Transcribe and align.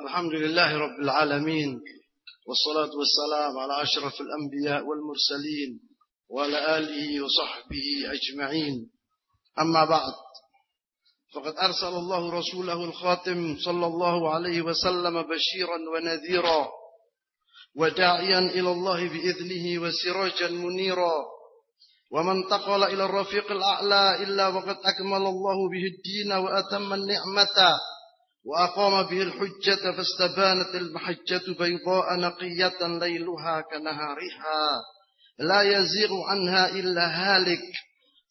الحمد 0.00 0.32
لله 0.32 0.78
رب 0.78 1.00
العالمين 1.02 1.80
والصلاة 2.46 2.90
والسلام 2.98 3.58
على 3.58 3.82
أشرف 3.82 4.20
الأنبياء 4.20 4.82
والمرسلين 4.86 5.80
وعلى 6.30 6.78
آله 6.78 7.24
وصحبه 7.24 7.86
أجمعين. 8.12 8.90
أما 9.58 9.84
بعد 9.84 10.12
فقد 11.34 11.54
أرسل 11.58 11.88
الله 11.96 12.30
رسوله 12.32 12.84
الخاتم 12.84 13.56
صلى 13.64 13.86
الله 13.86 14.30
عليه 14.34 14.62
وسلم 14.62 15.22
بشيرا 15.22 15.78
ونذيرا 15.94 16.68
وداعيا 17.76 18.38
إلى 18.38 18.70
الله 18.72 19.08
بإذنه 19.08 19.82
وسراجا 19.82 20.48
منيرا. 20.48 21.14
ومن 22.12 22.48
تقل 22.48 22.84
إلى 22.84 23.04
الرفيق 23.04 23.52
الأعلى 23.52 24.22
إلا 24.22 24.48
وقد 24.48 24.76
أكمل 24.84 25.26
الله 25.26 25.56
به 25.70 25.84
الدين 25.94 26.32
وأتم 26.32 26.92
النعمة. 26.92 27.78
وأقام 28.46 29.02
به 29.02 29.22
الحجة 29.22 29.92
فاستبانت 29.96 30.74
المحجة 30.74 31.42
بيضاء 31.58 32.16
نقية 32.20 32.98
ليلها 32.98 33.60
كنهارها. 33.60 34.80
لا 35.38 35.62
يزيغ 35.62 36.22
عنها 36.28 36.68
إلا 36.68 37.06
هالك. 37.06 37.62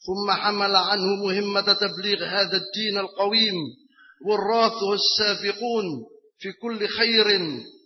ثم 0.08 0.32
حمل 0.32 0.76
عنه 0.76 1.16
مهمة 1.26 1.73
تبليغ 1.73 2.23
هذا 2.23 2.58
الدين 2.58 2.98
القويم 2.98 3.56
والراثه 4.28 4.94
السابقون 4.94 5.86
في 6.40 6.52
كل 6.62 6.88
خير 6.88 7.42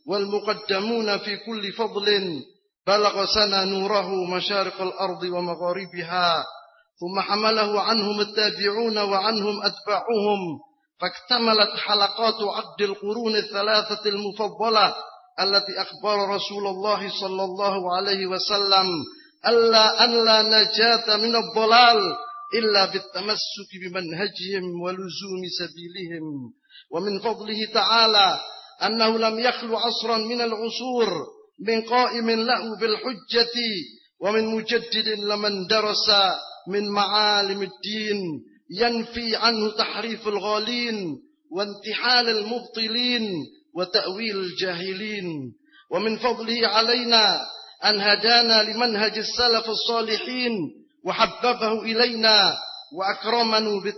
والمقدمون 0.07 1.17
في 1.17 1.37
كل 1.37 1.71
فضل. 1.71 2.39
بلغ 2.87 3.25
سنة 3.25 3.63
نوره 3.63 4.25
مشارق 4.35 4.81
الأرض 4.81 5.23
ومغاربها. 5.23 6.43
ثم 6.99 7.19
حمله 7.19 7.81
عنهم 7.81 8.19
التابعون 8.21 8.97
وعنهم 8.97 9.61
أتباعهم. 9.61 10.66
فاكتملت 11.01 11.69
حلقات 11.77 12.41
عقد 12.41 12.81
القرون 12.81 13.35
الثلاثة 13.35 14.09
المفضلة 14.09 14.95
التي 15.41 15.81
أخبر 15.81 16.29
رسول 16.35 16.67
الله 16.67 17.09
صلى 17.21 17.43
الله 17.43 17.95
عليه 17.97 18.25
وسلم 18.27 18.87
ألا 19.47 20.03
أن 20.03 20.25
لا 20.25 20.41
نجاة 20.41 21.17
من 21.17 21.35
الضلال 21.35 21.99
إلا 22.53 22.85
بالتمسك 22.85 23.69
بمنهجهم 23.81 24.81
ولزوم 24.81 25.41
سبيلهم. 25.59 26.53
ومن 26.91 27.19
فضله 27.19 27.65
تعالى 27.73 28.39
أنه 28.83 29.17
لم 29.17 29.39
يخلو 29.39 29.77
عصرا 29.77 30.17
من 30.17 30.41
العصور 30.41 31.09
من 31.67 31.81
قائم 31.81 32.29
له 32.29 32.77
بالحجة 32.79 33.55
ومن 34.21 34.45
مجدد 34.47 35.07
لمن 35.07 35.67
درس 35.67 36.09
من 36.67 36.89
معالم 36.89 37.61
الدين 37.61 38.21
ينفي 38.71 39.35
عنه 39.35 39.71
تحريف 39.71 40.27
الغالين 40.27 41.15
وانتحال 41.51 42.29
المبطلين 42.29 43.45
وتأويل 43.75 44.37
الجاهلين. 44.37 45.53
ومن 45.91 46.17
فضله 46.17 46.67
علينا 46.67 47.45
أن 47.85 48.01
هدانا 48.01 48.63
لمنهج 48.63 49.17
السلف 49.17 49.69
الصالحين 49.69 50.51
وحببه 51.05 51.81
إلينا 51.81 52.57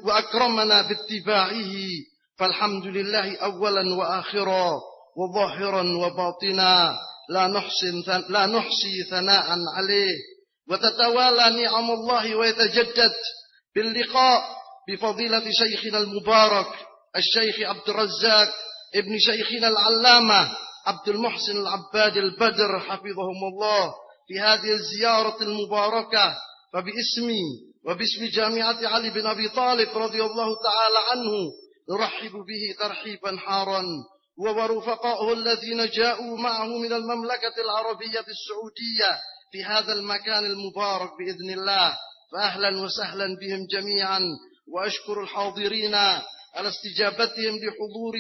وأكرمنا 0.04 0.82
باتباعه. 0.82 1.74
فالحمد 2.38 2.86
لله 2.86 3.38
أولا 3.38 3.96
وآخرا 3.96 4.72
وظاهرا 5.18 5.82
وباطنا. 5.98 7.00
لا 7.30 7.48
نحسن 7.48 8.24
لا 8.30 8.46
نحصي 8.46 9.04
ثناء 9.10 9.46
عليه. 9.76 10.16
وتتوالى 10.70 11.64
نعم 11.64 11.92
الله 11.92 12.36
ويتجدد. 12.36 13.14
باللقاء 13.76 14.59
بفضيلة 14.90 15.44
شيخنا 15.52 15.98
المبارك 15.98 16.68
الشيخ 17.16 17.60
عبد 17.60 17.90
الرزاق 17.90 18.50
ابن 18.96 19.20
شيخنا 19.20 19.68
العلامة 19.68 20.58
عبد 20.86 21.10
المحسن 21.10 21.58
العباد 21.58 22.18
البدر 22.18 22.80
حفظهم 22.80 23.44
الله 23.54 23.94
في 24.28 24.40
هذه 24.40 24.72
الزيارة 24.72 25.44
المباركة. 25.44 26.36
فباسمي 26.74 27.42
وباسم 27.86 28.26
جامعة 28.34 28.88
علي 28.88 29.10
بن 29.10 29.26
أبي 29.26 29.50
طالب 29.50 29.90
رضي 29.98 30.24
الله 30.24 30.48
تعالى 30.64 31.00
عنه 31.12 31.32
نرحب 31.92 32.32
به 32.32 32.76
ترحيبا 32.80 33.38
حارا. 33.38 33.84
ورفقائه 34.38 35.34
الذين 35.34 35.90
جاءوا 35.90 36.38
معه 36.38 36.68
من 36.68 36.94
المملكة 36.94 37.62
العربية 37.64 38.26
السعودية 38.36 39.20
في 39.52 39.64
هذا 39.64 39.94
المكان 39.94 40.46
المبارك 40.46 41.10
بإذن 41.20 41.60
الله. 41.60 41.94
فأهلا 42.32 42.82
وسهلا 42.82 43.26
بهم 43.26 43.68
جميعا. 43.72 44.22
وأشكر 44.74 45.24
الحاضرين 45.24 45.96
على 46.56 46.70
استجابتهم 46.70 47.56
لحضور 47.56 48.14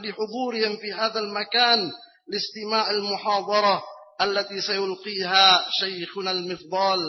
لحضورهم 0.00 0.76
في 0.76 0.92
هذا 0.92 1.20
المكان 1.20 1.90
لاستماع 2.28 2.90
المحاضرة 2.90 3.82
التي 4.20 4.60
سيلقيها 4.60 5.66
شيخنا 5.80 6.30
المفضال 6.30 7.00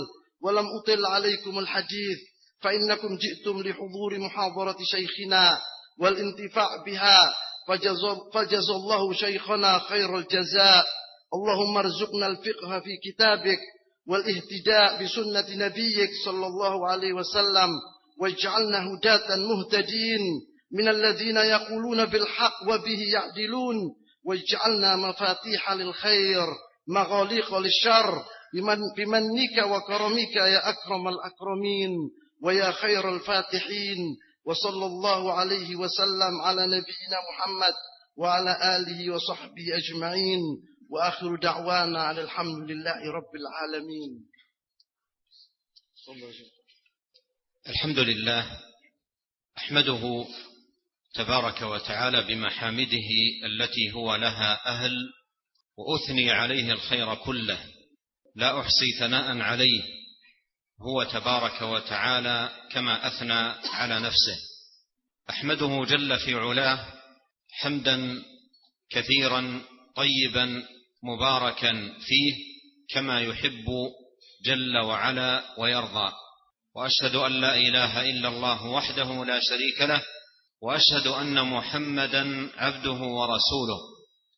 ولم 0.44 0.66
أطل 0.82 1.06
عليكم 1.06 1.60
الحديث 1.60 2.18
فإنكم 2.62 3.18
جئتم 3.18 3.62
لحضور 3.62 4.20
محاضرة 4.20 4.78
شيخنا 4.84 5.60
والانتفاع 6.00 6.84
بها. 6.86 7.20
فجزى 8.34 8.72
الله 8.76 9.14
شيخنا 9.14 9.80
خير 9.80 10.18
الجزاء. 10.18 10.86
اللهم 11.34 11.78
ارزقنا 11.78 12.28
الفقه 12.28 12.80
في 12.80 12.98
كتابك 13.04 13.60
والاهتداء 14.08 15.04
بسنة 15.04 15.66
نبيك 15.66 16.10
صلى 16.26 16.48
الله 16.48 16.90
عليه 16.90 17.14
وسلم. 17.14 17.70
واجعلنا 18.20 18.94
هداة 18.94 19.36
مهتدين 19.36 20.22
من 20.72 20.88
الذين 20.88 21.38
يقولون 21.38 22.06
بالحق 22.06 22.64
وبه 22.64 23.00
يعدلون. 23.14 23.76
واجعلنا 24.26 24.96
مفاتيح 24.96 25.72
للخير 25.72 26.48
مغاليق 26.88 27.58
للشر. 27.58 28.26
بمن 28.54 28.80
بمنك 28.98 29.58
وكرمك 29.72 30.36
يا 30.36 30.70
أكرم 30.70 31.08
الأكرمين 31.08 31.92
ويا 32.44 32.72
خير 32.72 33.16
الفاتحين. 33.16 34.18
وصلى 34.46 34.86
الله 34.86 35.34
عليه 35.34 35.76
وسلم 35.76 36.42
على 36.42 36.66
نبينا 36.66 37.18
محمد 37.34 37.74
وعلى 38.18 38.78
آله 38.78 39.14
وصحبه 39.14 39.66
أجمعين. 39.78 40.42
وآخر 40.90 41.36
دعوانا 41.36 42.04
على 42.04 42.22
الحمد 42.22 42.72
لله 42.72 43.12
رب 43.12 43.36
العالمين. 43.36 44.26
الحمد 47.70 48.00
لله 48.00 48.60
أحمده 49.58 50.26
تبارك 51.14 51.62
وتعالى 51.62 52.22
بمحامده 52.22 53.10
التي 53.46 53.92
هو 53.92 54.16
لها 54.16 54.68
أهل 54.68 54.92
وأثني 55.78 56.32
عليه 56.32 56.72
الخير 56.72 57.16
كله. 57.16 57.60
لا 58.36 58.60
أحصي 58.60 58.92
ثناء 59.00 59.38
عليه 59.38 59.82
هو 60.82 61.04
تبارك 61.04 61.62
وتعالى 61.62 62.50
كما 62.72 63.08
أثنى 63.08 63.70
على 63.70 64.00
نفسه. 64.00 64.38
أحمده 65.30 65.86
جل 65.86 66.20
في 66.20 66.36
علاه 66.36 66.94
حمدا 67.52 68.24
كثيرا 68.90 69.62
طيبا 69.96 70.64
مباركا 71.04 71.94
فيه 72.00 72.34
كما 72.94 73.22
يحب 73.22 73.66
جل 74.46 74.78
وعلا 74.78 75.56
ويرضى. 75.58 76.23
وأشهد 76.76 77.16
أن 77.16 77.32
لا 77.32 77.58
إله 77.58 78.02
إلا 78.02 78.28
الله 78.30 78.66
وحده 78.66 79.26
لا 79.26 79.40
شريك 79.40 79.82
له 79.82 80.02
وأشهد 80.62 81.08
أن 81.08 81.46
محمدا 81.46 82.50
عبده 82.58 83.00
ورسوله 83.18 83.80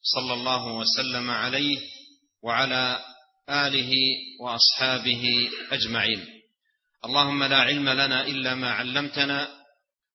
صلى 0.01 0.33
الله 0.33 0.67
وسلم 0.67 1.31
عليه 1.31 1.77
وعلى 2.43 2.99
آله 3.49 3.91
وأصحابه 4.41 5.49
أجمعين. 5.71 6.25
اللهم 7.05 7.43
لا 7.43 7.57
علم 7.57 7.89
لنا 7.89 8.27
إلا 8.27 8.55
ما 8.55 8.71
علمتنا 8.71 9.47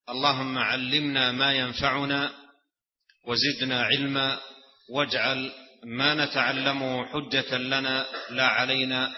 اللهم 0.09 0.59
علمنا 0.59 1.33
ما 1.33 1.53
ينفعنا 1.55 2.33
وزدنا 3.27 3.83
علما 3.83 4.41
واجعل 4.95 5.53
ما 5.85 6.15
نتعلمه 6.15 7.07
حجة 7.07 7.57
لنا 7.59 8.07
لا 8.31 8.47
علينا. 8.47 9.13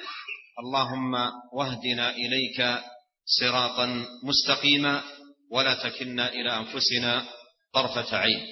اللهم 0.59 1.15
واهدنا 1.53 2.11
إليك 2.11 2.83
صراطا 3.25 4.07
مستقيما 4.23 5.03
ولا 5.51 5.75
تكلنا 5.75 6.29
إلى 6.29 6.57
أنفسنا 6.57 7.29
طرفة 7.73 8.17
عين. 8.17 8.47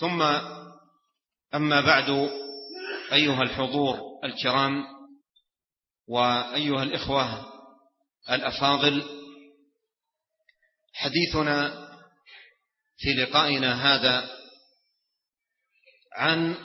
ثم 0.00 0.22
أما 1.54 1.80
بعد 1.80 2.30
أيها 3.12 3.42
الحضور 3.42 3.98
الكرام 4.24 4.84
وأيها 6.08 6.82
الإخوة 6.82 7.46
الأفاضل 8.30 9.20
حديثنا 10.92 11.88
في 12.96 13.08
لقائنا 13.14 13.94
هذا 13.94 14.30
عن 16.16 16.56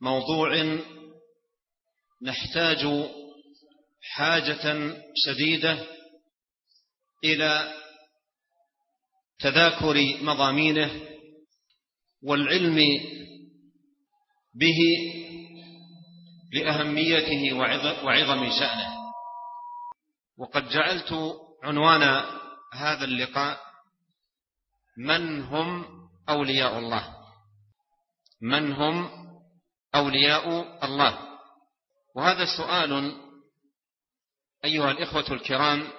موضوع 0.00 0.78
نحتاج 2.22 2.86
حاجة 4.02 4.94
شديدة 5.16 5.86
إلى 7.24 7.74
تذاكر 9.38 10.18
مضامينه 10.22 11.00
والعلم 12.22 12.76
به 14.54 14.78
لأهميته 16.52 17.52
وعظم 18.04 18.50
شأنه. 18.50 19.00
وقد 20.38 20.68
جعلت 20.68 21.14
عنوان 21.62 22.02
هذا 22.72 23.04
اللقاء 23.04 23.60
من 24.98 25.42
هم 25.42 25.84
أولياء 26.28 26.78
الله. 26.78 27.16
من 28.42 28.72
هم 28.72 29.10
أولياء 29.94 30.48
الله؟ 30.84 31.18
وهذا 32.16 32.44
سؤال 32.56 33.14
أيها 34.64 34.90
الإخوة 34.90 35.32
الكرام 35.32 35.92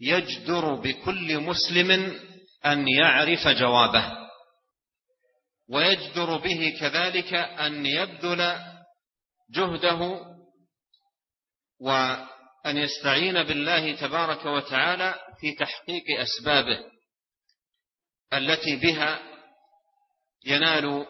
يجدر 0.00 0.74
بكل 0.74 1.40
مسلم 1.40 2.20
أن 2.66 2.88
يعرف 2.88 3.48
جوابه 3.48 4.12
ويجدر 5.68 6.36
به 6.36 6.76
كذلك 6.80 7.34
أن 7.34 7.86
يبذل 7.86 8.58
جهده 9.50 10.24
وأن 11.80 12.76
يستعين 12.76 13.42
بالله 13.42 13.96
تبارك 13.96 14.46
وتعالى 14.46 15.14
في 15.40 15.54
تحقيق 15.54 16.04
أسبابه 16.20 16.78
التي 18.32 18.76
بها 18.76 19.22
ينال 20.44 21.06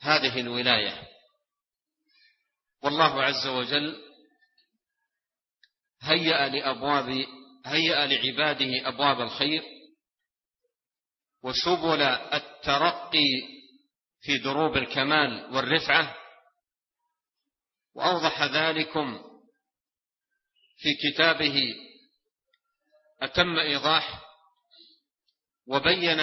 هذه 0.00 0.40
الولاية. 0.40 1.02
والله 2.82 3.22
عز 3.22 3.46
وجل 3.46 4.05
هيأ 6.00 6.48
لأبواب 6.48 7.24
هيأ 7.66 8.06
لعباده 8.06 8.88
أبواب 8.88 9.20
الخير 9.20 9.62
وسبل 11.42 12.02
الترقي 12.02 13.56
في 14.20 14.38
دروب 14.38 14.76
الكمال 14.76 15.54
والرفعة 15.54 16.16
وأوضح 17.94 18.42
ذلكم 18.42 19.18
في 20.76 20.94
كتابه 20.94 21.74
أتم 23.22 23.58
إيضاح 23.58 24.22
وبين 25.66 26.20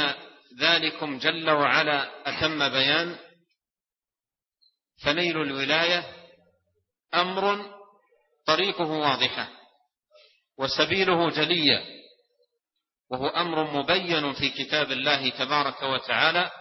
ذلكم 0.59 1.17
جل 1.17 1.49
وعلا 1.49 2.29
أتم 2.29 2.69
بيان 2.69 3.19
فنيل 5.03 5.41
الولاية 5.41 6.13
أمر 7.13 7.73
طريقه 8.45 8.85
واضحة. 8.85 9.62
وسبيله 10.57 11.29
جلية 11.29 11.83
وهو 13.09 13.27
أمر 13.27 13.71
مبين 13.71 14.33
في 14.33 14.49
كتاب 14.49 14.91
الله 14.91 15.29
تبارك 15.29 15.83
وتعالى 15.83 16.51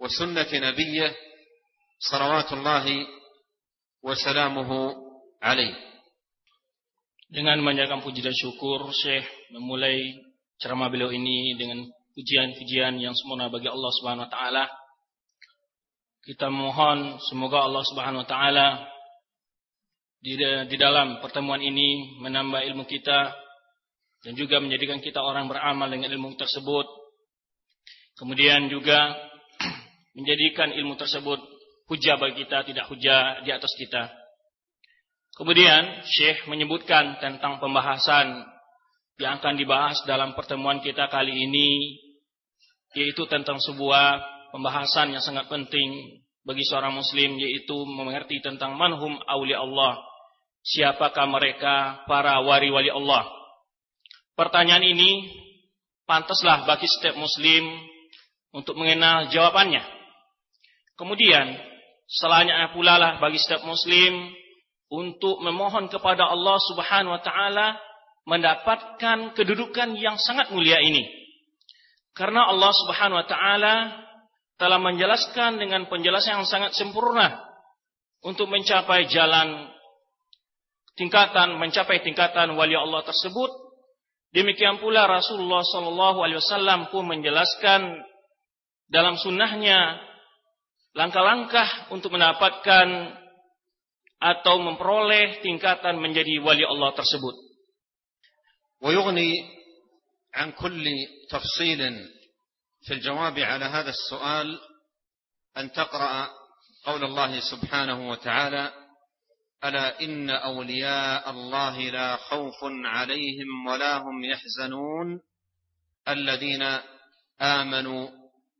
وسنة 0.00 0.48
نبيه 0.52 1.16
صلوات 1.98 2.52
الله 2.52 3.06
وسلامه 4.02 4.70
عليه 5.42 5.90
Dengan 7.30 7.62
menjaga 7.62 8.02
puji 8.02 8.26
dan 8.26 8.34
syukur, 8.34 8.90
Syekh 8.90 9.22
memulai 9.54 10.18
ceramah 10.58 10.90
beliau 10.90 11.14
ini 11.14 11.54
dengan 11.54 11.86
pujian-pujian 12.10 12.98
yang 12.98 13.14
sempurna 13.14 13.46
bagi 13.46 13.70
Allah 13.70 13.90
Subhanahu 14.02 14.26
wa 14.26 14.32
taala. 14.34 14.64
Kita 16.26 16.50
mohon 16.50 17.22
semoga 17.30 17.62
Allah 17.70 17.86
Subhanahu 17.86 18.26
wa 18.26 18.28
taala 18.28 18.66
di, 20.20 20.36
di 20.40 20.76
dalam 20.76 21.24
pertemuan 21.24 21.64
ini 21.64 22.20
menambah 22.20 22.60
ilmu 22.72 22.84
kita 22.84 23.32
dan 24.20 24.32
juga 24.36 24.60
menjadikan 24.60 25.00
kita 25.00 25.16
orang 25.24 25.48
beramal 25.48 25.88
dengan 25.88 26.12
ilmu 26.12 26.36
tersebut. 26.36 26.86
Kemudian 28.20 28.68
juga 28.68 29.16
menjadikan 30.16 30.76
ilmu 30.76 31.00
tersebut 31.00 31.40
hujah 31.88 32.20
bagi 32.20 32.44
kita, 32.44 32.68
tidak 32.68 32.84
hujah 32.92 33.40
di 33.42 33.50
atas 33.50 33.72
kita. 33.80 34.12
Kemudian 35.40 36.04
Syekh 36.04 36.44
menyebutkan 36.52 37.16
tentang 37.16 37.56
pembahasan 37.56 38.44
yang 39.16 39.40
akan 39.40 39.56
dibahas 39.56 39.96
dalam 40.04 40.36
pertemuan 40.36 40.84
kita 40.84 41.08
kali 41.08 41.32
ini 41.32 41.96
yaitu 42.92 43.24
tentang 43.24 43.56
sebuah 43.56 44.20
pembahasan 44.52 45.16
yang 45.16 45.22
sangat 45.24 45.48
penting 45.48 46.20
bagi 46.44 46.64
seorang 46.66 46.92
muslim 46.92 47.38
yaitu 47.40 47.76
mengerti 47.88 48.42
tentang 48.44 48.76
manhum 48.76 49.16
awliya 49.24 49.64
Allah. 49.64 50.09
Siapakah 50.60 51.24
mereka 51.24 52.04
para 52.04 52.36
wali-wali 52.44 52.92
Allah? 52.92 53.24
Pertanyaan 54.36 54.84
ini 54.84 55.32
pantaslah 56.04 56.68
bagi 56.68 56.84
setiap 56.84 57.16
muslim 57.16 57.64
untuk 58.52 58.76
mengenal 58.76 59.32
jawabannya. 59.32 59.80
Kemudian, 61.00 61.56
selanjutnya 62.04 62.76
pula 62.76 63.00
lah 63.00 63.12
bagi 63.22 63.40
setiap 63.40 63.64
muslim 63.64 64.36
untuk 64.92 65.40
memohon 65.40 65.88
kepada 65.88 66.28
Allah 66.28 66.58
Subhanahu 66.68 67.14
wa 67.16 67.22
taala 67.22 67.78
mendapatkan 68.28 69.32
kedudukan 69.32 69.96
yang 69.96 70.20
sangat 70.20 70.52
mulia 70.52 70.76
ini. 70.82 71.08
Karena 72.12 72.52
Allah 72.52 72.68
Subhanahu 72.84 73.16
wa 73.16 73.26
taala 73.26 73.76
telah 74.60 74.76
menjelaskan 74.76 75.56
dengan 75.56 75.88
penjelasan 75.88 76.44
yang 76.44 76.48
sangat 76.48 76.76
sempurna 76.76 77.40
untuk 78.20 78.52
mencapai 78.52 79.08
jalan 79.08 79.72
tingkatan 80.99 81.59
mencapai 81.59 82.01
tingkatan 82.01 82.55
wali 82.55 82.75
Allah 82.75 83.03
tersebut. 83.03 83.51
Demikian 84.35 84.83
pula 84.83 85.07
Rasulullah 85.07 85.63
sallallahu 85.63 86.19
alaihi 86.19 86.39
wasallam 86.43 86.91
pun 86.91 87.07
menjelaskan 87.07 88.03
dalam 88.91 89.15
sunnahnya 89.15 89.99
langkah-langkah 90.95 91.91
untuk 91.91 92.15
mendapatkan 92.15 92.87
atau 94.19 94.55
memperoleh 94.63 95.43
tingkatan 95.43 95.99
menjadi 95.99 96.39
wali 96.43 96.63
Allah 96.63 96.95
tersebut. 96.95 97.35
ويغني 98.85 99.31
عن 100.35 100.51
كل 100.51 100.85
تفصيل 101.31 101.79
في 102.85 102.93
الجواب 102.93 103.39
على 103.39 103.65
هذا 103.65 103.89
السؤال 103.89 104.59
أن 105.57 105.71
تقرأ 105.71 106.29
قول 106.85 107.03
الله 107.03 107.39
سبحانه 107.39 108.09
وتعالى 108.09 108.78
ألا 109.64 110.00
إن 110.00 110.30
أولياء 110.30 111.30
الله 111.30 111.80
لا 111.80 112.16
خوف 112.16 112.64
عليهم 112.84 113.66
ولا 113.66 113.96
هم 113.96 114.24
يحزنون 114.24 115.20
الذين 116.08 116.78
آمنوا 117.40 118.08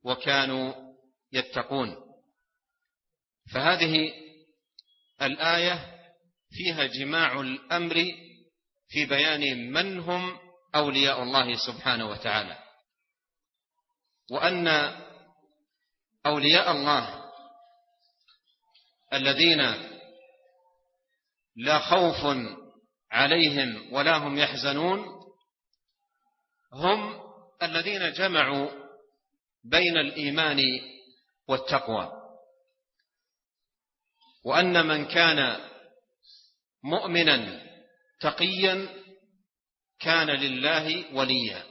وكانوا 0.03 0.73
يتقون. 1.33 1.95
فهذه 3.53 4.13
الآية 5.21 6.01
فيها 6.49 6.85
جماع 6.85 7.41
الأمر 7.41 7.95
في 8.87 9.05
بيان 9.05 9.71
من 9.71 9.99
هم 9.99 10.37
أولياء 10.75 11.23
الله 11.23 11.55
سبحانه 11.67 12.09
وتعالى. 12.09 12.57
وأن 14.31 14.67
أولياء 16.25 16.71
الله 16.71 17.31
الذين 19.13 19.90
لا 21.55 21.79
خوف 21.79 22.37
عليهم 23.11 23.93
ولا 23.93 24.17
هم 24.17 24.37
يحزنون 24.37 25.05
هم 26.73 27.21
الذين 27.63 28.13
جمعوا 28.13 28.69
بين 29.63 29.97
الإيمان 29.97 30.59
والتقوى. 31.47 32.11
وأن 34.45 34.87
من 34.87 35.05
كان 35.05 35.69
مؤمنا 36.83 37.61
تقيا 38.21 38.89
كان 39.99 40.29
لله 40.29 41.15
وليا. 41.15 41.63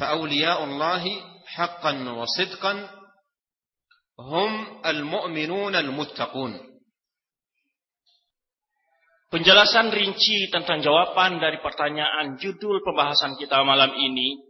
فأولياء 0.00 0.64
الله 0.64 1.04
حقا 1.46 2.10
وصدقا 2.10 2.90
هم 4.20 4.86
المؤمنون 4.86 5.76
المتقون. 5.76 6.67
Penjelasan 9.28 9.92
rinci 9.92 10.48
tentang 10.48 10.80
jawaban 10.80 11.36
dari 11.36 11.60
pertanyaan 11.60 12.40
judul 12.40 12.80
pembahasan 12.80 13.36
kita 13.36 13.60
malam 13.60 13.92
ini 13.92 14.40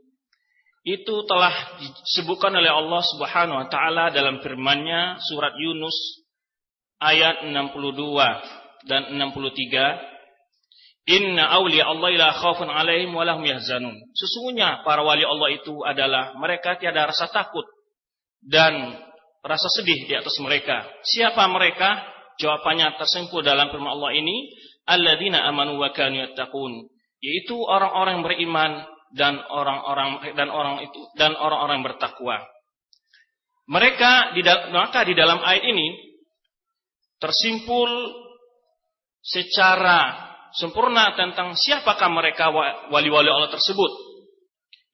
itu 0.87 1.27
telah 1.27 1.51
disebutkan 1.83 2.55
oleh 2.55 2.71
Allah 2.71 3.03
Subhanahu 3.03 3.59
wa 3.59 3.67
taala 3.67 4.15
dalam 4.15 4.39
firman-Nya 4.39 5.19
surat 5.27 5.51
Yunus 5.59 6.23
ayat 7.03 7.43
62 7.51 8.87
dan 8.87 9.19
63 9.19 10.19
Inna 11.09 11.49
awliya 11.57 11.89
Allah 11.89 12.11
la 12.15 12.31
khaufun 12.37 12.69
alaihim 12.69 13.17
wa 13.17 13.25
lahum 13.25 13.41
yahzanun. 13.41 13.97
Sesungguhnya 14.13 14.85
para 14.85 15.01
wali 15.01 15.25
Allah 15.25 15.57
itu 15.57 15.81
adalah 15.81 16.37
mereka 16.37 16.77
tiada 16.77 17.09
rasa 17.09 17.33
takut 17.33 17.65
dan 18.45 18.93
rasa 19.41 19.73
sedih 19.73 20.05
di 20.05 20.13
atas 20.13 20.37
mereka. 20.45 20.85
Siapa 21.09 21.49
mereka? 21.49 21.97
Jawabannya 22.39 22.95
tersimpul 23.03 23.43
dalam 23.43 23.69
firman 23.75 23.99
Allah 23.99 24.15
ini, 24.15 24.55
alladzina 24.87 25.43
amanu 25.51 25.77
wa 25.83 25.91
kanu 25.91 26.23
yattaqun, 26.23 26.87
yaitu 27.19 27.59
orang-orang 27.59 28.23
beriman 28.23 28.87
dan 29.13 29.43
orang-orang 29.43 30.37
dan 30.37 30.49
orang 30.53 30.87
itu 30.87 31.01
dan 31.19 31.35
orang-orang 31.35 31.83
bertakwa. 31.83 32.39
Mereka 33.69 34.33
di 34.39 34.41
maka 34.73 35.05
di 35.05 35.13
dalam 35.13 35.45
ayat 35.45 35.65
ini 35.67 35.93
tersimpul 37.21 37.91
secara 39.21 40.29
sempurna 40.57 41.13
tentang 41.19 41.53
siapakah 41.53 42.09
mereka 42.09 42.49
wali-wali 42.89 43.29
Allah 43.29 43.53
tersebut. 43.53 43.93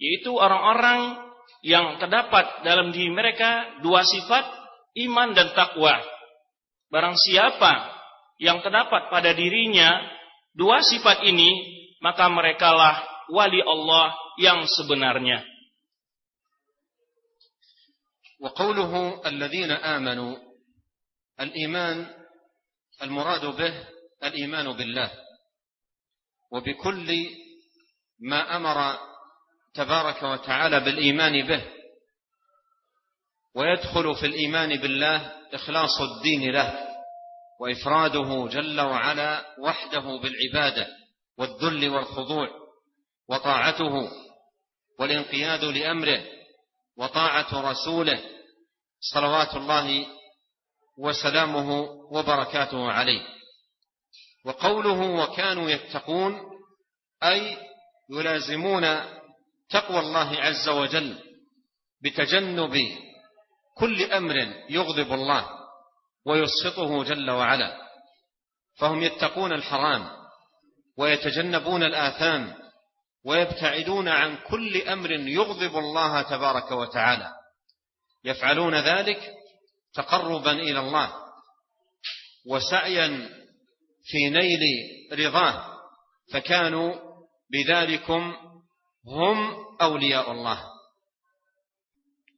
Yaitu 0.01 0.35
orang-orang 0.35 1.23
yang 1.63 1.97
terdapat 2.03 2.67
dalam 2.67 2.91
diri 2.91 3.15
mereka 3.15 3.79
dua 3.81 4.03
sifat 4.03 4.43
iman 5.07 5.33
dan 5.39 5.55
takwa. 5.55 5.97
Barang 6.94 7.14
siapa 7.14 7.94
yang 8.42 8.64
terdapat 8.66 9.14
pada 9.14 9.32
dirinya 9.36 9.94
dua 10.56 10.82
sifat 10.82 11.22
ini, 11.28 11.50
maka 12.02 12.26
merekalah 12.32 13.00
wali 13.30 13.62
Allah 13.62 14.16
yang 14.42 14.66
sebenarnya. 14.66 15.46
وقوله 18.40 19.20
الذين 19.28 19.72
آمنوا 19.72 20.38
الإيمان 21.40 22.08
المراد 23.04 23.46
به 23.46 23.74
الإيمان 24.24 24.72
بالله 24.72 25.12
وبكل 26.52 27.10
ما 28.20 28.56
أمر 28.56 28.98
تبارك 29.74 30.24
وتعالى 30.24 30.80
بالإيمان 30.80 31.48
به 31.48 31.64
ويدخل 33.57 34.15
في 34.15 34.27
الإيمان 34.27 34.77
بالله 34.77 35.33
إخلاص 35.55 36.01
الدين 36.01 36.51
له 36.53 36.89
وإفراده 37.61 38.49
جل 38.49 38.81
وعلا 38.81 39.47
وحده 39.61 40.01
بالعبادة 40.23 40.87
والذل 41.39 41.89
والخضوع 41.89 42.49
وطاعته 43.29 44.11
والانقياد 45.01 45.65
لأمره 45.65 46.25
وطاعة 46.99 47.71
رسوله 47.71 48.21
صلوات 49.01 49.55
الله 49.55 50.07
وسلامه 50.99 51.71
وبركاته 52.11 52.93
عليه. 52.93 53.23
وقوله 54.45 55.01
وكانوا 55.23 55.71
يتقون 55.71 56.41
أي 57.23 57.57
يلازمون 58.11 58.83
تقوى 59.71 59.99
الله 60.01 60.41
عز 60.41 60.69
وجل 60.69 61.19
بتجنب 62.03 62.75
كل 63.75 64.13
أمر 64.13 64.35
يغضب 64.71 65.13
الله 65.13 65.49
ويسخطه 66.27 67.05
جل 67.05 67.31
وعلا 67.31 67.77
فهم 68.79 69.03
يتقون 69.03 69.53
الحرام 69.53 70.11
ويتجنبون 70.99 71.83
الآثام 71.83 72.55
ويبتعدون 73.25 74.09
عن 74.09 74.37
كل 74.37 74.89
أمر 74.89 75.11
يغضب 75.11 75.77
الله 75.77 76.23
تبارك 76.23 76.71
وتعالى. 76.71 77.33
يفعلون 78.25 78.75
ذلك 78.75 79.35
تقربا 79.95 80.53
إلى 80.53 80.81
الله 80.81 81.13
وسعيا 82.47 83.29
في 84.05 84.31
نيل 84.31 84.61
رضاه 85.13 85.75
فكانوا 86.33 86.95
بذلكم 87.53 88.35
هم 89.07 89.55
أولياء 89.81 90.31
الله. 90.31 90.74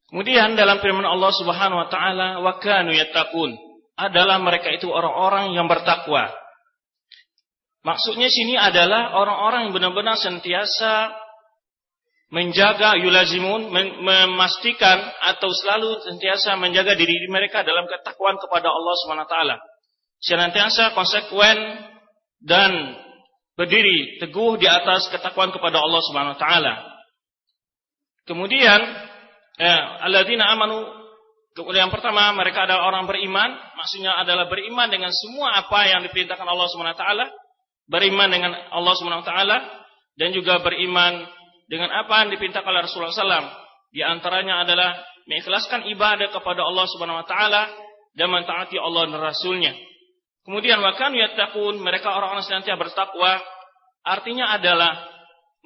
Kemudian 0.06 0.54
dalam 0.54 0.78
firman 0.78 1.02
Allah 1.02 1.32
Subhanahu 1.34 1.82
wa 1.82 1.88
taala 1.90 2.38
wa 2.38 2.62
kanu 2.62 2.94
yattaqun 2.94 3.58
adalah 3.98 4.38
mereka 4.38 4.70
itu 4.70 4.86
orang-orang 4.86 5.56
yang 5.56 5.66
bertakwa. 5.66 6.30
Maksudnya 7.82 8.30
sini 8.30 8.54
adalah 8.58 9.14
orang-orang 9.14 9.70
yang 9.70 9.74
benar-benar 9.74 10.18
sentiasa 10.18 11.14
menjaga 12.30 12.98
yulazimun, 12.98 13.70
memastikan 14.02 14.98
atau 15.22 15.50
selalu 15.54 16.02
sentiasa 16.02 16.58
menjaga 16.58 16.98
diri 16.98 17.26
mereka 17.30 17.62
dalam 17.62 17.86
ketakwaan 17.86 18.38
kepada 18.42 18.66
Allah 18.70 18.94
Subhanahu 19.02 19.26
wa 19.26 19.32
taala. 19.32 19.56
Senantiasa 20.18 20.94
konsekuen 20.94 21.58
dan 22.42 22.98
berdiri 23.54 24.18
teguh 24.18 24.58
di 24.58 24.66
atas 24.66 25.06
ketakwaan 25.10 25.54
kepada 25.54 25.78
Allah 25.78 26.02
Subhanahu 26.02 26.34
wa 26.34 26.40
taala. 26.40 26.74
Kemudian 28.26 28.80
eh, 29.60 29.80
alladzina 30.04 30.52
amanu 30.52 31.06
yang 31.56 31.88
pertama 31.88 32.36
mereka 32.36 32.68
adalah 32.68 32.92
orang 32.92 33.08
beriman, 33.08 33.48
maksudnya 33.80 34.12
adalah 34.12 34.44
beriman 34.44 34.92
dengan 34.92 35.08
semua 35.08 35.56
apa 35.56 35.88
yang 35.88 36.04
diperintahkan 36.04 36.44
Allah 36.44 36.68
Subhanahu 36.68 36.92
wa 36.92 37.00
taala 37.00 37.26
beriman 37.88 38.28
dengan 38.28 38.52
Allah 38.52 38.94
Subhanahu 39.00 39.24
wa 39.24 39.28
taala 39.28 39.56
dan 40.20 40.36
juga 40.36 40.60
beriman 40.60 41.24
dengan 41.64 41.88
apa 41.96 42.26
yang 42.26 42.36
diperintahkan 42.36 42.68
oleh 42.68 42.84
Rasulullah 42.84 43.14
SAW. 43.14 43.48
Di 43.88 44.04
antaranya 44.04 44.68
adalah 44.68 45.00
mengikhlaskan 45.24 45.88
ibadah 45.96 46.28
kepada 46.28 46.60
Allah 46.60 46.86
Subhanahu 46.92 47.24
wa 47.24 47.26
taala 47.26 47.72
dan 48.12 48.28
mentaati 48.28 48.76
Allah 48.76 49.08
dan 49.08 49.16
Rasulnya. 49.16 49.72
Kemudian 50.44 50.78
makan 50.78 51.16
yattaqun, 51.16 51.80
mereka 51.82 52.12
orang-orang 52.12 52.44
senantiasa 52.44 52.78
bertakwa, 52.78 53.40
artinya 54.06 54.54
adalah 54.54 55.08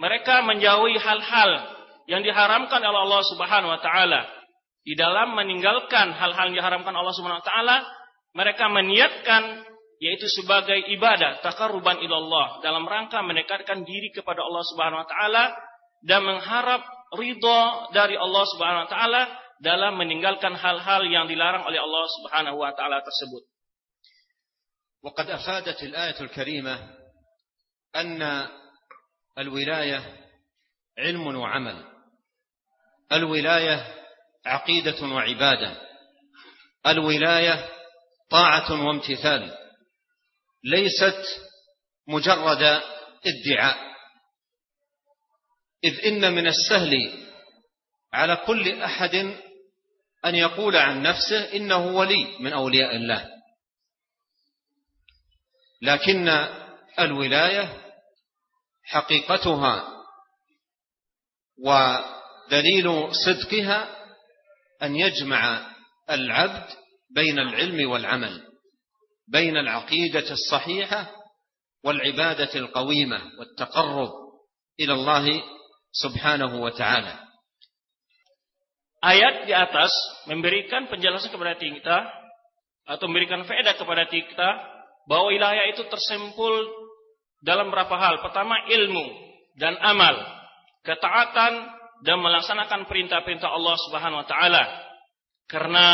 mereka 0.00 0.40
menjauhi 0.40 0.96
hal-hal 0.96 1.79
yang 2.09 2.21
diharamkan 2.21 2.81
oleh 2.81 2.99
Allah 3.05 3.23
Subhanahu 3.25 3.71
wa 3.73 3.81
taala. 3.81 4.21
Di 4.85 4.93
dalam 4.93 5.33
meninggalkan 5.33 6.13
hal-hal 6.13 6.53
yang 6.53 6.61
diharamkan 6.61 6.93
Allah 6.93 7.13
Subhanahu 7.17 7.41
wa 7.41 7.47
taala, 7.47 7.77
mereka 8.37 8.69
meniatkan 8.69 9.65
yaitu 9.97 10.27
sebagai 10.27 10.75
ibadah 10.91 11.39
taqarruban 11.39 12.03
ilallah 12.03 12.59
dalam 12.59 12.83
rangka 12.83 13.23
mendekatkan 13.23 13.87
diri 13.87 14.11
kepada 14.11 14.43
Allah 14.43 14.63
Subhanahu 14.69 15.01
wa 15.01 15.07
taala 15.07 15.43
dan 16.03 16.21
mengharap 16.21 16.83
ridha 17.15 17.89
dari 17.95 18.19
Allah 18.19 18.43
Subhanahu 18.53 18.83
wa 18.85 18.91
taala 18.91 19.21
dalam 19.63 19.95
meninggalkan 19.95 20.53
hal-hal 20.53 21.07
yang 21.07 21.25
dilarang 21.31 21.63
oleh 21.63 21.79
Allah 21.79 22.05
Subhanahu 22.21 22.59
wa 22.59 22.71
taala 22.75 23.01
tersebut. 23.01 23.43
وقد 25.05 25.29
أفادت 25.29 25.83
الآية 25.83 26.17
الكريمة 26.21 26.75
أن 27.95 28.47
الولاية 29.37 30.01
علم 30.97 31.25
وعمل 31.27 31.77
الولاية 33.12 33.94
عقيدة 34.46 35.06
وعبادة. 35.06 35.80
الولاية 36.86 37.68
طاعة 38.30 38.86
وامتثال. 38.86 39.56
ليست 40.64 41.24
مجرد 42.08 42.82
ادعاء. 43.26 43.90
إذ 45.84 46.06
إن 46.06 46.32
من 46.32 46.46
السهل 46.46 47.24
على 48.12 48.36
كل 48.36 48.82
أحد 48.82 49.14
أن 50.24 50.34
يقول 50.34 50.76
عن 50.76 51.02
نفسه 51.02 51.52
إنه 51.52 51.86
ولي 51.86 52.38
من 52.40 52.52
أولياء 52.52 52.96
الله. 52.96 53.28
لكن 55.82 56.28
الولاية 56.98 57.92
حقيقتها 58.84 59.88
ودليل 62.50 63.14
صدقها 63.14 63.96
أن 64.82 64.96
يجمع 64.96 65.70
العبد 66.10 66.66
بين 67.14 67.38
العلم 67.38 67.90
والعمل 67.90 68.42
بين 69.28 69.56
العقيدة 69.56 70.24
الصحيحة 70.30 71.10
والعبادة 71.84 72.54
القويمة 72.54 73.20
والتقرب 73.38 74.10
إلى 74.80 74.92
الله 74.92 75.42
سبحانه 75.92 76.62
وتعالى 76.62 77.14
Ayat 79.00 79.48
di 79.48 79.54
atas 79.56 79.88
memberikan 80.28 80.90
penjelasan 80.92 81.32
kepada 81.32 81.56
kita 81.56 81.98
atau 82.84 83.08
memberikan 83.08 83.48
faedah 83.48 83.78
kepada 83.80 84.04
kita 84.10 84.50
bahwa 85.08 85.32
wilayah 85.32 85.72
itu 85.72 85.88
tersimpul 85.88 86.68
dalam 87.40 87.72
beberapa 87.72 87.96
hal. 87.96 88.20
Pertama 88.20 88.60
ilmu 88.68 89.06
dan 89.56 89.72
amal, 89.80 90.20
ketaatan 90.84 91.79
dan 92.00 92.20
melaksanakan 92.20 92.88
perintah-perintah 92.88 93.48
Allah 93.48 93.76
Subhanahu 93.88 94.20
wa 94.24 94.28
taala. 94.28 94.64
Karena 95.50 95.86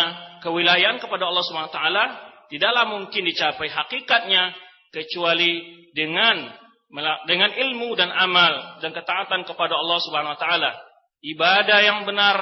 kewilayahan 0.45 1.01
kepada 1.01 1.27
Allah 1.27 1.45
Subhanahu 1.47 1.71
wa 1.73 1.77
taala 1.77 2.05
tidaklah 2.53 2.85
mungkin 2.87 3.23
dicapai 3.27 3.69
hakikatnya 3.71 4.55
kecuali 4.95 5.83
dengan 5.97 6.53
dengan 7.27 7.51
ilmu 7.51 7.99
dan 7.99 8.15
amal 8.15 8.79
dan 8.79 8.95
ketaatan 8.95 9.43
kepada 9.43 9.75
Allah 9.75 9.99
Subhanahu 10.07 10.35
wa 10.39 10.41
taala, 10.41 10.71
ibadah 11.25 11.79
yang 11.83 12.07
benar 12.07 12.39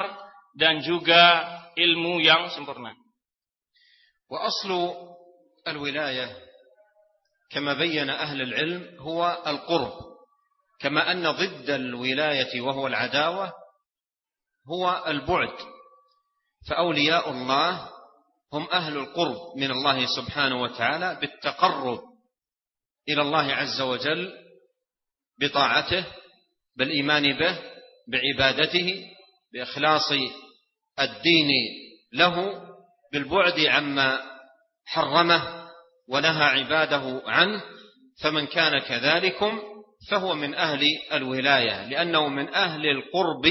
dan 0.54 0.84
juga 0.84 1.48
ilmu 1.74 2.20
yang 2.20 2.52
sempurna. 2.52 2.92
Wa 4.28 4.48
aslu 4.48 4.92
al-wilayah 5.64 6.28
kama 7.50 7.78
bayyana 7.78 8.20
ahli 8.20 8.42
al-ilm 8.44 8.82
huwa 9.00 9.40
al-qurb. 9.42 10.13
كما 10.84 11.12
أن 11.12 11.30
ضد 11.30 11.70
الولاية 11.70 12.60
وهو 12.60 12.86
العداوة 12.86 13.52
هو 14.68 15.04
البعد. 15.06 15.56
فأولياء 16.68 17.30
الله 17.30 17.88
هم 18.52 18.68
أهل 18.72 18.96
القرب 18.96 19.56
من 19.56 19.70
الله 19.70 20.06
سبحانه 20.16 20.62
وتعالى 20.62 21.18
بالتقرب 21.20 22.00
إلى 23.08 23.22
الله 23.22 23.52
عز 23.52 23.80
وجل 23.80 24.32
بطاعته 25.40 26.04
بالإيمان 26.76 27.38
به 27.38 27.58
بعبادته 28.08 29.04
بإخلاص 29.52 30.12
الدين 31.00 31.50
له 32.12 32.62
بالبعد 33.12 33.60
عما 33.60 34.20
حرمه 34.86 35.68
ونهى 36.08 36.44
عباده 36.44 37.22
عنه. 37.26 37.62
فمن 38.22 38.46
كان 38.46 38.78
كذلكم 38.78 39.73
فهو 40.09 40.35
من 40.35 40.55
أهل 40.55 40.81
الولاية 41.13 41.85
لأنه 41.89 42.27
من 42.27 42.47
أهل 42.53 42.83
القرب 42.85 43.45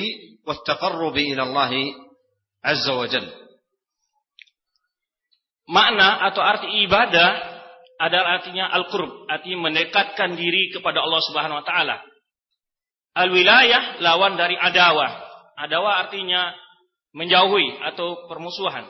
والتقرب 0.46 1.16
إلى 1.16 1.42
الله 1.42 1.72
عز 2.64 2.88
وجل 2.88 3.28
makna 5.68 6.24
atau 6.32 6.40
arti 6.40 6.80
ibadah 6.88 7.60
adalah 8.00 8.40
artinya 8.40 8.72
al-qurb, 8.72 9.28
arti 9.28 9.52
mendekatkan 9.52 10.32
diri 10.32 10.72
kepada 10.72 11.04
Allah 11.04 11.20
Subhanahu 11.28 11.60
wa 11.60 11.66
taala. 11.66 12.00
Al-wilayah 13.18 14.00
lawan 14.00 14.38
dari 14.38 14.56
adawah. 14.56 15.28
Adawah 15.58 16.06
artinya 16.06 16.54
menjauhi 17.12 17.82
atau 17.82 18.30
permusuhan. 18.30 18.86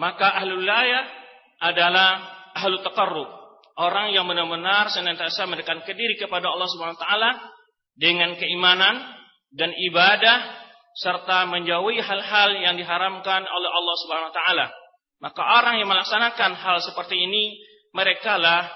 Maka 0.00 0.40
ahlul 0.40 0.64
wilayah 0.64 1.04
adalah 1.60 2.08
ahlu 2.56 2.80
taqarrub, 2.80 3.28
orang 3.80 4.16
yang 4.16 4.24
benar-benar 4.24 4.88
senantiasa 4.88 5.44
mendekatkan 5.44 5.96
diri 5.96 6.16
kepada 6.16 6.48
Allah 6.48 6.68
Subhanahu 6.72 6.96
wa 6.96 7.04
taala 7.04 7.30
dengan 7.96 8.36
keimanan 8.36 9.00
dan 9.52 9.72
ibadah 9.72 10.64
serta 10.96 11.44
menjauhi 11.48 12.00
hal-hal 12.00 12.50
yang 12.56 12.74
diharamkan 12.80 13.44
oleh 13.44 13.70
Allah 13.70 13.94
Subhanahu 14.04 14.30
wa 14.32 14.36
taala. 14.36 14.66
Maka 15.16 15.40
orang 15.40 15.80
yang 15.80 15.88
melaksanakan 15.88 16.56
hal 16.56 16.76
seperti 16.84 17.16
ini 17.16 17.56
mereka 17.92 18.36
lah 18.36 18.68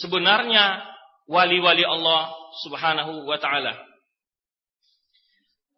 sebenarnya 0.00 0.84
wali-wali 1.28 1.84
Allah 1.84 2.32
Subhanahu 2.64 3.28
wa 3.28 3.36
taala. 3.36 3.88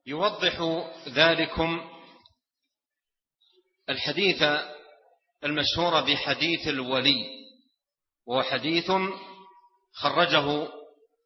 يوضح 0.06 0.56
ذلكم 1.08 1.90
الحديث 3.88 4.42
المشهور 5.44 6.00
بحديث 6.00 6.68
الولي 6.68 7.20
وهو 8.27 8.43
حديث 8.43 8.91
خرجه 9.93 10.67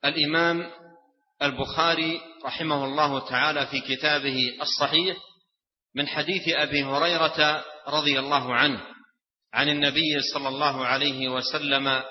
الإمام 0.06 0.72
البخاري 1.42 2.22
رحمه 2.46 2.86
الله 2.86 3.30
تعالى 3.30 3.68
في 3.68 3.80
كتابه 3.82 4.58
الصحيح 4.62 5.18
من 5.96 6.08
حديث 6.08 6.44
أبي 6.48 6.84
هريرة 6.84 7.66
رضي 7.88 8.20
الله 8.20 8.56
عنه 8.56 8.82
عن 9.54 9.70
النبي 9.70 10.22
صلى 10.34 10.48
الله 10.48 10.86
عليه 10.86 11.30
وسلم 11.30 12.04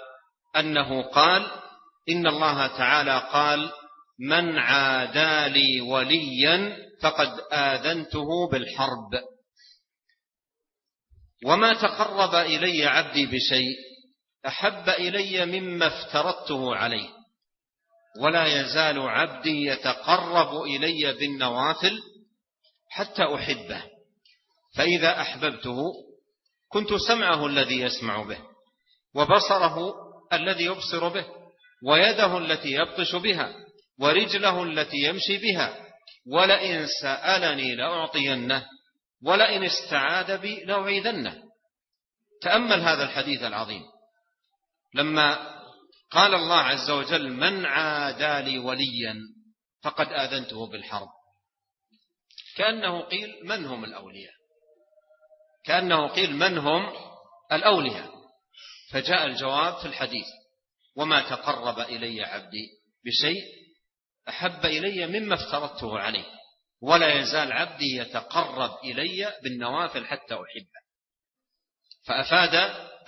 أنه 0.57 1.03
قال 1.03 1.51
إن 2.09 2.27
الله 2.27 2.67
تعالى 2.67 3.29
قال 3.33 3.73
من 4.19 4.59
عادى 4.59 5.55
لي 5.59 5.81
وليا 5.81 6.77
فقد 7.03 7.41
آذنته 7.53 8.49
بالحرب 8.53 9.11
وما 11.47 11.73
تقرب 11.73 12.35
إلي 12.35 12.87
عبدي 12.87 13.27
بشيء 13.27 13.88
أحب 14.47 14.89
إلي 14.89 15.61
مما 15.61 15.87
افترضته 15.87 16.77
عليه 16.77 17.09
ولا 18.21 18.47
يزال 18.47 19.01
عبدي 19.01 19.65
يتقرب 19.65 20.63
إلي 20.63 21.13
بالنوافل 21.13 21.99
حتى 22.89 23.23
أحبه. 23.35 23.83
فإذا 24.77 25.21
أحببته 25.21 25.77
كنت 26.69 26.95
سمعه 26.95 27.47
الذي 27.47 27.81
يسمع 27.81 28.23
به 28.23 28.39
وبصره 29.15 29.95
الذي 30.33 30.65
يبصر 30.65 31.09
به 31.09 31.27
ويده 31.87 32.39
التي 32.39 32.69
يبطش 32.73 33.15
بها 33.15 33.55
ورجله 34.01 34.63
التي 34.63 34.97
يمشي 34.97 35.39
بها 35.39 35.87
ولئن 36.27 36.87
سألني 37.03 37.75
لأعطينه 37.75 38.67
ولئن 39.25 39.65
استعاد 39.65 40.41
بي 40.41 40.65
لأعيذنه. 40.65 41.43
تأمل 42.43 42.81
هذا 42.81 43.05
الحديث 43.05 43.43
العظيم. 43.43 43.83
لما 44.95 45.59
قال 46.11 46.35
الله 46.35 46.57
عز 46.61 46.91
وجل 46.91 47.33
من 47.33 47.67
عادى 47.67 48.51
لي 48.51 48.59
وليا 48.59 49.17
فقد 49.83 50.13
آذنته 50.13 50.67
بالحرب. 50.67 51.09
كأنه 52.57 53.01
قيل 53.01 53.35
من 53.45 53.65
هم 53.65 53.85
الأولياء. 53.85 54.35
كأنه 55.65 56.09
قيل 56.09 56.37
من 56.37 56.59
هم 56.59 56.93
الأولياء. 57.53 58.19
فجاء 58.93 59.27
الجواب 59.27 59.77
في 59.77 59.87
الحديث 59.87 60.27
وما 60.97 61.21
تقرب 61.31 61.79
إلي 61.81 62.25
عبدي 62.25 62.69
بشيء 63.05 63.45
أحب 64.29 64.67
إلي 64.67 65.07
مما 65.07 65.35
افترضته 65.35 65.99
عليه 65.99 66.25
ولا 66.83 67.21
يزال 67.21 67.53
عبدي 67.53 67.97
يتقرب 67.97 68.85
إلي 68.85 69.35
بالنوافل 69.43 70.07
حتى 70.07 70.35
أحبه. 70.35 70.79
فأفاد 72.05 72.55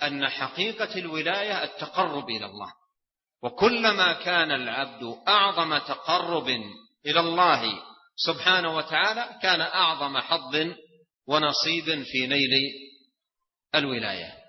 أن 0.03 0.27
حقيقة 0.27 0.99
الولاية 0.99 1.63
التقرب 1.63 2.29
إلى 2.29 2.45
الله 2.45 2.73
وكلما 3.43 4.13
كان 4.13 4.51
العبد 4.51 5.03
أعظم 5.27 5.77
تقرب 5.77 6.47
إلى 7.05 7.19
الله 7.19 7.61
سبحانه 8.15 8.75
وتعالى 8.75 9.39
كان 9.41 9.61
أعظم 9.61 10.17
حظ 10.17 10.55
ونصيب 11.27 12.03
في 12.03 12.27
نيل 12.27 12.53
الولاية 13.75 14.41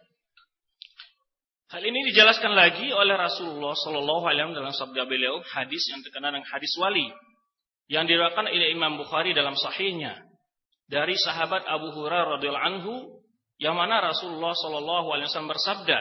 Hal 1.72 1.80
ini 1.80 2.04
dijelaskan 2.12 2.52
lagi 2.52 2.92
oleh 2.92 3.16
Rasulullah 3.16 3.72
Shallallahu 3.72 4.28
Alaihi 4.28 4.44
Wasallam 4.44 4.60
dalam 4.60 4.74
sabda 4.76 5.08
beliau 5.08 5.40
hadis 5.56 5.80
yang 5.88 6.04
terkenal 6.04 6.36
dengan 6.36 6.44
hadis 6.44 6.68
wali 6.76 7.08
yang 7.88 8.04
diriwayatkan 8.04 8.44
oleh 8.44 8.76
Imam 8.76 9.00
Bukhari 9.00 9.32
dalam 9.32 9.56
sahihnya 9.56 10.20
dari 10.84 11.16
sahabat 11.16 11.64
Abu 11.64 11.96
Hurairah 11.96 12.36
radhiyallahu 12.36 12.68
anhu 12.76 13.21
yang 13.60 13.76
mana 13.76 14.12
Rasulullah 14.12 14.54
Shallallahu 14.56 15.08
Alaihi 15.12 15.26
Wasallam 15.28 15.52
bersabda 15.52 15.98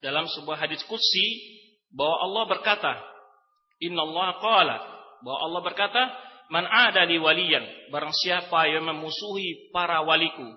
dalam 0.00 0.26
sebuah 0.26 0.66
hadis 0.66 0.82
kutsi 0.88 1.26
bahwa 1.92 2.16
Allah 2.24 2.44
berkata, 2.48 2.92
Inna 3.84 4.02
Allah 4.04 4.28
qala 4.40 4.76
bahwa 5.20 5.38
Allah 5.46 5.62
berkata, 5.64 6.02
Man 6.50 6.66
ada 6.66 7.06
di 7.06 7.14
waliyan, 7.14 7.94
barang 7.94 8.10
siapa 8.10 8.66
yang 8.66 8.82
memusuhi 8.82 9.70
para 9.70 10.02
waliku, 10.02 10.50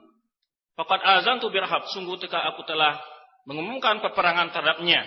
Fakat 0.74 1.06
azan 1.06 1.38
tu 1.38 1.54
birhab, 1.54 1.86
sungguh 1.94 2.18
teka 2.18 2.42
aku 2.50 2.66
telah 2.66 2.98
mengumumkan 3.46 4.02
peperangan 4.02 4.50
terhadapnya. 4.50 5.06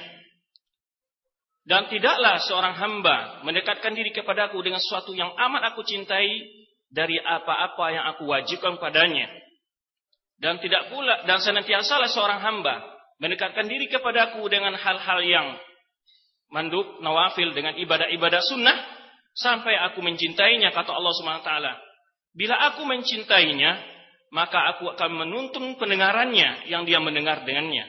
Dan 1.66 1.90
tidaklah 1.90 2.38
seorang 2.46 2.78
hamba 2.78 3.42
mendekatkan 3.42 3.90
diri 3.90 4.14
kepadaku 4.14 4.62
dengan 4.62 4.78
sesuatu 4.78 5.10
yang 5.10 5.34
amat 5.34 5.74
aku 5.74 5.82
cintai 5.82 6.46
dari 6.86 7.18
apa-apa 7.18 7.86
yang 7.90 8.04
aku 8.14 8.30
wajibkan 8.30 8.78
padanya 8.78 9.26
dan 10.36 10.60
tidak 10.60 10.92
pula 10.92 11.24
dan 11.24 11.40
senantiasalah 11.40 12.12
seorang 12.12 12.40
hamba 12.44 12.84
mendekatkan 13.16 13.64
diri 13.64 13.88
kepadaku 13.88 14.44
dengan 14.52 14.76
hal-hal 14.76 15.20
yang 15.24 15.46
mandub 16.52 17.00
nawafil 17.00 17.56
dengan 17.56 17.72
ibadah-ibadah 17.80 18.42
sunnah 18.44 18.76
sampai 19.32 19.76
aku 19.88 20.04
mencintainya 20.04 20.72
kata 20.72 20.92
Allah 20.92 21.12
Subhanahu 21.16 21.42
wa 21.42 21.48
taala. 21.48 21.72
Bila 22.36 22.56
aku 22.72 22.84
mencintainya 22.84 23.80
maka 24.28 24.76
aku 24.76 24.92
akan 24.92 25.24
menuntun 25.24 25.80
pendengarannya 25.80 26.68
yang 26.68 26.84
dia 26.84 27.00
mendengar 27.00 27.46
dengannya. 27.48 27.88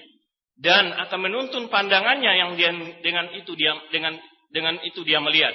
Dan 0.58 0.90
akan 0.90 1.20
menuntun 1.22 1.70
pandangannya 1.70 2.34
yang 2.34 2.52
dia 2.58 2.74
dengan 3.04 3.30
itu 3.36 3.54
dia 3.54 3.78
dengan 3.94 4.18
dengan 4.50 4.80
itu 4.82 5.04
dia 5.04 5.20
melihat. 5.22 5.54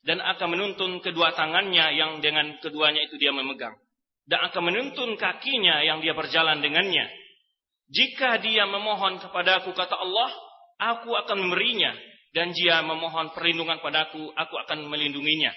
Dan 0.00 0.18
akan 0.18 0.56
menuntun 0.56 1.04
kedua 1.04 1.36
tangannya 1.36 1.92
yang 1.94 2.24
dengan 2.24 2.56
keduanya 2.64 3.04
itu 3.04 3.20
dia 3.20 3.30
memegang 3.36 3.76
dan 4.28 4.46
akan 4.50 4.62
menuntun 4.72 5.16
kakinya 5.16 5.80
yang 5.84 6.02
dia 6.04 6.12
berjalan 6.12 6.60
dengannya. 6.60 7.08
Jika 7.90 8.38
dia 8.38 8.68
memohon 8.70 9.18
kepadaku 9.18 9.74
kata 9.74 9.98
Allah, 9.98 10.30
aku 10.78 11.10
akan 11.14 11.36
memberinya 11.48 11.90
dan 12.30 12.54
jika 12.54 12.86
memohon 12.86 13.34
perlindungan 13.34 13.82
padaku, 13.82 14.30
aku 14.38 14.54
akan 14.66 14.86
melindunginya. 14.86 15.50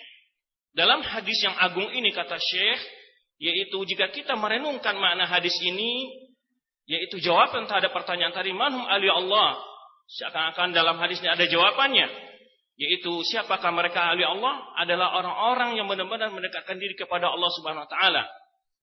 Dalam 0.74 1.06
hadis 1.06 1.38
yang 1.46 1.54
agung 1.54 1.86
ini 1.94 2.10
kata 2.10 2.34
Syekh, 2.42 2.82
yaitu 3.38 3.78
jika 3.86 4.10
kita 4.10 4.34
merenungkan 4.34 4.98
makna 4.98 5.30
hadis 5.30 5.54
ini, 5.62 6.10
yaitu 6.90 7.22
jawaban 7.22 7.70
terhadap 7.70 7.94
pertanyaan 7.94 8.34
tadi, 8.34 8.50
manhum 8.58 8.82
ali 8.90 9.06
Allah. 9.06 9.62
Seakan-akan 10.04 10.74
dalam 10.74 10.98
hadis 10.98 11.22
ini 11.22 11.30
ada 11.30 11.46
jawabannya. 11.46 12.10
Yaitu 12.74 13.22
siapakah 13.30 13.70
mereka 13.70 14.10
ahli 14.10 14.26
Allah? 14.26 14.74
Adalah 14.82 15.14
orang-orang 15.22 15.78
yang 15.78 15.86
benar-benar 15.86 16.34
mendekatkan 16.34 16.82
diri 16.82 16.98
kepada 16.98 17.30
Allah 17.30 17.50
Subhanahu 17.54 17.86
wa 17.86 17.92
taala 17.94 18.26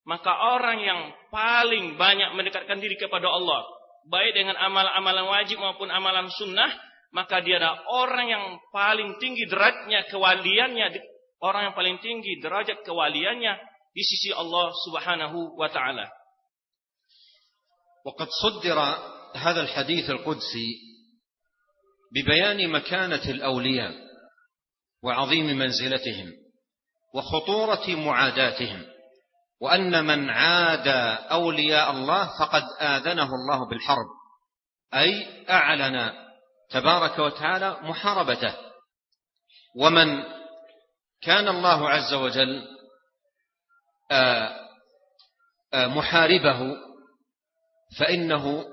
maka 0.09 0.29
orang 0.29 0.79
yang 0.85 1.01
paling 1.33 1.97
banyak 1.97 2.37
mendekatkan 2.37 2.77
diri 2.77 2.93
kepada 2.95 3.25
Allah, 3.25 3.65
baik 4.05 4.37
dengan 4.37 4.53
amalan-amalan 4.61 5.25
wajib 5.33 5.57
maupun 5.57 5.89
amalan 5.89 6.29
sunnah, 6.37 6.69
maka 7.09 7.41
dia 7.41 7.57
adalah 7.57 7.81
orang 7.89 8.27
yang 8.29 8.45
paling 8.69 9.17
tinggi 9.17 9.49
derajatnya 9.49 10.05
kewaliannya, 10.13 10.87
orang 11.41 11.71
yang 11.71 11.75
paling 11.75 11.97
tinggi 12.03 12.37
derajat 12.37 12.85
kewaliannya 12.85 13.57
di 13.95 14.03
sisi 14.05 14.29
Allah 14.35 14.69
Subhanahu 14.85 15.57
wa 15.57 15.69
taala. 15.71 16.05
وقد 18.05 18.29
صدر 18.29 18.77
هذا 19.33 19.61
الحديث 19.61 20.09
القدسي 20.09 20.69
ببيان 22.13 22.69
مكانة 22.69 23.25
الأولياء 23.29 23.93
وعظيم 25.03 25.45
منزلتهم 25.45 26.27
وخطورة 27.15 27.85
معاداتهم 27.89 28.88
وأن 29.60 30.04
من 30.04 30.30
عاد 30.30 30.88
أولياء 31.30 31.90
الله 31.90 32.38
فقد 32.38 32.62
آذنه 32.80 33.30
الله 33.34 33.68
بالحرب. 33.68 34.06
أي 34.94 35.44
أعلن 35.50 36.12
تبارك 36.70 37.18
وتعالى 37.18 37.78
محاربته. 37.82 38.54
ومن 39.76 40.22
كان 41.22 41.48
الله 41.48 41.90
عز 41.90 42.14
وجل 42.14 42.68
آه، 44.12 44.68
آه، 45.74 45.86
محاربه 45.86 46.76
فإنه 47.98 48.64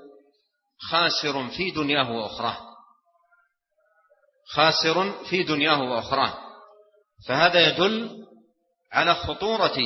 خاسر 0.90 1.48
في 1.48 1.70
دنياه 1.70 2.10
وأخراه. 2.10 2.58
خاسر 4.54 5.24
في 5.24 5.42
دنياه 5.42 5.82
وأخراه. 5.82 6.34
فهذا 7.28 7.60
يدل 7.68 8.26
على 8.92 9.14
خطورة 9.14 9.78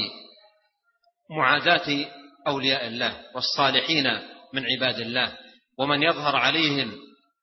معاداة 1.36 2.06
أولياء 2.46 2.86
الله 2.86 3.20
والصالحين 3.34 4.06
من 4.52 4.62
عباد 4.66 5.00
الله 5.00 5.38
ومن 5.78 6.02
يظهر 6.02 6.36
عليهم 6.36 6.92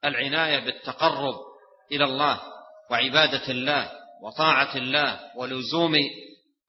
العناية 0.06 0.60
بالتقرب 0.60 1.36
إلى 1.92 2.04
الله 2.04 2.42
وعبادة 2.92 3.52
الله 3.52 3.92
وطاعة 4.24 4.76
الله 4.78 5.20
ولزوم 5.38 5.96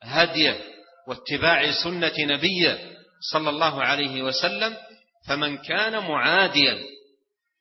هديه 0.02 0.60
واتباع 1.08 1.72
سنة 1.84 2.14
نبيه 2.18 2.96
صلى 3.32 3.50
الله 3.50 3.82
عليه 3.82 4.22
وسلم 4.22 4.76
فمن 5.28 5.58
كان 5.58 5.98
معاديا 5.98 6.78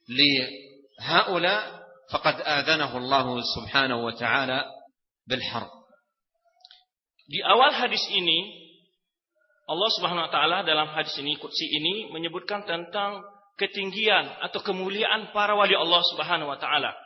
لهؤلاء 0.10 1.80
فقد 2.12 2.42
آذنه 2.42 2.98
الله 2.98 3.42
سبحانه 3.56 4.06
وتعالى 4.06 4.66
بالحرب. 5.28 5.70
Di 7.30 7.46
awal 7.46 7.70
hadis 7.78 8.02
ini 8.10 8.59
Allah 9.70 9.90
Subhanahu 9.94 10.26
wa 10.26 10.32
taala 10.34 10.58
dalam 10.66 10.90
hadis 10.90 11.14
ini 11.22 11.38
kursi 11.38 11.70
ini 11.70 12.10
menyebutkan 12.10 12.66
tentang 12.66 13.22
ketinggian 13.54 14.42
atau 14.42 14.66
kemuliaan 14.66 15.30
para 15.30 15.54
wali 15.54 15.78
Allah 15.78 16.02
Subhanahu 16.10 16.50
wa 16.50 16.58
taala. 16.58 16.98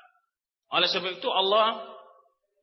Oleh 0.72 0.88
sebab 0.88 1.20
itu 1.20 1.28
Allah 1.28 1.84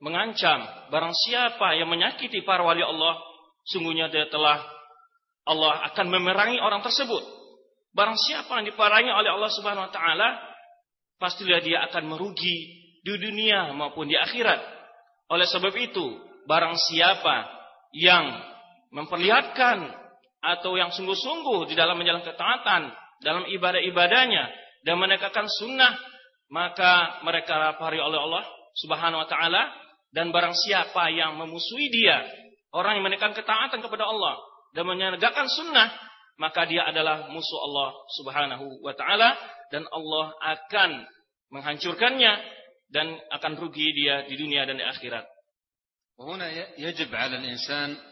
mengancam 0.01 0.65
barang 0.89 1.13
siapa 1.13 1.77
yang 1.77 1.93
menyakiti 1.93 2.41
para 2.49 2.65
wali 2.65 2.81
Allah 2.81 3.21
sungguhnya 3.69 4.09
dia 4.09 4.25
telah 4.33 4.65
Allah 5.45 5.85
akan 5.93 6.07
memerangi 6.09 6.57
orang 6.65 6.81
tersebut. 6.81 7.21
Barang 7.93 8.17
siapa 8.17 8.57
yang 8.57 8.73
diperangi 8.73 9.13
oleh 9.13 9.31
Allah 9.37 9.51
Subhanahu 9.53 9.85
wa 9.85 9.93
taala 9.93 10.29
pastilah 11.21 11.61
dia 11.61 11.85
akan 11.93 12.17
merugi 12.17 12.57
di 13.05 13.15
dunia 13.21 13.77
maupun 13.77 14.09
di 14.09 14.17
akhirat. 14.17 14.65
Oleh 15.29 15.45
sebab 15.45 15.77
itu, 15.77 16.17
barang 16.49 16.75
siapa 16.89 17.47
yang 17.93 18.50
memperlihatkan 18.94 19.92
atau 20.40 20.78
yang 20.78 20.94
sungguh-sungguh 20.94 21.70
di 21.70 21.76
dalam 21.76 21.98
menjalankan 21.98 22.32
ketaatan 22.36 22.82
dalam 23.24 23.44
ibadah-ibadahnya 23.50 24.44
dan 24.86 24.96
menegakkan 25.02 25.50
sunnah 25.50 25.98
maka 26.54 27.20
mereka 27.26 27.58
lapari 27.58 27.98
oleh 27.98 28.22
Allah 28.22 28.46
Subhanahu 28.78 29.26
wa 29.26 29.30
taala 29.30 29.74
dan 30.14 30.30
barang 30.30 30.54
siapa 30.54 31.10
yang 31.10 31.36
memusuhi 31.42 31.90
dia 31.90 32.22
orang 32.76 33.02
yang 33.02 33.06
menegakkan 33.10 33.34
ketaatan 33.34 33.82
kepada 33.82 34.06
Allah 34.06 34.38
dan 34.78 34.86
menegakkan 34.86 35.50
sunnah 35.50 35.90
maka 36.36 36.68
dia 36.68 36.86
adalah 36.86 37.32
musuh 37.32 37.60
Allah 37.72 37.90
Subhanahu 38.20 38.66
wa 38.84 38.94
taala 38.94 39.34
dan 39.74 39.88
Allah 39.90 40.36
akan 40.44 40.92
menghancurkannya 41.50 42.34
dan 42.92 43.18
akan 43.32 43.54
rugi 43.58 43.88
dia 43.96 44.28
di 44.30 44.36
dunia 44.38 44.68
dan 44.68 44.78
di 44.78 44.86
akhirat. 44.86 45.26
وهنا 46.16 46.80
يجب 46.80 47.12
على 47.12 47.36
الإنسان 47.44 48.09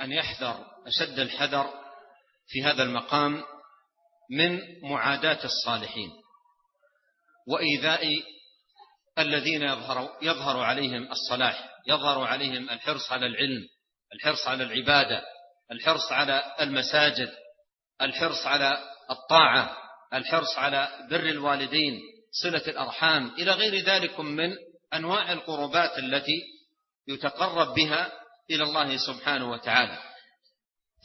أن 0.00 0.12
يحذر 0.12 0.66
أشد 0.86 1.18
الحذر 1.18 1.70
في 2.46 2.64
هذا 2.64 2.82
المقام 2.82 3.42
من 4.30 4.60
معاداة 4.82 5.44
الصالحين 5.44 6.10
وإيذاء 7.46 8.06
الذين 9.18 9.62
يظهر, 9.62 10.18
يظهر 10.22 10.60
عليهم 10.60 11.12
الصلاح 11.12 11.68
يظهر 11.86 12.24
عليهم 12.24 12.70
الحرص 12.70 13.12
على 13.12 13.26
العلم 13.26 13.68
الحرص 14.14 14.46
على 14.46 14.64
العبادة 14.64 15.22
الحرص 15.72 16.12
على 16.12 16.54
المساجد 16.60 17.32
الحرص 18.02 18.46
على 18.46 18.78
الطاعة 19.10 19.76
الحرص 20.14 20.58
على 20.58 21.06
بر 21.10 21.28
الوالدين 21.28 22.00
صلة 22.42 22.62
الأرحام 22.66 23.34
إلى 23.38 23.52
غير 23.52 23.84
ذلك 23.84 24.20
من 24.20 24.56
أنواع 24.94 25.32
القربات 25.32 25.98
التي 25.98 26.42
يتقرب 27.08 27.74
بها 27.74 28.12
إلى 28.50 28.62
الله 28.62 28.96
سبحانه 28.96 29.50
وتعالى. 29.50 29.98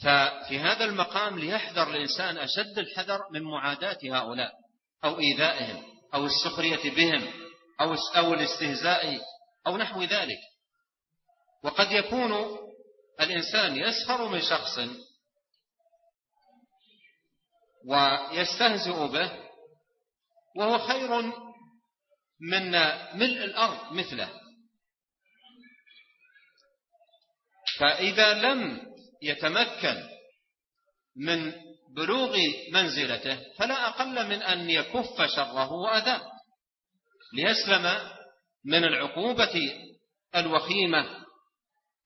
ففي 0.02 0.58
هذا 0.58 0.84
المقام 0.84 1.38
ليحذر 1.38 1.90
الإنسان 1.90 2.38
أشد 2.38 2.78
الحذر 2.78 3.20
من 3.32 3.42
معاداة 3.42 3.98
هؤلاء 4.04 4.52
أو 5.04 5.18
إيذائهم 5.18 5.84
أو 6.14 6.26
السخرية 6.26 6.90
بهم 6.90 7.32
أو 7.80 7.94
أو 8.16 8.34
الاستهزاء 8.34 9.20
أو 9.66 9.76
نحو 9.76 10.02
ذلك. 10.02 10.38
وقد 11.64 11.92
يكون 11.92 12.58
الإنسان 13.20 13.76
يسخر 13.76 14.28
من 14.28 14.40
شخص 14.40 14.80
ويستهزئ 17.86 19.06
به 19.06 19.50
وهو 20.56 20.78
خير 20.78 21.22
من 22.40 22.70
ملء 23.14 23.44
الأرض 23.44 23.92
مثله. 23.92 24.39
فإذا 27.80 28.34
لم 28.34 28.80
يتمكن 29.22 29.96
من 31.16 31.52
بلوغ 31.96 32.36
منزلته 32.72 33.38
فلا 33.56 33.88
أقل 33.88 34.26
من 34.26 34.42
أن 34.42 34.70
يكف 34.70 35.22
شره 35.22 35.72
وأذاه. 35.72 36.22
ليسلم 37.34 37.84
من 38.64 38.84
العقوبة 38.84 39.56
الوخيمة 40.36 41.04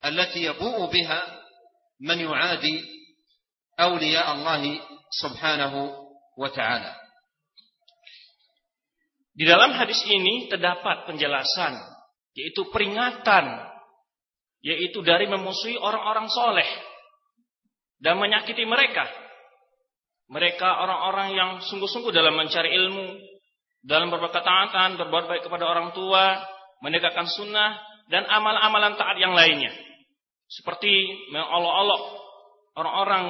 التي 0.05 0.43
يبوء 0.43 0.91
بها 0.91 1.41
من 2.01 2.19
يعادي 2.19 2.83
أولياء 3.79 4.27
الله 4.33 4.81
سبحانه 5.21 5.73
وتعالى. 6.37 6.91
Di 9.35 9.43
dalam 9.43 9.75
hadis 9.75 9.99
ini 10.07 10.47
terdapat 10.47 11.11
penjelasan, 11.11 11.75
yaitu 12.39 12.71
peringatan, 12.71 13.74
yaitu 14.65 15.05
dari 15.05 15.29
memusuhi 15.29 15.77
orang-orang 15.77 16.25
soleh 16.25 16.65
dan 18.01 18.17
menyakiti 18.17 18.65
mereka. 18.65 19.05
Mereka 20.25 20.65
orang-orang 20.65 21.37
yang 21.37 21.51
sungguh-sungguh 21.61 22.09
dalam 22.09 22.33
mencari 22.33 22.73
ilmu, 22.73 23.13
dalam 23.85 24.09
berbuat 24.09 24.33
ketaatan, 24.33 24.97
berbuat 24.97 25.29
baik 25.29 25.45
kepada 25.45 25.69
orang 25.69 25.93
tua, 25.93 26.41
menegakkan 26.81 27.29
sunnah, 27.29 27.77
dan 28.09 28.25
amal-amalan 28.25 28.97
taat 28.97 29.21
yang 29.21 29.37
lainnya. 29.37 29.69
Seperti 30.49 30.89
mengolok-olok 31.29 32.03
orang-orang 32.73 33.25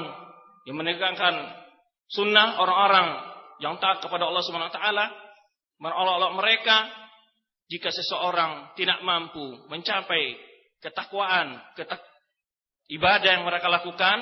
yang 0.71 0.79
menegakkan 0.79 1.35
sunnah, 2.07 2.63
orang-orang 2.63 3.07
yang 3.59 3.75
taat 3.83 3.99
kepada 3.99 4.31
Allah 4.31 4.43
Subhanahu 4.47 4.71
wa 4.71 4.75
taala, 4.79 5.05
merolok-olok 5.83 6.31
mereka 6.39 6.87
jika 7.67 7.91
seseorang 7.91 8.71
tidak 8.79 9.03
mampu 9.03 9.67
mencapai 9.67 10.54
ketakwaan, 10.85 11.57
ketak 11.73 11.97
ibadah 12.93 13.41
yang 13.41 13.43
mereka 13.49 13.65
lakukan, 13.65 14.21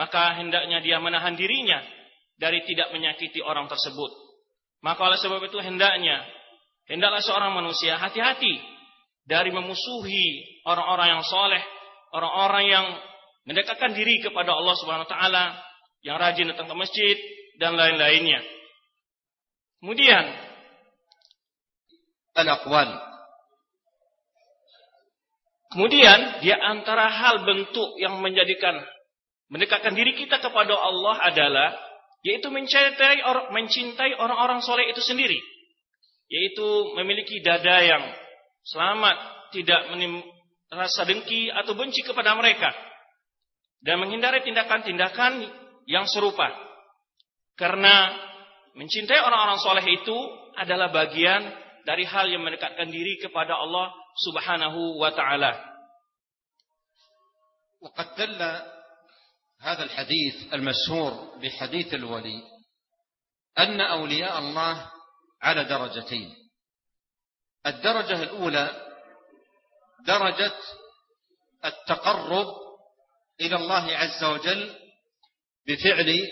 maka 0.00 0.32
hendaknya 0.40 0.80
dia 0.80 0.96
menahan 0.96 1.36
dirinya 1.36 1.84
dari 2.40 2.64
tidak 2.64 2.88
menyakiti 2.96 3.44
orang 3.44 3.68
tersebut. 3.68 4.08
Maka 4.80 5.12
oleh 5.12 5.20
sebab 5.20 5.44
itu 5.44 5.60
hendaknya 5.60 6.24
hendaklah 6.88 7.20
seorang 7.20 7.52
manusia 7.52 8.00
hati-hati 8.00 8.56
dari 9.28 9.52
memusuhi 9.52 10.58
orang-orang 10.64 11.18
yang 11.18 11.22
soleh, 11.22 11.62
orang-orang 12.16 12.64
yang 12.66 12.86
mendekatkan 13.46 13.92
diri 13.92 14.24
kepada 14.24 14.56
Allah 14.56 14.74
Subhanahu 14.80 15.06
wa 15.06 15.12
taala, 15.12 15.44
yang 16.02 16.18
rajin 16.18 16.50
datang 16.50 16.66
ke 16.66 16.74
masjid 16.74 17.16
dan 17.60 17.78
lain-lainnya. 17.78 18.42
Kemudian 19.78 20.24
al-aqwal. 22.34 23.11
Kemudian 25.72 26.44
di 26.44 26.52
antara 26.52 27.08
hal 27.08 27.48
bentuk 27.48 27.96
yang 27.96 28.20
menjadikan 28.20 28.76
mendekatkan 29.48 29.96
diri 29.96 30.12
kita 30.12 30.36
kepada 30.40 30.76
Allah 30.76 31.16
adalah 31.32 31.68
yaitu 32.20 32.52
mencintai 32.52 33.24
orang 33.24 33.50
mencintai 33.56 34.14
orang-orang 34.20 34.60
soleh 34.60 34.86
itu 34.92 35.00
sendiri, 35.00 35.40
yaitu 36.28 36.92
memiliki 36.96 37.40
dada 37.40 37.82
yang 37.82 38.04
selamat, 38.68 39.16
tidak 39.56 39.80
rasa 40.70 41.08
dengki 41.08 41.48
atau 41.50 41.72
benci 41.72 42.04
kepada 42.04 42.36
mereka 42.36 42.70
dan 43.82 43.98
menghindari 43.98 44.44
tindakan-tindakan 44.46 45.42
yang 45.90 46.06
serupa. 46.06 46.52
Karena 47.58 48.12
mencintai 48.76 49.20
orang-orang 49.20 49.60
soleh 49.60 49.84
itu 49.84 50.16
adalah 50.56 50.88
bagian 50.94 51.42
dari 51.86 52.04
hal 52.06 52.30
yang 52.30 52.42
mendekatkan 52.46 52.88
diri 52.90 53.18
kepada 53.22 53.54
Allah 53.58 53.90
Subhanahu 54.22 54.98
wa 54.98 55.10
taala. 55.12 55.72
وقد 57.82 58.14
دل 58.14 58.40
هذا 59.60 59.82
الحديث 59.82 60.54
المشهور 60.54 61.38
بحديث 61.42 61.94
الولي 61.94 62.42
أن 63.58 63.80
أولياء 63.80 64.38
الله 64.38 64.90
على 65.42 65.64
درجتين 65.64 66.34
الدرجة 67.66 68.22
الأولى 68.22 68.92
درجة 70.06 70.54
التقرب 71.64 72.46
إلى 73.40 73.56
الله 73.56 73.96
عز 73.96 74.24
وجل 74.24 74.74
بفعل 75.66 76.28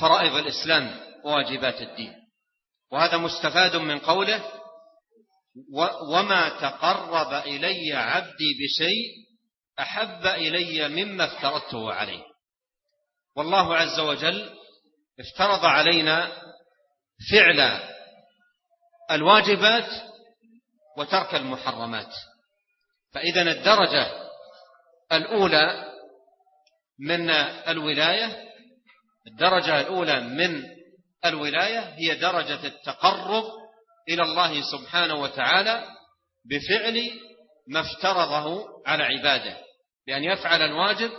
فرائض 0.00 0.34
الإسلام 0.34 1.00
وواجبات 1.24 1.80
الدين 1.80 2.25
وهذا 2.92 3.16
مستفاد 3.16 3.76
من 3.76 3.98
قوله 3.98 4.52
وما 6.10 6.48
تقرب 6.48 7.46
إلي 7.46 7.92
عبدي 7.92 8.54
بشيء 8.60 9.26
أحب 9.80 10.26
إلي 10.26 10.88
مما 10.88 11.24
افترضته 11.24 11.92
عليه. 11.92 12.22
والله 13.36 13.76
عز 13.76 14.00
وجل 14.00 14.50
افترض 15.20 15.64
علينا 15.64 16.42
فعل 17.30 17.80
الواجبات 19.10 19.88
وترك 20.98 21.34
المحرمات. 21.34 22.14
فإذا 23.12 23.42
الدرجة 23.42 24.30
الأولى 25.12 25.92
من 27.00 27.30
الولاية 27.68 28.46
الدرجة 29.26 29.80
الأولى 29.80 30.20
من 30.20 30.75
الولاية 31.28 31.80
هي 31.80 32.14
درجة 32.14 32.66
التقرب 32.66 33.44
إلى 34.08 34.22
الله 34.22 34.62
سبحانه 34.62 35.14
وتعالى 35.14 35.86
بفعل 36.50 37.10
ما 37.68 37.80
افترضه 37.80 38.66
على 38.86 39.04
عباده 39.04 39.56
بأن 40.06 40.24
يفعل 40.24 40.62
الواجب 40.62 41.10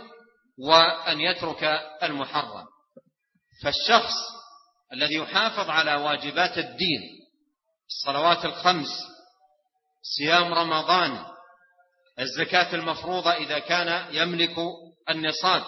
وأن 0.58 1.20
يترك 1.20 1.64
المحرم. 2.02 2.66
فالشخص 3.62 4.14
الذي 4.92 5.14
يحافظ 5.14 5.70
على 5.70 5.94
واجبات 5.94 6.58
الدين 6.58 7.00
الصلوات 7.88 8.44
الخمس 8.44 8.88
صيام 10.16 10.54
رمضان 10.54 11.24
الزكاة 12.20 12.74
المفروضة 12.74 13.32
إذا 13.32 13.58
كان 13.58 14.14
يملك 14.14 14.56
النصاب 15.10 15.62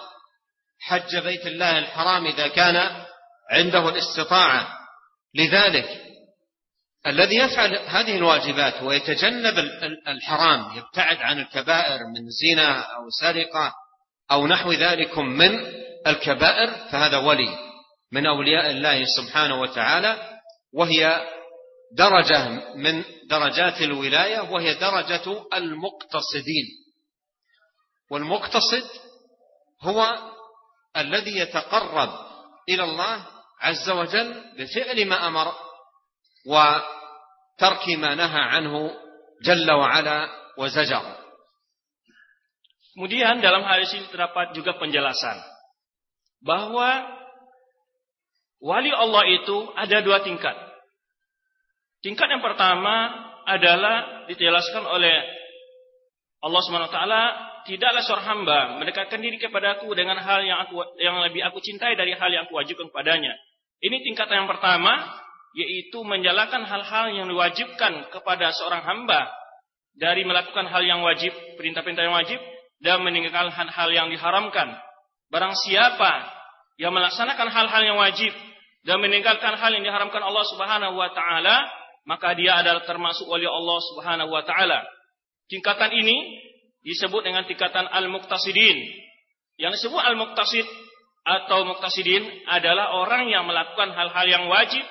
حج 0.79 1.17
بيت 1.17 1.47
الله 1.47 1.77
الحرام 1.77 2.25
إذا 2.25 2.47
كان 2.47 3.05
عنده 3.51 3.89
الاستطاعة. 3.89 4.67
لذلك 5.35 6.01
الذي 7.07 7.35
يفعل 7.35 7.75
هذه 7.75 8.15
الواجبات 8.17 8.83
ويتجنب 8.83 9.59
الحرام 10.07 10.77
يبتعد 10.77 11.17
عن 11.17 11.39
الكبائر 11.39 11.99
من 12.15 12.29
زنا 12.29 12.79
أو 12.79 13.09
سرقة 13.21 13.73
أو 14.31 14.47
نحو 14.47 14.71
ذلك 14.71 15.17
من 15.17 15.59
الكبائر 16.07 16.71
فهذا 16.91 17.17
ولي 17.17 17.57
من 18.11 18.25
أولياء 18.25 18.71
الله 18.71 19.05
سبحانه 19.17 19.61
وتعالى 19.61 20.39
وهي 20.73 21.27
درجة 21.97 22.47
من 22.75 23.03
درجات 23.29 23.81
الولاية 23.81 24.39
وهي 24.39 24.73
درجة 24.73 25.45
المقتصدين. 25.53 26.65
والمقتصد 28.11 28.83
هو 29.81 30.17
الذي 30.97 31.37
يتقرب 31.37 32.09
إلى 32.69 32.83
الله 32.83 33.25
عز 33.60 33.90
وجل 33.90 34.28
بفعل 34.58 35.08
ما 35.08 35.28
أمر 35.28 35.46
وترك 36.46 37.84
ما 37.98 38.14
نهى 38.14 38.40
عنه 38.40 38.74
جل 39.42 39.70
وعلا 39.70 40.18
وزجر 40.58 41.04
Kemudian 42.96 43.44
dalam 43.44 43.60
hal 43.60 43.84
ini 43.84 44.08
terdapat 44.08 44.56
juga 44.56 44.72
penjelasan 44.80 45.36
bahwa 46.40 47.04
wali 48.56 48.88
Allah 48.88 49.20
itu 49.36 49.68
ada 49.76 50.00
dua 50.00 50.24
tingkat. 50.24 50.56
Tingkat 52.00 52.24
yang 52.32 52.40
pertama 52.40 53.12
adalah 53.44 54.24
dijelaskan 54.32 54.88
oleh 54.88 55.12
Allah 56.40 56.60
SWT 56.64 57.00
tidaklah 57.66 58.02
seorang 58.06 58.26
hamba 58.26 58.58
mendekatkan 58.78 59.18
diri 59.18 59.36
kepadaku 59.42 59.90
dengan 59.92 60.22
hal 60.22 60.40
yang 60.46 60.62
aku 60.64 60.78
yang 61.02 61.18
lebih 61.20 61.42
aku 61.42 61.58
cintai 61.58 61.98
dari 61.98 62.14
hal 62.14 62.30
yang 62.30 62.46
aku 62.46 62.54
wajibkan 62.56 62.88
kepadanya. 62.88 63.34
Ini 63.81 63.97
tingkatan 64.05 64.45
yang 64.45 64.49
pertama 64.49 64.93
yaitu 65.51 65.99
menjalankan 66.05 66.63
hal-hal 66.63 67.11
yang 67.11 67.27
diwajibkan 67.27 68.07
kepada 68.13 68.55
seorang 68.55 68.87
hamba 68.87 69.27
dari 69.97 70.23
melakukan 70.23 70.63
hal 70.71 70.79
yang 70.85 71.03
wajib, 71.03 71.35
perintah-perintah 71.59 72.07
yang 72.07 72.15
wajib 72.15 72.39
dan 72.79 73.03
meninggalkan 73.03 73.51
hal-hal 73.51 73.89
yang 73.91 74.07
diharamkan. 74.07 74.71
Barang 75.27 75.57
siapa 75.59 76.29
yang 76.79 76.95
melaksanakan 76.95 77.47
hal-hal 77.51 77.81
yang 77.83 77.97
wajib 77.99 78.31
dan 78.87 78.97
meninggalkan 79.03 79.59
hal 79.59 79.71
yang 79.75 79.83
diharamkan 79.83 80.23
Allah 80.23 80.45
Subhanahu 80.55 80.95
wa 80.95 81.09
taala, 81.11 81.67
maka 82.07 82.33
dia 82.33 82.63
adalah 82.63 82.87
termasuk 82.87 83.27
wali 83.27 83.45
Allah 83.45 83.79
Subhanahu 83.91 84.31
wa 84.31 84.43
taala. 84.47 84.81
Tingkatan 85.51 85.91
ini 85.91 86.39
disebut 86.81 87.21
dengan 87.21 87.43
tingkatan 87.45 87.85
al-muqtasidin. 87.91 88.77
Yang 89.59 89.83
disebut 89.83 90.01
al-muqtasid 90.01 90.65
atau 91.26 91.66
muqtasidin 91.66 92.22
adalah 92.46 92.94
orang 92.94 93.26
yang 93.26 93.42
melakukan 93.44 93.90
hal-hal 93.90 94.26
yang 94.30 94.44
wajib 94.46 94.82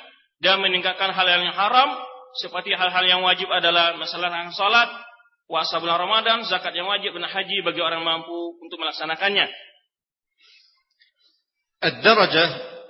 dan 0.43 0.59
meninggalkan 0.59 1.15
hal 1.15 1.27
yang 1.27 1.47
haram 1.55 1.95
seperti 2.35 2.75
hal-hal 2.75 3.05
yang 3.07 3.23
wajib 3.23 3.47
adalah 3.47 3.95
masalah 3.95 4.27
yang 4.27 4.51
salat, 4.51 4.91
puasa 5.47 5.79
bulan 5.79 6.03
Ramadan, 6.03 6.43
zakat 6.43 6.75
yang 6.75 6.91
wajib 6.91 7.15
dan 7.15 7.23
haji 7.31 7.63
bagi 7.63 7.79
orang 7.79 8.03
mampu 8.03 8.59
untuk 8.59 8.77
melaksanakannya. 8.79 9.47
الدرجة 11.85 12.45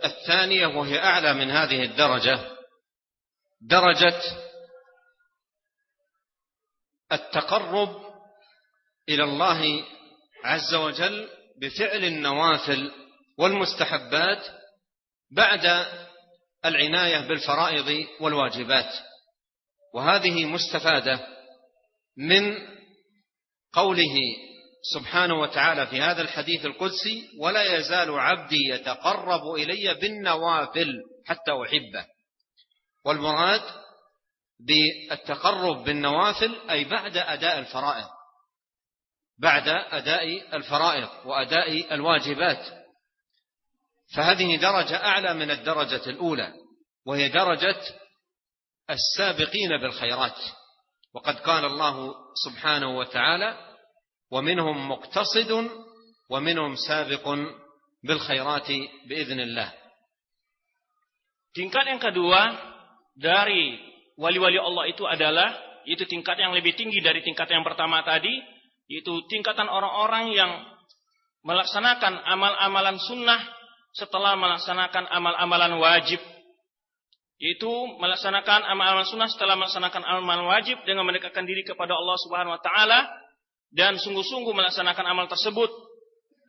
الثانية 0.06 0.68
وهي 0.68 1.00
أعلى 1.00 1.34
من 1.34 1.52
هذه 1.52 1.84
الدرجة 1.84 2.40
درجة 3.62 4.22
التقرب 7.12 7.92
إلى 9.10 9.24
الله 9.24 9.84
عز 10.44 10.74
وجل 10.74 11.30
بفعل 11.62 12.04
النوافل 12.04 12.99
والمستحبات 13.41 14.43
بعد 15.31 15.87
العناية 16.65 17.29
بالفرائض 17.29 18.07
والواجبات. 18.21 18.93
وهذه 19.95 20.45
مستفادة 20.45 21.27
من 22.17 22.59
قوله 23.73 24.17
سبحانه 24.95 25.41
وتعالى 25.41 25.87
في 25.87 26.01
هذا 26.01 26.23
الحديث 26.23 26.67
القدسي 26.67 27.29
ولا 27.41 27.79
يزال 27.79 28.19
عبدي 28.19 28.69
يتقرب 28.71 29.55
إلي 29.55 29.95
بالنوافل 29.95 30.95
حتى 31.27 31.53
أحبه. 31.67 32.07
والمراد 33.05 33.63
بالتقرب 34.61 35.85
بالنوافل 35.85 36.71
أي 36.71 36.85
بعد 36.85 37.17
أداء 37.17 37.59
الفرائض. 37.59 38.09
بعد 39.39 39.69
أداء 39.69 40.57
الفرائض 40.57 41.09
وأداء 41.25 41.95
الواجبات. 41.95 42.80
فهذه 44.15 44.57
درجة 44.57 44.97
أعلى 44.97 45.35
من 45.35 45.51
الدرجة 45.51 46.11
الأولى 46.11 46.53
وهي 47.07 47.29
درجة 47.29 47.77
السابقين 48.91 49.77
بالخيرات 49.83 50.39
وقد 51.15 51.37
قال 51.41 51.65
الله 51.65 52.15
سبحانه 52.45 52.99
وتعالى 52.99 53.59
ومنهم 54.31 54.89
مقتصد 54.89 55.71
ومنهم 56.31 56.75
سابق 56.77 57.39
بالخيرات 58.05 58.69
بإذن 59.09 59.41
الله 59.41 59.71
Tingkat 61.51 61.83
yang 61.83 61.99
kedua 61.99 62.55
dari 63.19 63.75
wali-wali 64.15 64.55
Allah 64.55 64.87
itu 64.87 65.03
adalah 65.03 65.51
itu 65.83 66.07
tingkat 66.07 66.39
yang 66.39 66.55
lebih 66.55 66.79
tinggi 66.79 67.03
dari 67.03 67.27
tingkat 67.27 67.51
yang 67.51 67.67
pertama 67.67 68.07
tadi, 68.07 68.31
yaitu 68.87 69.27
tingkatan 69.27 69.67
orang-orang 69.67 70.31
yang 70.31 70.63
melaksanakan 71.43 72.23
amal-amalan 72.23 73.03
sunnah 73.03 73.43
setelah 73.95 74.39
melaksanakan 74.39 75.11
amal-amalan 75.11 75.79
wajib 75.83 76.23
yaitu 77.41 77.73
melaksanakan 77.97 78.69
amal-amal 78.69 79.09
sunnah 79.09 79.27
setelah 79.33 79.57
melaksanakan 79.57 80.05
amal 80.05 80.45
wajib 80.53 80.77
dengan 80.85 81.09
mendekatkan 81.09 81.49
diri 81.49 81.65
kepada 81.65 81.97
Allah 81.97 82.17
Subhanahu 82.21 82.53
wa 82.53 82.63
taala 82.63 83.09
dan 83.73 83.97
sungguh-sungguh 83.97 84.53
melaksanakan 84.53 85.05
amal 85.09 85.27
tersebut 85.27 85.73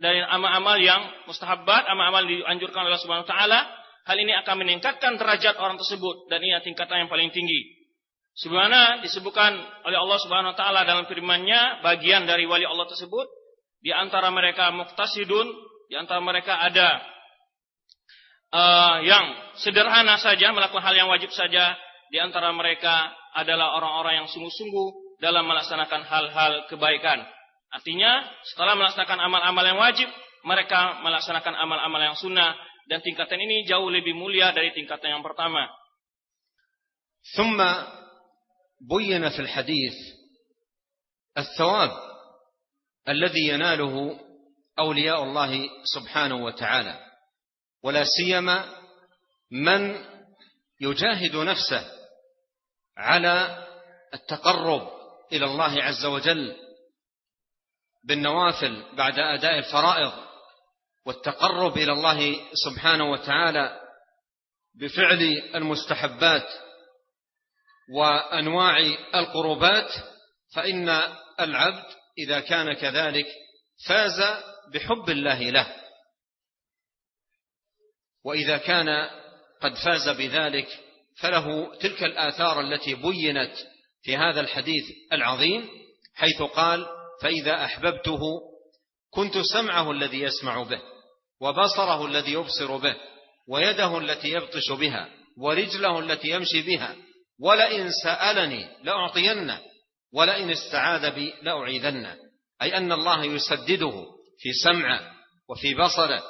dari 0.01 0.17
amal-amal 0.17 0.81
yang 0.81 1.29
mustahabbat, 1.29 1.85
amal-amal 1.85 2.25
dianjurkan 2.25 2.83
oleh 2.83 2.97
Allah 2.97 3.03
Subhanahu 3.05 3.25
wa 3.29 3.31
taala, 3.31 3.59
hal 4.09 4.17
ini 4.17 4.33
akan 4.41 4.55
meningkatkan 4.65 5.15
derajat 5.15 5.61
orang 5.61 5.77
tersebut 5.77 6.25
dan 6.27 6.41
ini 6.41 6.57
tingkatan 6.65 7.05
yang 7.05 7.09
paling 7.09 7.29
tinggi. 7.29 7.85
Sebagaimana 8.33 9.05
disebutkan 9.05 9.53
oleh 9.85 9.97
Allah 10.01 10.17
Subhanahu 10.25 10.51
wa 10.51 10.57
taala 10.57 10.81
dalam 10.83 11.05
firman-Nya, 11.05 11.85
bagian 11.85 12.25
dari 12.25 12.49
wali 12.49 12.65
Allah 12.65 12.89
tersebut 12.89 13.29
di 13.79 13.93
antara 13.93 14.33
mereka 14.33 14.73
muqtasidun, 14.73 15.47
di 15.87 15.95
antara 15.95 16.17
mereka 16.17 16.57
ada 16.65 16.97
uh, 18.52 18.96
yang 19.02 19.24
sederhana 19.60 20.16
saja 20.20 20.52
melakukan 20.52 20.82
hal 20.82 20.94
yang 20.96 21.08
wajib 21.10 21.30
saja 21.32 21.74
di 22.10 22.18
antara 22.22 22.52
mereka 22.54 23.10
adalah 23.34 23.76
orang-orang 23.76 24.24
yang 24.24 24.28
sungguh-sungguh 24.30 25.20
dalam 25.20 25.44
melaksanakan 25.48 26.02
hal-hal 26.06 26.52
kebaikan. 26.70 27.24
Artinya 27.72 28.24
setelah 28.46 28.78
melaksanakan 28.78 29.18
amal-amal 29.20 29.64
yang 29.66 29.80
wajib 29.80 30.08
mereka 30.46 31.02
melaksanakan 31.02 31.54
amal-amal 31.58 32.00
yang 32.00 32.16
sunnah 32.16 32.54
dan 32.86 33.02
tingkatan 33.02 33.42
ini 33.42 33.66
jauh 33.66 33.90
lebih 33.90 34.14
mulia 34.14 34.54
dari 34.54 34.70
tingkatan 34.72 35.18
yang 35.18 35.24
pertama. 35.26 35.66
ثم 37.26 37.58
بين 38.86 39.30
في 39.30 39.40
الحديث 39.42 39.94
الثواب 41.38 41.90
الذي 43.08 43.48
يناله 43.48 44.20
أولياء 44.78 45.22
الله 45.22 45.52
سبحانه 45.84 46.44
وتعالى 46.44 46.94
ولا 47.83 48.03
سيما 48.03 48.65
من 49.51 50.05
يجاهد 50.81 51.35
نفسه 51.35 51.91
على 52.97 53.67
التقرب 54.13 54.89
إلى 55.33 55.45
الله 55.45 55.83
عز 55.83 56.05
وجل 56.05 56.55
بالنوافل 58.03 58.95
بعد 58.95 59.19
أداء 59.19 59.57
الفرائض 59.57 60.11
والتقرب 61.05 61.77
إلى 61.77 61.91
الله 61.91 62.39
سبحانه 62.53 63.11
وتعالى 63.11 63.81
بفعل 64.75 65.21
المستحبات 65.55 66.47
وأنواع 67.95 68.77
القربات 69.15 69.89
فإن 70.55 70.89
العبد 71.39 71.85
إذا 72.17 72.39
كان 72.39 72.73
كذلك 72.73 73.25
فاز 73.87 74.43
بحب 74.73 75.09
الله 75.09 75.49
له. 75.49 75.75
وإذا 78.25 78.57
كان 78.57 79.09
قد 79.61 79.75
فاز 79.75 80.09
بذلك 80.09 80.67
فله 81.19 81.75
تلك 81.75 82.03
الآثار 82.03 82.61
التي 82.61 82.95
بينت 82.95 83.53
في 84.03 84.17
هذا 84.17 84.41
الحديث 84.41 84.83
العظيم 85.13 85.69
حيث 86.15 86.41
قال 86.41 86.85
فإذا 87.21 87.65
أحببته 87.65 88.19
كنت 89.09 89.37
سمعه 89.37 89.91
الذي 89.91 90.21
يسمع 90.21 90.63
به 90.63 90.81
وبصره 91.41 92.05
الذي 92.05 92.33
يبصر 92.33 92.77
به 92.77 92.95
ويده 93.47 93.97
التي 93.97 94.31
يبطش 94.31 94.71
بها 94.71 95.09
ورجله 95.37 95.99
التي 95.99 96.29
يمشي 96.29 96.61
بها 96.61 96.95
ولئن 97.39 97.89
سألني 98.03 98.67
لأعطينه 98.83 99.61
ولئن 100.13 100.49
استعاذ 100.49 101.11
بي 101.11 101.33
لأعيذنه. 101.41 102.17
أي 102.61 102.77
أن 102.77 102.91
الله 102.91 103.25
يسدده 103.25 104.05
في 104.39 104.53
سمعه 104.63 105.11
وفي 105.49 105.75
بصره 105.75 106.23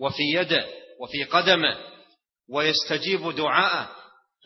وفي 0.00 0.22
يده 0.22 0.66
وفي 1.00 1.24
قدمه 1.24 1.76
ويستجيب 2.48 3.30
دعاءه 3.36 3.90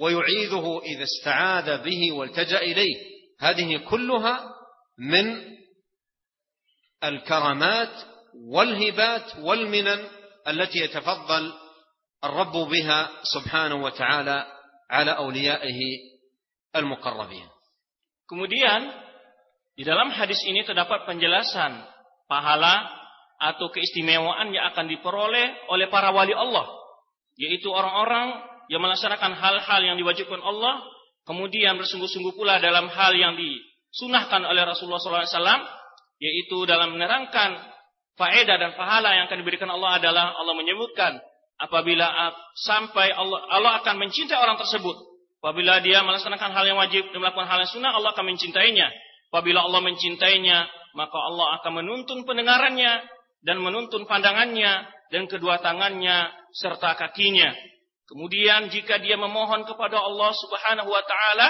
ويعيذه 0.01 0.81
إذا 0.83 1.03
استعاذ 1.03 1.83
به 1.85 2.13
والتجأ 2.13 2.59
إليه. 2.59 2.97
هذه 3.41 3.77
كلها 3.77 4.55
من 4.99 5.55
الكرامات 7.05 7.95
والهبات 8.35 9.37
والمنن 9.39 10.09
التي 10.49 10.79
يتفضل 10.79 11.53
الرب 12.25 12.53
بها 12.53 13.11
سبحانه 13.23 13.75
وتعالى 13.75 14.47
على 14.91 15.11
أوليائه 15.17 15.81
المقربين. 16.77 17.49
Kemudian 18.25 18.81
di 19.77 19.85
dalam 19.85 20.09
hadis 20.15 20.41
ini 20.49 20.65
terdapat 20.65 21.05
penjelasan 21.05 21.85
pahala 22.25 22.89
atau 23.39 23.69
keistimewaan 23.71 24.55
yang 24.55 24.71
akan 24.73 24.87
diperoleh 24.89 25.69
oleh 25.71 25.87
para 25.91 26.15
wali 26.15 26.33
Allah, 26.33 26.67
yaitu 27.37 27.69
orang-orang 27.69 28.41
yang 28.73 28.81
melaksanakan 28.81 29.37
hal-hal 29.37 29.81
yang 29.85 29.97
diwajibkan 30.01 30.41
Allah, 30.41 30.81
kemudian 31.29 31.77
bersungguh-sungguh 31.77 32.33
pula 32.33 32.63
dalam 32.63 32.89
hal 32.89 33.13
yang 33.13 33.37
disunahkan 33.37 34.45
oleh 34.47 34.63
Rasulullah 34.65 35.03
SAW, 35.03 35.63
yaitu 36.23 36.65
dalam 36.65 36.97
menerangkan 36.97 37.59
faedah 38.15 38.57
dan 38.57 38.71
pahala 38.79 39.13
yang 39.13 39.25
akan 39.27 39.39
diberikan 39.43 39.69
Allah 39.69 39.99
adalah 39.99 40.39
Allah 40.39 40.55
menyebutkan 40.55 41.19
apabila 41.59 42.33
sampai 42.55 43.11
Allah, 43.11 43.47
Allah 43.51 43.73
akan 43.83 43.95
mencintai 43.99 44.39
orang 44.39 44.59
tersebut. 44.59 44.97
Apabila 45.45 45.77
dia 45.85 46.01
melaksanakan 46.01 46.57
hal 46.57 46.65
yang 46.65 46.81
wajib 46.81 47.05
dan 47.13 47.21
melakukan 47.21 47.45
hal 47.45 47.61
yang 47.61 47.69
sunnah, 47.69 47.93
Allah 47.93 48.17
akan 48.17 48.33
mencintainya. 48.33 48.89
Apabila 49.29 49.61
Allah 49.69 49.85
mencintainya, 49.85 50.65
maka 50.97 51.19
Allah 51.21 51.61
akan 51.61 51.85
menuntun 51.85 52.25
pendengarannya 52.25 53.05
dan 53.45 53.61
menuntun 53.61 54.09
pandangannya 54.09 54.89
dan 55.13 55.29
kedua 55.29 55.61
tangannya 55.61 56.33
serta 56.57 56.97
kakinya. 56.97 57.53
Kemudian 58.09 58.69
jika 58.73 59.01
dia 59.01 59.17
memohon 59.17 59.65
kepada 59.65 60.01
Allah 60.01 60.33
Subhanahu 60.33 60.91
wa 60.91 61.05
taala, 61.05 61.49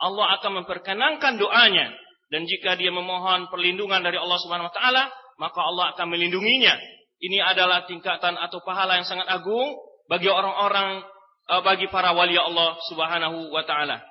Allah 0.00 0.26
akan 0.40 0.64
memperkenankan 0.64 1.36
doanya 1.38 1.92
dan 2.32 2.48
jika 2.50 2.74
dia 2.74 2.90
memohon 2.90 3.46
perlindungan 3.52 4.02
dari 4.02 4.18
Allah 4.18 4.38
Subhanahu 4.40 4.66
wa 4.66 4.74
taala, 4.74 5.06
maka 5.38 5.60
Allah 5.62 5.94
akan 5.94 6.06
melindunginya. 6.10 6.74
Ini 7.22 7.38
adalah 7.40 7.86
tingkatan 7.86 8.34
atau 8.36 8.58
pahala 8.66 8.98
yang 8.98 9.06
sangat 9.06 9.30
agung 9.30 9.76
bagi 10.10 10.26
orang-orang 10.26 11.06
eh, 11.46 11.62
bagi 11.62 11.86
para 11.88 12.10
wali 12.10 12.34
Allah 12.34 12.74
Subhanahu 12.90 13.54
wa 13.54 13.62
taala. 13.62 14.02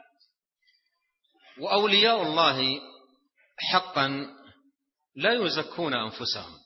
Wa 1.60 1.78
awliya 1.78 2.18
Allah 2.18 2.58
haqqan 3.76 4.12
la 5.20 5.32
yuzakkuna 5.38 6.10
anfusahum. 6.10 6.63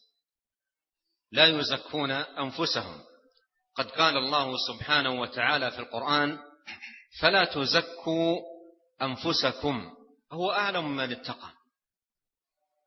لا 1.32 1.46
يزكون 1.46 2.12
أنفسهم. 2.12 3.04
قد 3.76 3.92
قال 3.92 4.18
الله 4.18 4.58
سبحانه 4.68 5.22
وتعالى 5.22 5.72
في 5.72 5.80
القرآن 5.80 6.40
فلا 7.22 7.46
تزكوا 7.46 8.38
أنفسكم. 9.02 9.94
هو 10.32 10.52
أعلم 10.52 10.96
من 10.96 11.12
اتقى. 11.12 11.50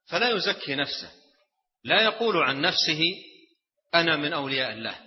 فلا 0.06 0.30
يزكي 0.30 0.74
نفسه. 0.74 1.12
لا 1.84 2.02
يقول 2.02 2.36
عن 2.36 2.60
نفسه 2.60 3.00
أنا 3.94 4.16
من 4.16 4.32
أولياء 4.32 4.72
الله 4.72 4.98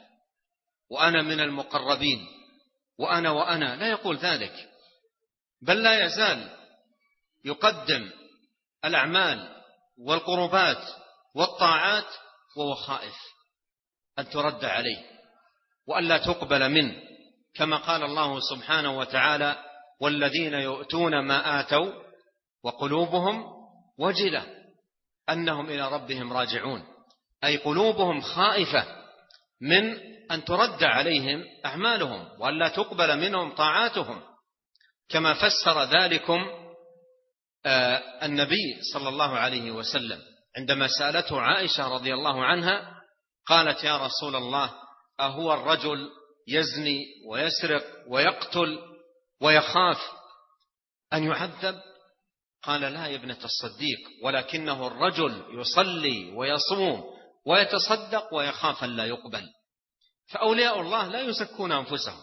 وأنا 0.90 1.22
من 1.22 1.40
المقربين 1.40 2.28
وأنا 3.00 3.30
وأنا. 3.30 3.76
لا 3.76 3.90
يقول 3.90 4.18
ذلك. 4.18 4.70
بل 5.62 5.84
لا 5.84 6.06
يزال 6.06 6.58
يقدم 7.46 8.12
الأعمال 8.86 9.64
والقربات 9.98 10.88
والطاعات 11.36 12.06
وهو 12.58 12.76
خائف 12.76 13.16
أن 14.20 14.30
ترد 14.30 14.66
عليه 14.66 15.04
وألا 15.88 16.18
تقبل 16.18 16.70
منه 16.70 16.96
كما 17.56 17.78
قال 17.78 18.04
الله 18.04 18.40
سبحانه 18.40 18.98
وتعالى 18.98 19.64
والذين 20.02 20.54
يؤتون 20.54 21.20
ما 21.20 21.60
آتوا 21.60 21.92
وقلوبهم 22.64 23.44
وجلة 24.00 24.46
أنهم 25.30 25.70
إلى 25.70 25.92
ربهم 25.92 26.34
راجعون. 26.34 26.84
أي 27.44 27.58
قلوبهم 27.58 28.22
خائفة 28.22 28.86
من 29.62 29.98
أن 30.32 30.46
ترد 30.46 30.84
عليهم 30.84 31.44
أعمالهم 31.66 32.42
وألا 32.42 32.68
تقبل 32.68 33.18
منهم 33.18 33.56
طاعاتهم. 33.56 34.22
كما 35.10 35.34
فسر 35.34 35.84
ذلكم 35.84 36.40
آه، 37.66 38.26
النبي 38.26 38.82
صلى 38.94 39.10
الله 39.10 39.38
عليه 39.38 39.72
وسلم. 39.72 40.20
عندما 40.58 40.88
سألته 40.88 41.42
عائشة 41.42 41.88
رضي 41.88 42.14
الله 42.14 42.46
عنها 42.46 43.02
قالت 43.48 43.84
يا 43.84 43.98
رسول 43.98 44.36
الله 44.36 44.74
أهو 45.20 45.54
الرجل 45.54 46.10
يزني 46.48 47.06
ويسرق 47.30 47.84
ويقتل 48.08 48.80
ويخاف 49.42 49.98
أن 51.14 51.24
يعذب؟ 51.24 51.82
قال 52.64 52.82
لا 52.82 53.08
يا 53.08 53.16
ابنة 53.16 53.38
الصديق 53.44 54.00
ولكنه 54.24 54.88
الرجل 54.88 55.60
يصلي 55.60 56.32
ويصوم 56.32 57.04
ويتصدق 57.46 58.34
ويخاف 58.34 58.84
أن 58.84 58.96
لا 58.96 59.06
يقبل. 59.06 59.50
فأولياء 60.32 60.82
الله 60.82 61.08
لا 61.08 61.22
يزكون 61.22 61.72
أنفسهم. 61.72 62.22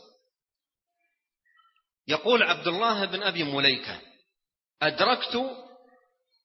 يقول 2.09 2.43
عبد 2.43 2.67
الله 2.69 3.05
بن 3.05 3.23
أبي 3.23 3.45
مليكة 3.45 4.01
أدركت 4.83 5.37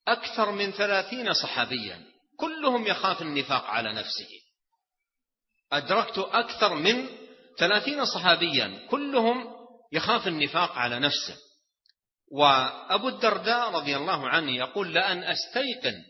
أكثر 0.08 0.52
من 0.52 0.72
ثلاثين 0.72 1.34
صحابيا. 1.34 2.04
كلهم 2.38 2.88
يخاف 2.88 3.22
النفاق 3.22 3.66
على 3.66 3.94
نفسه. 3.94 4.30
أدركت 5.72 6.18
أكثر 6.18 6.76
من 6.76 7.08
ثلاثين 7.60 8.06
صحابيا. 8.06 8.88
كلهم 8.90 9.56
يخاف 9.92 10.28
النفاق 10.28 10.72
على 10.72 11.00
نفسه. 11.00 11.38
وأبو 12.32 13.10
الدرداء 13.10 13.72
رضي 13.72 13.96
الله 13.96 14.30
عنه 14.30 14.52
يقول 14.58 14.94
لأن 14.94 15.24
أستيقن 15.24 16.04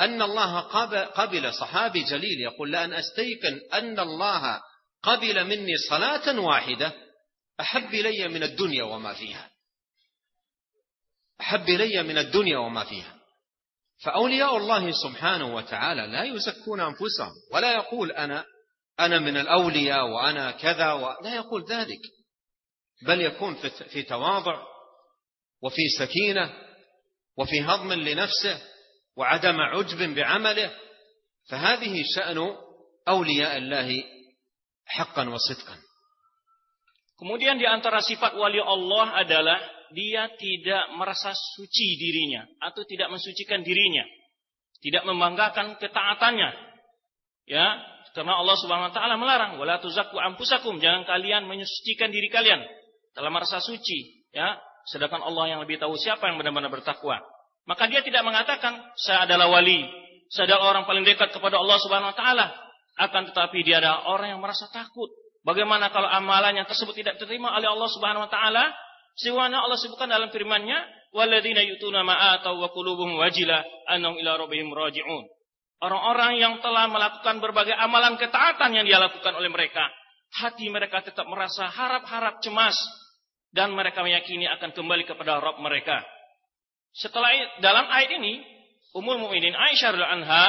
أن 0.00 0.22
الله 0.22 0.60
قبل 1.04 1.54
صحابي 1.54 2.02
جليل. 2.02 2.40
يقول 2.40 2.72
لأن 2.72 2.92
أستيقن 2.92 3.60
أن 3.72 4.00
الله 4.00 4.60
قبل 5.02 5.44
مني 5.44 5.76
صلاة 5.90 6.40
واحدة. 6.40 6.92
أحب 7.60 7.94
إلي 7.94 8.28
من 8.28 8.42
الدنيا 8.42 8.84
وما 8.84 9.14
فيها. 9.14 9.50
أحب 11.40 11.68
إلي 11.68 12.02
من 12.02 12.18
الدنيا 12.18 12.58
وما 12.58 12.84
فيها. 12.84 13.15
فأولياء 14.04 14.56
الله 14.56 14.90
سبحانه 14.92 15.54
وتعالى 15.54 16.06
لا 16.06 16.24
يزكون 16.24 16.80
أنفسهم 16.80 17.32
ولا 17.52 17.72
يقول 17.72 18.12
أنا 18.12 18.44
أنا 19.00 19.18
من 19.18 19.36
الأولياء 19.36 20.06
وأنا 20.06 20.50
كذا 20.50 21.16
لا 21.22 21.34
يقول 21.34 21.64
ذلك. 21.64 22.00
بل 23.06 23.20
يكون 23.20 23.54
في 23.92 24.02
تواضع 24.02 24.62
وفي 25.62 25.82
سكينة 25.98 26.52
وفي 27.38 27.60
هضم 27.60 27.92
لنفسه 27.92 28.62
وعدم 29.16 29.60
عجب 29.60 30.14
بعمله. 30.14 30.70
فهذه 31.50 32.02
شأن 32.14 32.56
أولياء 33.08 33.56
الله 33.56 34.04
حقا 34.86 35.28
وصدقا. 35.28 35.76
Kemudian 37.16 37.56
di 37.56 37.64
antara 37.64 38.04
sifat 38.04 38.36
wali 38.36 38.60
Allah 38.60 39.24
adalah 39.24 39.56
dia 39.92 40.30
tidak 40.34 40.94
merasa 40.96 41.34
suci 41.34 41.98
dirinya 41.98 42.46
atau 42.62 42.82
tidak 42.86 43.10
mensucikan 43.12 43.62
dirinya, 43.62 44.02
tidak 44.82 45.02
membanggakan 45.06 45.78
ketaatannya. 45.78 46.50
Ya, 47.46 47.78
karena 48.10 48.42
Allah 48.42 48.56
Subhanahu 48.58 48.90
wa 48.90 48.94
taala 48.94 49.14
melarang 49.14 49.52
wala 49.60 49.78
tuzakku 49.78 50.18
anfusakum, 50.18 50.82
jangan 50.82 51.06
kalian 51.06 51.46
mensucikan 51.46 52.10
diri 52.10 52.26
kalian 52.26 52.62
dalam 53.14 53.30
merasa 53.30 53.62
suci, 53.62 54.26
ya. 54.34 54.58
Sedangkan 54.86 55.18
Allah 55.18 55.50
yang 55.50 55.60
lebih 55.66 55.82
tahu 55.82 55.98
siapa 55.98 56.30
yang 56.30 56.38
benar-benar 56.38 56.70
bertakwa. 56.70 57.18
Maka 57.66 57.90
dia 57.90 58.06
tidak 58.06 58.22
mengatakan 58.22 58.78
saya 58.94 59.26
adalah 59.26 59.50
wali, 59.50 59.82
saya 60.30 60.54
adalah 60.54 60.78
orang 60.78 60.84
paling 60.86 61.02
dekat 61.02 61.34
kepada 61.34 61.58
Allah 61.58 61.78
Subhanahu 61.82 62.14
wa 62.14 62.18
taala. 62.18 62.46
Akan 62.96 63.26
tetapi 63.28 63.66
dia 63.66 63.82
adalah 63.82 64.08
orang 64.08 64.38
yang 64.38 64.40
merasa 64.40 64.70
takut 64.72 65.10
Bagaimana 65.46 65.94
kalau 65.94 66.10
amalannya 66.10 66.66
tersebut 66.66 66.90
tidak 66.98 67.22
diterima 67.22 67.54
oleh 67.54 67.70
Allah 67.70 67.86
Subhanahu 67.86 68.26
wa 68.26 68.30
taala? 68.30 68.74
Sebagaimana 69.16 69.64
Allah 69.64 69.78
sebutkan 69.80 70.12
dalam 70.12 70.28
firman-Nya, 70.28 70.78
"Walladzina 71.16 71.64
yutuna 71.64 72.04
ma 72.04 72.36
atau 72.36 72.60
wa 72.60 72.68
qulubuhum 72.68 73.16
wajila 73.16 73.64
annahum 73.88 74.20
ila 74.20 74.44
rabbihim 74.44 74.68
raji'un." 74.68 75.24
Orang-orang 75.80 76.40
yang 76.40 76.60
telah 76.64 76.88
melakukan 76.88 77.40
berbagai 77.40 77.76
amalan 77.76 78.16
ketaatan 78.16 78.76
yang 78.76 78.84
dia 78.88 78.96
lakukan 79.00 79.32
oleh 79.36 79.48
mereka, 79.48 79.88
hati 80.40 80.68
mereka 80.68 81.04
tetap 81.04 81.28
merasa 81.28 81.68
harap-harap 81.68 82.40
cemas 82.40 82.76
dan 83.52 83.72
mereka 83.72 84.04
meyakini 84.04 84.48
akan 84.52 84.72
kembali 84.72 85.04
kepada 85.08 85.40
Rabb 85.40 85.60
mereka. 85.60 86.00
Setelah 86.96 87.60
dalam 87.60 87.88
ayat 87.92 88.16
ini, 88.16 88.40
Ummul 88.96 89.20
Mukminin 89.20 89.52
Aisyah 89.52 89.92
radhiyallahu 89.92 90.16
anha 90.24 90.44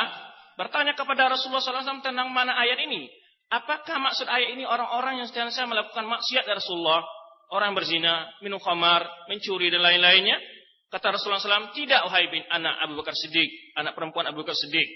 bertanya 0.56 0.96
kepada 0.96 1.28
Rasulullah 1.28 1.84
SAW 1.84 2.00
tentang 2.00 2.32
mana 2.32 2.56
ayat 2.56 2.80
ini. 2.88 3.12
Apakah 3.52 4.00
maksud 4.00 4.28
ayat 4.28 4.56
ini 4.56 4.64
orang-orang 4.64 5.24
yang 5.24 5.28
sedang 5.28 5.52
saya 5.52 5.68
melakukan 5.68 6.08
maksiat 6.08 6.48
dari 6.48 6.60
Rasulullah? 6.60 7.04
Orang 7.48 7.72
berzina, 7.76 8.28
minum 8.44 8.60
khamar, 8.60 9.08
mencuri 9.32 9.72
dan 9.72 9.80
lain-lainnya? 9.80 10.36
Kata 10.88 11.16
Rasulullah 11.16 11.40
SAW, 11.40 11.76
tidak 11.76 12.04
wahai 12.08 12.28
bin 12.32 12.44
anak 12.48 12.80
Abu 12.84 13.00
Bakar 13.00 13.16
Siddiq, 13.16 13.76
anak 13.76 13.96
perempuan 13.96 14.28
Abu 14.28 14.44
Bakar 14.44 14.56
Siddiq. 14.56 14.88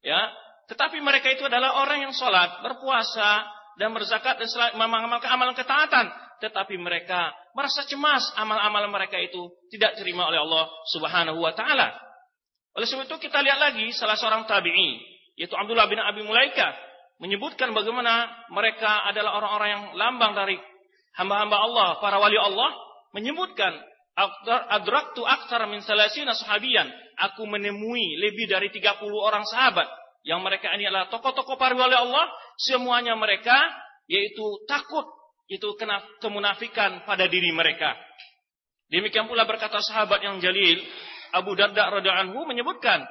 Ya, 0.00 0.28
tetapi 0.68 1.00
mereka 1.00 1.32
itu 1.32 1.44
adalah 1.48 1.80
orang 1.84 2.04
yang 2.04 2.12
sholat, 2.12 2.60
berpuasa, 2.60 3.48
dan 3.80 3.94
berzakat 3.94 4.36
dan 4.36 4.48
mengamalkan 4.76 5.30
amalan 5.32 5.56
ketaatan. 5.56 6.12
Tetapi 6.38 6.76
mereka 6.78 7.34
merasa 7.56 7.82
cemas 7.88 8.30
amal-amal 8.38 8.86
mereka 8.92 9.18
itu 9.18 9.50
tidak 9.74 9.98
terima 9.98 10.28
oleh 10.28 10.38
Allah 10.38 10.70
Subhanahu 10.94 11.40
wa 11.42 11.50
taala. 11.56 11.94
Oleh 12.78 12.86
sebab 12.86 13.10
itu 13.10 13.16
kita 13.26 13.42
lihat 13.42 13.58
lagi 13.58 13.90
salah 13.90 14.14
seorang 14.14 14.46
tabi'i 14.46 15.02
yaitu 15.34 15.54
Abdullah 15.54 15.90
bin 15.90 15.98
Abi 15.98 16.22
Mulaika 16.22 16.74
menyebutkan 17.18 17.74
bagaimana 17.74 18.30
mereka 18.54 19.02
adalah 19.06 19.38
orang-orang 19.42 19.68
yang 19.70 19.84
lambang 19.98 20.34
dari 20.34 20.54
hamba-hamba 21.18 21.56
Allah, 21.58 21.88
para 21.98 22.22
wali 22.22 22.38
Allah, 22.38 22.70
menyebutkan 23.10 23.74
adraktu 24.70 25.22
aktsara 25.26 25.66
min 25.66 25.82
salasina 25.82 26.34
sahabiyan, 26.38 26.86
aku 27.18 27.42
menemui 27.46 28.18
lebih 28.22 28.46
dari 28.46 28.70
30 28.70 29.02
orang 29.18 29.42
sahabat. 29.46 29.86
Yang 30.22 30.40
mereka 30.42 30.66
ini 30.74 30.86
adalah 30.86 31.10
tokoh-tokoh 31.10 31.58
para 31.58 31.74
wali 31.74 31.94
Allah, 31.94 32.30
semuanya 32.58 33.18
mereka 33.18 33.54
yaitu 34.08 34.64
takut 34.64 35.04
itu 35.48 35.68
kena 35.76 36.00
kemunafikan 36.20 37.04
pada 37.04 37.28
diri 37.28 37.52
mereka. 37.52 37.92
Demikian 38.88 39.28
pula 39.28 39.44
berkata 39.44 39.84
sahabat 39.84 40.24
yang 40.24 40.40
jalil 40.40 40.80
Abu 41.36 41.52
Darda 41.52 41.92
radhiyallahu 41.92 42.24
anhu 42.32 42.40
menyebutkan, 42.48 43.04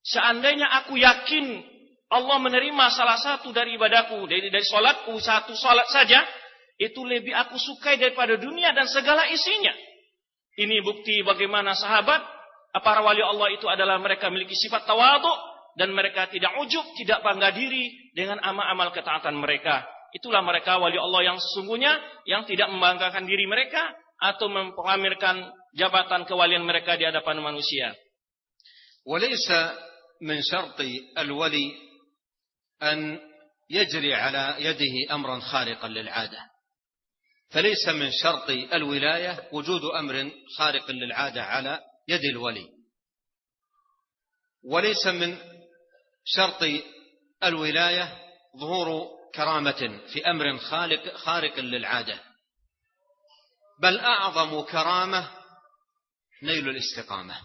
seandainya 0.00 0.68
aku 0.84 0.96
yakin 0.96 1.60
Allah 2.10 2.42
menerima 2.42 2.84
salah 2.90 3.20
satu 3.20 3.52
dari 3.52 3.76
ibadahku, 3.76 4.24
dari, 4.24 4.48
dari 4.48 4.66
solatku, 4.66 5.14
satu 5.20 5.52
solat 5.52 5.86
saja, 5.92 6.24
itu 6.79 7.01
lebih 7.07 7.31
aku 7.31 7.55
sukai 7.55 7.95
daripada 7.95 8.35
dunia 8.35 8.75
dan 8.75 8.87
segala 8.91 9.27
isinya. 9.31 9.71
Ini 10.55 10.83
bukti 10.83 11.23
bagaimana 11.23 11.75
sahabat, 11.75 12.21
para 12.83 13.03
wali 13.03 13.23
Allah 13.23 13.51
itu 13.55 13.67
adalah 13.67 13.99
mereka 13.99 14.27
memiliki 14.31 14.55
sifat 14.55 14.87
tawaduk, 14.87 15.39
dan 15.75 15.91
mereka 15.91 16.31
tidak 16.31 16.55
ujub, 16.63 16.83
tidak 16.95 17.19
bangga 17.19 17.51
diri 17.51 18.11
dengan 18.15 18.39
amal-amal 18.39 18.95
ketaatan 18.95 19.35
mereka. 19.35 19.83
Itulah 20.15 20.39
mereka 20.39 20.79
wali 20.79 20.95
Allah 20.95 21.35
yang 21.35 21.37
sesungguhnya, 21.39 21.99
yang 22.23 22.47
tidak 22.47 22.71
membanggakan 22.71 23.27
diri 23.27 23.43
mereka, 23.43 23.91
atau 24.15 24.47
memperamirkan 24.47 25.51
jabatan 25.75 26.23
kewalian 26.23 26.63
mereka 26.63 26.95
di 26.95 27.03
hadapan 27.03 27.43
manusia. 27.43 27.91
وليس 29.05 29.53
من 30.21 30.41
شرط 30.41 30.81
الولي 31.17 31.67
أن 32.83 33.19
يجري 33.69 34.13
على 34.13 34.55
يده 34.59 35.13
أمرا 35.13 35.39
خارقا 35.39 35.87
للعادة 35.87 36.48
فليس 37.50 37.88
من 37.88 38.10
شرط 38.12 38.50
الولاية 38.50 39.48
وجود 39.52 39.84
أمر 39.84 40.30
خارق 40.56 40.90
للعادة 40.90 41.42
على 41.42 41.80
يد 42.08 42.24
الولي. 42.24 42.68
وليس 44.64 45.06
من 45.06 45.38
شرط 46.24 46.62
الولاية 47.44 48.18
ظهور 48.56 49.08
كرامة 49.34 50.00
في 50.12 50.30
أمر 50.30 50.58
خالق 50.58 51.16
خارق 51.16 51.60
للعادة 51.60 52.20
بل 53.82 53.98
أعظم 53.98 54.60
كرامة 54.60 55.30
نيل 56.42 56.68
الاستقامة. 56.68 57.36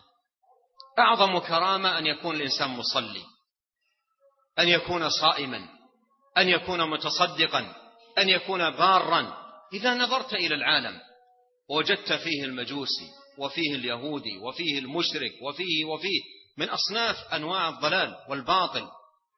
أعظم 0.99 1.39
كرامة 1.39 1.97
أن 1.97 2.05
يكون 2.05 2.35
الإنسان 2.35 2.69
مصلي 2.69 3.23
أن 4.59 4.67
يكون 4.67 5.09
صائما 5.09 5.69
أن 6.37 6.49
يكون 6.49 6.89
متصدقا 6.89 7.75
أن 8.17 8.29
يكون 8.29 8.69
بارا 8.69 9.44
إذا 9.74 9.93
نظرت 9.93 10.34
إلى 10.34 10.55
العالم 10.55 11.01
وجدت 11.70 12.13
فيه 12.13 12.43
المجوسي 12.43 13.09
وفيه 13.38 13.76
اليهودي 13.76 14.38
وفيه 14.38 14.80
المشرك 14.80 15.32
وفيه 15.41 15.86
وفيه 15.86 16.22
من 16.57 16.70
أصناف 16.70 17.34
أنواع 17.34 17.70
الضلال 17.70 18.16
والباطل 18.30 18.88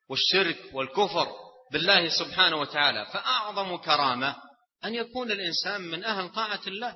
والشرك 0.09 0.57
والكفر 0.73 1.27
بالله 1.71 2.09
سبحانه 2.09 2.55
وتعالى. 2.55 3.05
فأعظم 3.05 3.75
كرامة 3.77 4.35
أن 4.85 4.95
يكون 4.95 5.31
الإنسان 5.31 5.81
من 5.81 6.03
أهل 6.03 6.29
طاعة 6.29 6.61
الله. 6.67 6.95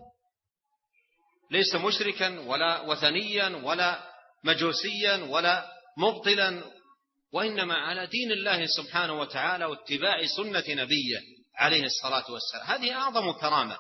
ليس 1.52 1.76
مشركا 1.76 2.40
ولا 2.40 2.82
وثنيا 2.82 3.62
ولا 3.64 4.12
مجوسيا 4.44 5.16
ولا 5.16 5.72
مبطلا 5.98 6.64
وإنما 7.34 7.76
على 7.76 8.08
دين 8.08 8.32
الله 8.32 8.66
سبحانه 8.66 9.20
وتعالى 9.20 9.66
واتباع 9.66 10.26
سنة 10.26 10.64
نبيه. 10.70 11.20
عليه 11.56 11.84
الصلاة 11.84 12.32
والسلام. 12.32 12.66
هذه 12.66 12.93
أعظم 12.93 13.32
كرامة 13.32 13.78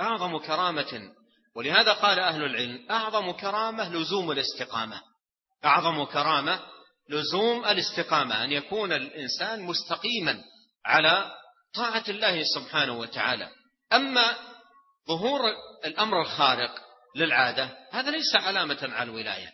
أعظم 0.00 0.38
كرامة. 0.38 1.12
ولهذا 1.56 1.92
قال 1.92 2.20
أهل 2.20 2.44
العلم 2.44 2.86
أعظم 2.90 3.30
كرامة 3.30 3.94
لزوم 3.94 4.30
الاستقامة. 4.30 5.00
أعظم 5.64 6.04
كرامة 6.04 6.60
لزوم 7.10 7.64
الاستقامة 7.64 8.44
أن 8.44 8.52
يكون 8.52 8.92
الإنسان 8.92 9.62
مستقيما 9.62 10.44
على 10.86 11.30
طاعة 11.74 12.04
الله 12.08 12.42
سبحانه 12.54 12.98
وتعالى. 12.98 13.48
أما 13.92 14.36
ظهور 15.08 15.40
الأمر 15.84 16.20
الخارق 16.22 16.88
للعادة 17.16 17.76
هذا 17.90 18.10
ليس 18.10 18.36
علامة 18.36 18.78
على 18.82 19.10
الولاية 19.10 19.52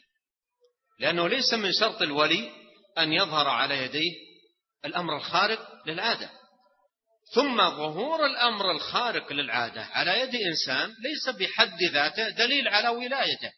لأنه 0.98 1.28
ليس 1.28 1.54
من 1.54 1.72
شرط 1.72 2.02
الولي 2.02 2.50
أن 2.98 3.12
يظهر 3.12 3.48
على 3.48 3.84
يديه 3.84 4.12
الأمر 4.84 5.16
الخارق 5.16 5.68
للعادة. 5.86 6.30
ثم 7.32 7.56
ظهور 7.56 8.26
الأمر 8.26 8.70
الخارق 8.70 9.32
للعادة 9.32 9.84
على 9.84 10.20
يد 10.20 10.34
إنسان 10.34 10.94
ليس 11.02 11.36
بحد 11.36 11.82
ذاته 11.92 12.28
دليل 12.28 12.68
على 12.68 12.88
ولايته 12.88 13.50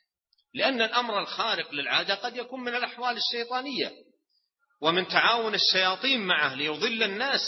لأن 0.55 0.83
الأمر 0.83 1.21
الخارق 1.21 1.75
للعادة 1.75 2.14
قد 2.14 2.37
يكون 2.37 2.61
من 2.61 2.75
الأحوال 2.75 3.17
الشيطانية 3.17 3.93
ومن 4.83 5.09
تعاون 5.09 5.55
الشياطين 5.55 6.21
معه 6.21 6.55
ليضل 6.55 7.03
الناس 7.03 7.41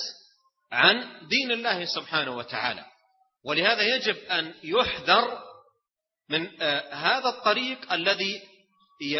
عن 0.72 1.26
دين 1.28 1.52
الله 1.52 1.84
سبحانه 1.84 2.36
وتعالى. 2.36 2.84
ولهذا 3.44 3.82
يجب 3.82 4.16
أن 4.16 4.54
يحذر 4.62 5.38
من 6.30 6.62
آه، 6.62 6.94
هذا 6.94 7.28
الطريق 7.28 7.92
الذي 7.92 8.42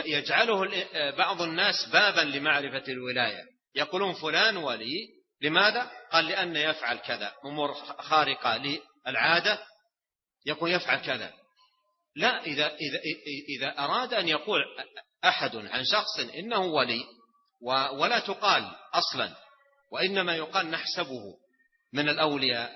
يجعله 0.07 0.87
بعض 1.17 1.43
الناس 1.43 1.89
بابا 1.93 2.21
لمعرفة 2.21 2.93
الولاية. 2.93 3.45
يقولون 3.75 4.13
فلان 4.15 4.57
ولي 4.57 5.18
لماذا؟ 5.43 5.91
قال 6.13 6.25
لأن 6.25 6.57
يفعل 6.57 6.99
كذا. 6.99 7.33
أمور 7.45 7.75
خارقة 7.99 8.57
للعادة 9.07 9.59
يقول 10.47 10.71
يفعل 10.71 10.99
كذا. 10.99 11.33
لا 12.17 12.43
إذا, 12.43 12.67
إذا, 12.67 13.01
إذا 13.59 13.79
أراد 13.79 14.15
أن 14.15 14.29
يقول 14.29 14.61
أحد 15.25 15.57
عن 15.57 15.85
شخص 15.85 16.19
إنه 16.19 16.61
ولي 16.61 17.05
ولا 17.93 18.19
تقال 18.19 18.77
أصلا 18.95 19.37
وإنما 19.93 20.37
يقال 20.37 20.71
نحسبه 20.71 21.23
من 21.93 22.09
الأولياء. 22.09 22.73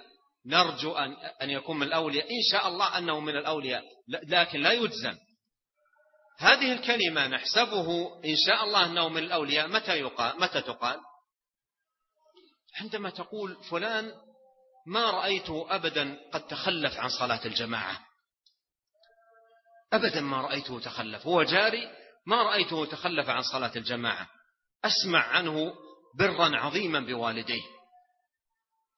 نرجو 0.46 0.92
أن 0.92 1.16
أن 1.42 1.50
يكون 1.50 1.78
من 1.78 1.86
الأولياء. 1.86 2.24
إن 2.24 2.42
شاء 2.52 2.68
الله 2.68 2.98
أنه 2.98 3.20
من 3.20 3.36
الأولياء 3.36 3.82
لكن 4.08 4.60
لا 4.60 4.72
يجزم. 4.72 5.16
هذه 6.38 6.72
الكلمة 6.72 7.26
نحسبه 7.26 8.18
إن 8.24 8.36
شاء 8.46 8.64
الله 8.64 8.86
أنه 8.86 9.08
من 9.08 9.22
الأولياء 9.22 9.68
متى 9.68 9.98
يقال؟ 10.00 10.40
متى 10.40 10.60
تقال؟ 10.60 11.00
عندما 12.80 13.10
تقول 13.10 13.56
فلان 13.70 14.12
ما 14.86 15.10
رأيته 15.10 15.66
أبدا 15.74 16.18
قد 16.32 16.46
تخلف 16.46 16.96
عن 16.96 17.08
صلاة 17.08 17.46
الجماعة. 17.46 18.00
أبدا 19.92 20.20
ما 20.20 20.40
رأيته 20.40 20.80
تخلف. 20.80 21.26
هو 21.26 21.42
جاري 21.42 21.90
ما 22.26 22.42
رأيته 22.42 22.84
تخلف 22.84 23.28
عن 23.28 23.42
صلاة 23.42 23.72
الجماعة. 23.76 24.28
أسمع 24.84 25.26
عنه 25.26 25.74
برا 26.18 26.56
عظيما 26.56 27.00
بوالديه. 27.00 27.62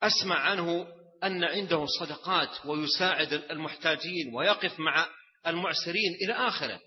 أسمع 0.03 0.37
عنه 0.37 0.87
أن 1.25 1.45
عنده 1.45 1.87
صدقات 2.01 2.67
ويساعد 2.67 3.33
المحتاجين 3.33 4.35
ويقف 4.35 4.81
مع 4.81 5.09
المعسرين 5.47 6.15
إلى 6.25 6.33
آخره. 6.33 6.81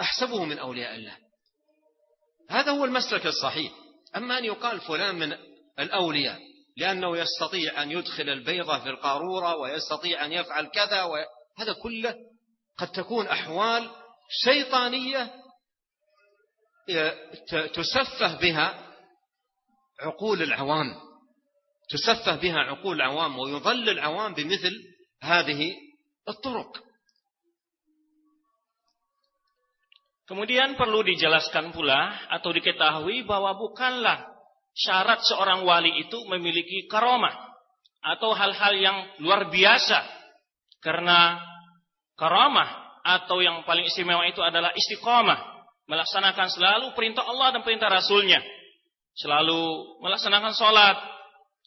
أحسبه 0.00 0.44
من 0.44 0.58
أولياء 0.58 0.94
الله. 0.94 1.16
هذا 2.50 2.70
هو 2.70 2.84
المسلك 2.84 3.26
الصحيح. 3.26 3.72
أما 4.16 4.38
أن 4.38 4.44
يقال 4.44 4.80
فلان 4.80 5.14
من 5.14 5.53
الأولياء 5.78 6.40
لأنه 6.76 7.18
يستطيع 7.18 7.82
أن 7.82 7.90
يدخل 7.90 8.28
البيضة 8.28 8.78
في 8.78 8.88
القارورة 8.88 9.56
ويستطيع 9.56 10.24
أن 10.24 10.32
يفعل 10.32 10.66
كذا 10.66 11.02
هذا 11.58 11.72
كله 11.82 12.14
قد 12.78 12.88
تكون 12.88 13.26
أحوال 13.26 13.90
شيطانية 14.44 15.34
تسفه 17.74 18.40
بها 18.40 18.94
عقول 20.00 20.42
العوام 20.42 20.94
تسفه 21.88 22.36
بها 22.36 22.58
عقول 22.58 22.96
العوام 22.96 23.38
ويضل 23.38 23.88
العوام 23.88 24.34
بمثل 24.34 24.74
هذه 25.22 25.74
الطرق. 26.28 26.84
Kemudian 30.24 30.72
perlu 30.80 31.04
dijelaskan 31.04 31.68
pula 31.68 32.32
atau 32.32 32.48
diketahui 32.48 33.28
bahwa 33.28 33.60
bukanlah 33.60 34.33
syarat 34.74 35.22
seorang 35.22 35.62
wali 35.62 36.02
itu 36.02 36.18
memiliki 36.26 36.90
karomah 36.90 37.32
atau 38.04 38.34
hal-hal 38.34 38.74
yang 38.76 38.96
luar 39.22 39.48
biasa. 39.48 40.02
Karena 40.82 41.40
karomah 42.18 43.00
atau 43.00 43.40
yang 43.40 43.64
paling 43.64 43.88
istimewa 43.88 44.26
itu 44.28 44.44
adalah 44.44 44.74
istiqomah. 44.76 45.54
Melaksanakan 45.84 46.48
selalu 46.48 46.86
perintah 46.96 47.24
Allah 47.24 47.56
dan 47.56 47.62
perintah 47.64 47.88
Rasulnya. 47.88 48.42
Selalu 49.16 49.60
melaksanakan 50.04 50.52
sholat. 50.52 50.96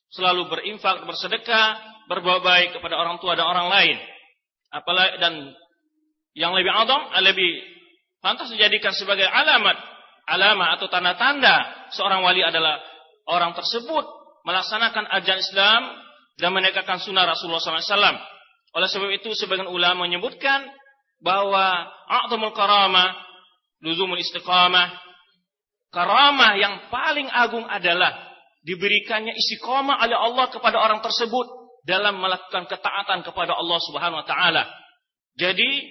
Selalu 0.08 0.48
berinfak, 0.48 1.04
bersedekah, 1.04 1.78
berbuat 2.08 2.40
baik 2.40 2.70
kepada 2.80 2.96
orang 2.96 3.20
tua 3.20 3.36
dan 3.36 3.44
orang 3.44 3.68
lain. 3.68 3.98
Apalagi 4.72 5.20
dan 5.20 5.34
yang 6.32 6.56
lebih 6.56 6.72
adam, 6.72 7.12
lebih 7.24 7.52
pantas 8.24 8.48
dijadikan 8.54 8.96
sebagai 8.96 9.28
alamat, 9.28 9.76
alamat 10.28 10.80
atau 10.80 10.88
tanda-tanda 10.88 11.56
seorang 11.92 12.24
wali 12.24 12.40
adalah 12.40 12.80
orang 13.28 13.54
tersebut 13.54 14.06
melaksanakan 14.48 15.12
ajaran 15.12 15.44
Islam 15.44 15.82
dan 16.40 16.50
menegakkan 16.56 17.04
sunnah 17.04 17.28
Rasulullah 17.28 17.60
SAW. 17.60 18.18
Oleh 18.76 18.88
sebab 18.88 19.10
itu 19.12 19.36
sebagian 19.36 19.68
ulama 19.68 20.08
menyebutkan 20.08 20.64
bahwa 21.20 21.88
a'zamul 22.08 22.54
karamah, 22.54 23.18
luzumul 23.84 24.22
istiqamah, 24.22 24.96
karamah 25.92 26.56
yang 26.56 26.88
paling 26.94 27.28
agung 27.28 27.66
adalah 27.68 28.16
diberikannya 28.64 29.34
istiqamah 29.34 30.00
oleh 30.04 30.18
Allah 30.18 30.46
kepada 30.54 30.78
orang 30.78 31.02
tersebut 31.04 31.48
dalam 31.88 32.20
melakukan 32.20 32.68
ketaatan 32.68 33.24
kepada 33.24 33.56
Allah 33.58 33.80
Subhanahu 33.82 34.22
wa 34.24 34.28
taala. 34.28 34.64
Jadi 35.40 35.88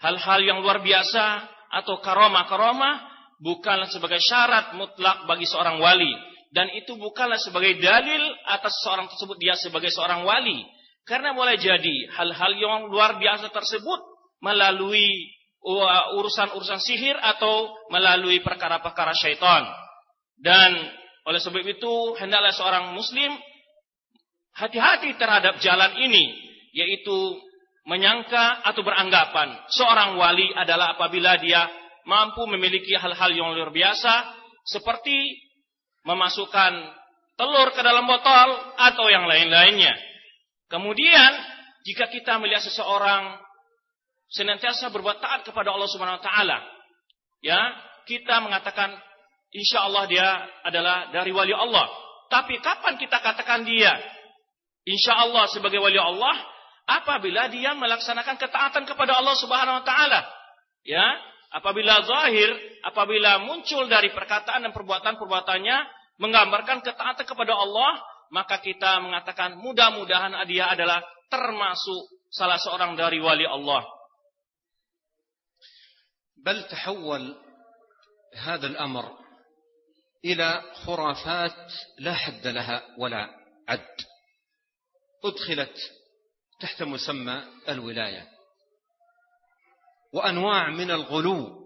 hal-hal 0.00 0.40
yang 0.42 0.58
luar 0.62 0.80
biasa 0.80 1.46
atau 1.72 2.00
karomah-karomah 2.00 2.94
bukanlah 3.42 3.90
sebagai 3.90 4.22
syarat 4.22 4.76
mutlak 4.78 5.26
bagi 5.26 5.44
seorang 5.44 5.82
wali 5.82 6.31
dan 6.52 6.68
itu 6.76 7.00
bukanlah 7.00 7.40
sebagai 7.40 7.80
dalil 7.80 8.22
atas 8.44 8.76
seorang 8.84 9.08
tersebut 9.08 9.36
dia 9.40 9.56
sebagai 9.56 9.88
seorang 9.88 10.20
wali. 10.28 10.60
Karena 11.02 11.32
boleh 11.32 11.58
jadi 11.58 12.12
hal-hal 12.12 12.52
yang 12.60 12.92
luar 12.92 13.16
biasa 13.16 13.50
tersebut 13.50 14.00
melalui 14.44 15.32
urusan-urusan 16.20 16.78
sihir 16.78 17.16
atau 17.16 17.72
melalui 17.88 18.44
perkara-perkara 18.44 19.16
syaitan. 19.16 19.64
Dan 20.36 20.76
oleh 21.24 21.40
sebab 21.40 21.64
itu 21.64 21.92
hendaklah 22.20 22.52
seorang 22.52 22.92
muslim 22.92 23.32
hati-hati 24.52 25.16
terhadap 25.16 25.56
jalan 25.64 25.96
ini 26.04 26.36
yaitu 26.76 27.40
menyangka 27.88 28.62
atau 28.66 28.82
beranggapan 28.84 29.54
seorang 29.72 30.18
wali 30.18 30.50
adalah 30.54 30.98
apabila 30.98 31.38
dia 31.38 31.66
mampu 32.04 32.44
memiliki 32.50 32.94
hal-hal 32.98 33.30
yang 33.32 33.54
luar 33.54 33.70
biasa 33.70 34.34
seperti 34.66 35.14
memasukkan 36.02 36.72
telur 37.38 37.68
ke 37.74 37.80
dalam 37.82 38.04
botol 38.06 38.48
atau 38.78 39.06
yang 39.08 39.26
lain-lainnya. 39.26 39.94
Kemudian 40.70 41.32
jika 41.84 42.08
kita 42.08 42.38
melihat 42.38 42.62
seseorang 42.64 43.38
senantiasa 44.32 44.88
berbuat 44.88 45.20
taat 45.20 45.44
kepada 45.44 45.74
Allah 45.74 45.88
Subhanahu 45.90 46.18
wa 46.20 46.24
taala, 46.24 46.58
ya, 47.44 47.60
kita 48.08 48.40
mengatakan 48.40 48.94
insya 49.52 49.84
Allah 49.84 50.04
dia 50.08 50.28
adalah 50.64 51.12
dari 51.12 51.30
wali 51.30 51.52
Allah. 51.52 51.86
Tapi 52.32 52.56
kapan 52.64 52.96
kita 52.96 53.20
katakan 53.20 53.68
dia 53.68 53.92
insya 54.88 55.20
Allah 55.20 55.46
sebagai 55.52 55.78
wali 55.78 56.00
Allah 56.00 56.32
apabila 56.88 57.46
dia 57.52 57.76
melaksanakan 57.76 58.40
ketaatan 58.40 58.88
kepada 58.88 59.20
Allah 59.20 59.36
Subhanahu 59.36 59.82
wa 59.82 59.84
taala. 59.84 60.20
Ya, 60.82 61.04
apabila 61.53 62.03
zahir, 62.03 62.49
apabila 62.83 63.43
muncul 63.43 63.87
dari 63.87 64.11
perkataan 64.11 64.67
dan 64.67 64.71
perbuatan-perbuatannya 64.75 65.77
menggambarkan 66.17 66.81
ketaatan 66.83 67.25
kepada 67.25 67.53
Allah, 67.53 68.01
maka 68.33 68.59
kita 68.59 68.99
mengatakan 68.99 69.55
mudah-mudahan 69.61 70.35
dia 70.49 70.71
adalah 70.71 70.99
termasuk 71.31 72.27
salah 72.31 72.59
seorang 72.59 72.95
dari 72.95 73.19
wali 73.21 73.47
Allah. 73.47 73.97
بل 76.37 76.63
تحول 76.63 77.35
هذا 78.35 78.67
الأمر 78.67 79.17
إلى 80.25 80.61
خرافات 80.85 81.73
لا 81.99 82.13
حد 82.13 82.47
لها 82.47 82.83
ولا 82.97 83.29
عد 83.67 83.95
أدخلت 85.25 85.77
تحت 86.59 86.83
مسمى 86.83 87.43
الولاية 87.69 88.29
وأنواع 90.12 90.70
من 90.70 90.90
الغلو 90.90 91.62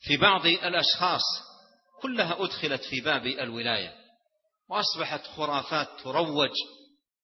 في 0.00 0.16
بعض 0.16 0.46
الأشخاص 0.46 1.22
كلها 2.02 2.44
أدخلت 2.44 2.82
في 2.84 3.00
باب 3.00 3.26
الولاية 3.26 3.94
وأصبحت 4.68 5.26
خرافات 5.26 5.88
تروج 6.02 6.50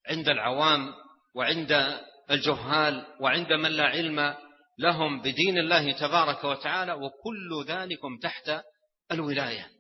عند 0.09 0.29
العوام 0.29 0.95
وعند 1.35 2.01
الجهال 2.31 3.07
وعند 3.21 3.53
من 3.53 3.71
لا 3.71 3.85
علم 3.85 4.37
لهم 4.79 5.21
بدين 5.21 5.59
الله 5.59 5.93
تبارك 5.93 6.45
وتعالى 6.45 6.93
وكل 6.93 7.65
ذلكم 7.67 8.19
تحت 8.19 8.63
الولاية. 9.13 9.71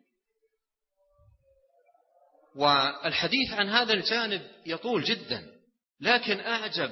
والحديث 2.56 3.52
عن 3.52 3.68
هذا 3.68 3.92
الجانب 3.92 4.50
يطول 4.66 5.02
جدا 5.02 5.46
لكن 6.00 6.40
أعجب 6.40 6.90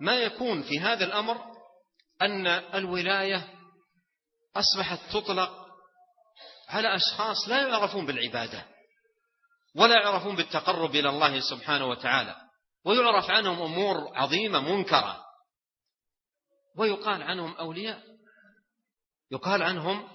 ما 0.00 0.14
يكون 0.14 0.62
في 0.62 0.80
هذا 0.80 1.04
الأمر 1.04 1.49
أن 2.22 2.46
الولاية 2.46 3.48
أصبحت 4.56 4.98
تطلق 5.12 5.66
على 6.68 6.94
أشخاص 6.94 7.48
لا 7.48 7.68
يعرفون 7.68 8.06
بالعبادة 8.06 8.66
ولا 9.76 10.02
يعرفون 10.02 10.36
بالتقرب 10.36 10.94
إلى 10.94 11.08
الله 11.08 11.40
سبحانه 11.40 11.86
وتعالى 11.86 12.36
ويعرف 12.84 13.30
عنهم 13.30 13.62
أمور 13.62 14.16
عظيمة 14.16 14.60
منكرة. 14.60 15.24
ويقال 16.76 17.22
عنهم 17.22 17.54
أولياء 17.54 18.02
يقال 19.32 19.62
عنهم 19.62 20.08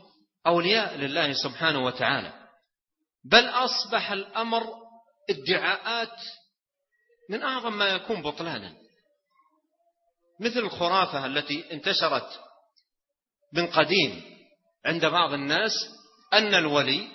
أولياء 0.48 0.96
لله 0.96 1.34
سبحانه 1.34 1.86
وتعالى. 1.86 2.48
بل 3.24 3.46
أصبح 3.46 4.12
الأمر 4.12 4.64
ادعاءات 5.30 6.18
من 7.30 7.44
أعظم 7.44 7.78
ما 7.78 7.88
يكون 7.88 8.22
بطلانا. 8.22 8.85
مثل 10.40 10.60
الخرافة 10.60 11.26
التي 11.26 11.74
انتشرت 11.74 12.40
من 13.54 13.68
قديم 13.68 14.24
عند 14.86 15.06
بعض 15.06 15.34
الناس 15.34 15.72
أن 16.34 16.54
الولي 16.54 17.08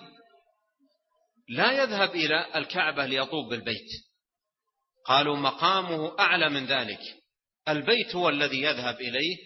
لا 1.48 1.82
يذهب 1.82 2.10
إلى 2.10 2.46
الكعبة 2.54 3.06
ليطوب 3.06 3.48
بالبيت. 3.48 3.88
قالوا 5.04 5.36
مقامه 5.36 6.18
أعلى 6.18 6.48
من 6.48 6.66
ذلك. 6.66 7.00
البيت 7.68 8.16
هو 8.16 8.28
الذي 8.28 8.62
يذهب 8.62 9.00
إليه 9.00 9.36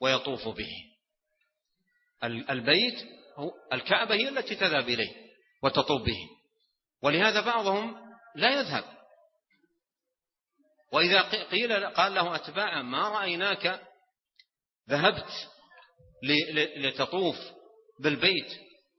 ويطوف 0.00 0.48
به. 0.48 0.70
البيت 2.50 3.06
هو 3.36 3.50
الكعبة 3.72 4.14
هي 4.14 4.28
التي 4.28 4.54
تذهب 4.54 4.88
إليه 4.88 5.14
وتطوب 5.62 6.04
به. 6.04 6.18
ولهذا 7.02 7.40
بعضهم 7.40 7.96
لا 8.36 8.60
يذهب. 8.60 8.84
وإذا 10.94 11.20
قيل 11.50 11.86
قال 11.86 12.14
له 12.14 12.36
أتباعا 12.36 12.82
ما 12.82 13.08
رأيناك 13.08 13.80
ذهبت 14.90 15.48
لتطوف 16.76 17.36
بالبيت. 18.00 18.52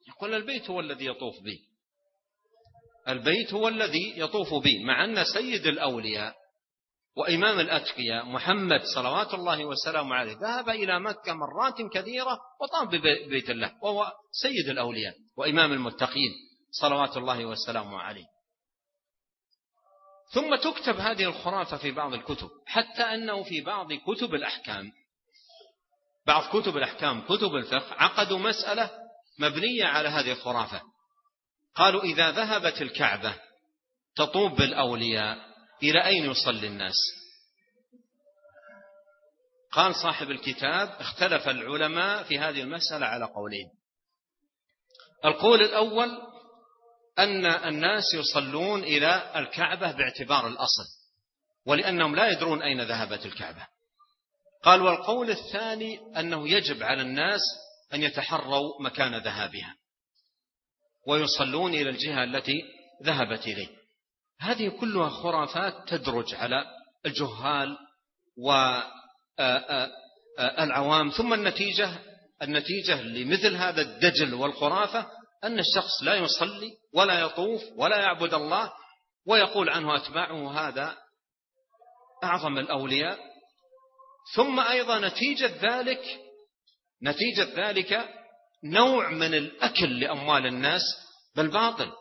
يقول 0.07 0.33
البيت 0.33 0.69
هو 0.69 0.79
الذي 0.79 1.05
يطوف 1.05 1.35
به 1.43 1.57
البيت 3.09 3.53
هو 3.53 3.67
الذي 3.67 4.13
يطوف 4.19 4.53
به 4.53 4.85
مع 4.85 5.03
أن 5.03 5.23
سيد 5.23 5.67
الأولياء 5.67 6.35
وإمام 7.17 7.59
الأتقياء 7.59 8.25
محمد 8.25 8.81
صلوات 8.95 9.33
الله 9.33 9.65
وسلامه 9.65 10.15
عليه 10.15 10.33
ذهب 10.33 10.69
إلى 10.69 10.99
مكة 10.99 11.33
مرات 11.33 11.93
كثيرة 11.93 12.39
وطاف 12.61 12.87
ببيت 13.27 13.49
الله 13.49 13.71
وهو 13.81 14.11
سيد 14.31 14.69
الأولياء 14.69 15.13
وإمام 15.37 15.73
المتقين 15.73 16.31
صلوات 16.71 17.17
الله 17.17 17.45
وسلامه 17.45 17.99
عليه. 17.99 18.34
ثم 20.29 20.55
تكتب 20.55 20.99
هذه 20.99 21.23
الخرافة 21.23 21.77
في 21.77 21.91
بعض 21.91 22.13
الكتب 22.13 22.49
حتى 22.65 23.03
أنه 23.03 23.43
في 23.43 23.61
بعض 23.61 23.93
كتب 23.93 24.35
الأحكام. 24.35 24.91
بعض 26.27 26.61
كتب 26.61 26.77
الأحكام 26.77 27.21
كتب 27.21 27.55
الفقه 27.55 27.93
عقدوا 27.93 28.39
مسألة 28.39 28.89
مبنية 29.39 29.85
على 29.85 30.09
هذه 30.09 30.31
الخرافة. 30.31 30.81
قالوا 31.75 32.03
إذا 32.03 32.31
ذهبت 32.31 32.81
الكعبة 32.81 33.35
تطوب 34.15 34.55
بالأولياء 34.55 35.37
إلى 35.83 36.05
أين 36.05 36.31
يصلي 36.31 36.67
الناس؟ 36.67 36.95
قال 39.71 39.95
صاحب 39.95 40.31
الكتاب 40.31 40.89
اختلف 40.99 41.49
العلماء 41.49 42.23
في 42.23 42.39
هذه 42.39 42.61
المسألة 42.61 43.05
على 43.05 43.25
قولين. 43.25 43.69
القول 45.25 45.61
الأول 45.61 46.34
أن 47.19 47.45
الناس 47.45 48.03
يصلون 48.13 48.83
إلى 48.83 49.31
الكعبة 49.35 49.91
باعتبار 49.91 50.47
الأصل 50.47 50.83
ولأنهم 51.65 52.15
لا 52.15 52.31
يدرون 52.31 52.61
أين 52.61 52.81
ذهبت 52.81 53.25
الكعبة. 53.25 53.67
قال 54.63 54.81
والقول 54.81 55.29
الثاني 55.29 55.99
أنه 56.19 56.49
يجب 56.49 56.83
على 56.83 57.01
الناس 57.01 57.41
أن 57.93 58.03
يتحروا 58.03 58.81
مكان 58.81 59.15
ذهابها 59.15 59.75
ويصلون 61.07 61.73
إلى 61.73 61.89
الجهة 61.89 62.23
التي 62.23 62.63
ذهبت 63.03 63.47
إليه. 63.47 63.67
هذه 64.39 64.69
كلها 64.69 65.09
خرافات 65.09 65.89
تدرج 65.89 66.35
على 66.35 66.65
الجهال 67.05 67.77
والعوام 70.37 71.09
ثم 71.09 71.33
النتيجة 71.33 71.89
النتيجة 72.41 73.01
لمثل 73.01 73.55
هذا 73.55 73.81
الدجل 73.81 74.33
والخرافة 74.33 75.07
أن 75.45 75.59
الشخص 75.59 76.03
لا 76.03 76.15
يصلي 76.15 76.71
ولا 76.93 77.19
يطوف 77.19 77.61
ولا 77.75 77.97
يعبد 77.97 78.33
الله 78.33 78.73
ويقول 79.27 79.69
عنه 79.69 79.95
أتباعه 79.95 80.51
هذا 80.59 80.97
أعظم 82.23 82.57
الأولياء. 82.57 83.19
ثم 84.35 84.59
أيضا 84.59 84.99
نتيجة 84.99 85.77
ذلك 85.77 86.19
نتيجة 87.03 87.67
ذلك 87.67 88.09
نوع 88.63 89.09
من 89.09 89.33
الأكل 89.33 89.99
لأموال 89.99 90.45
الناس 90.45 90.81
بالباطل. 91.35 91.91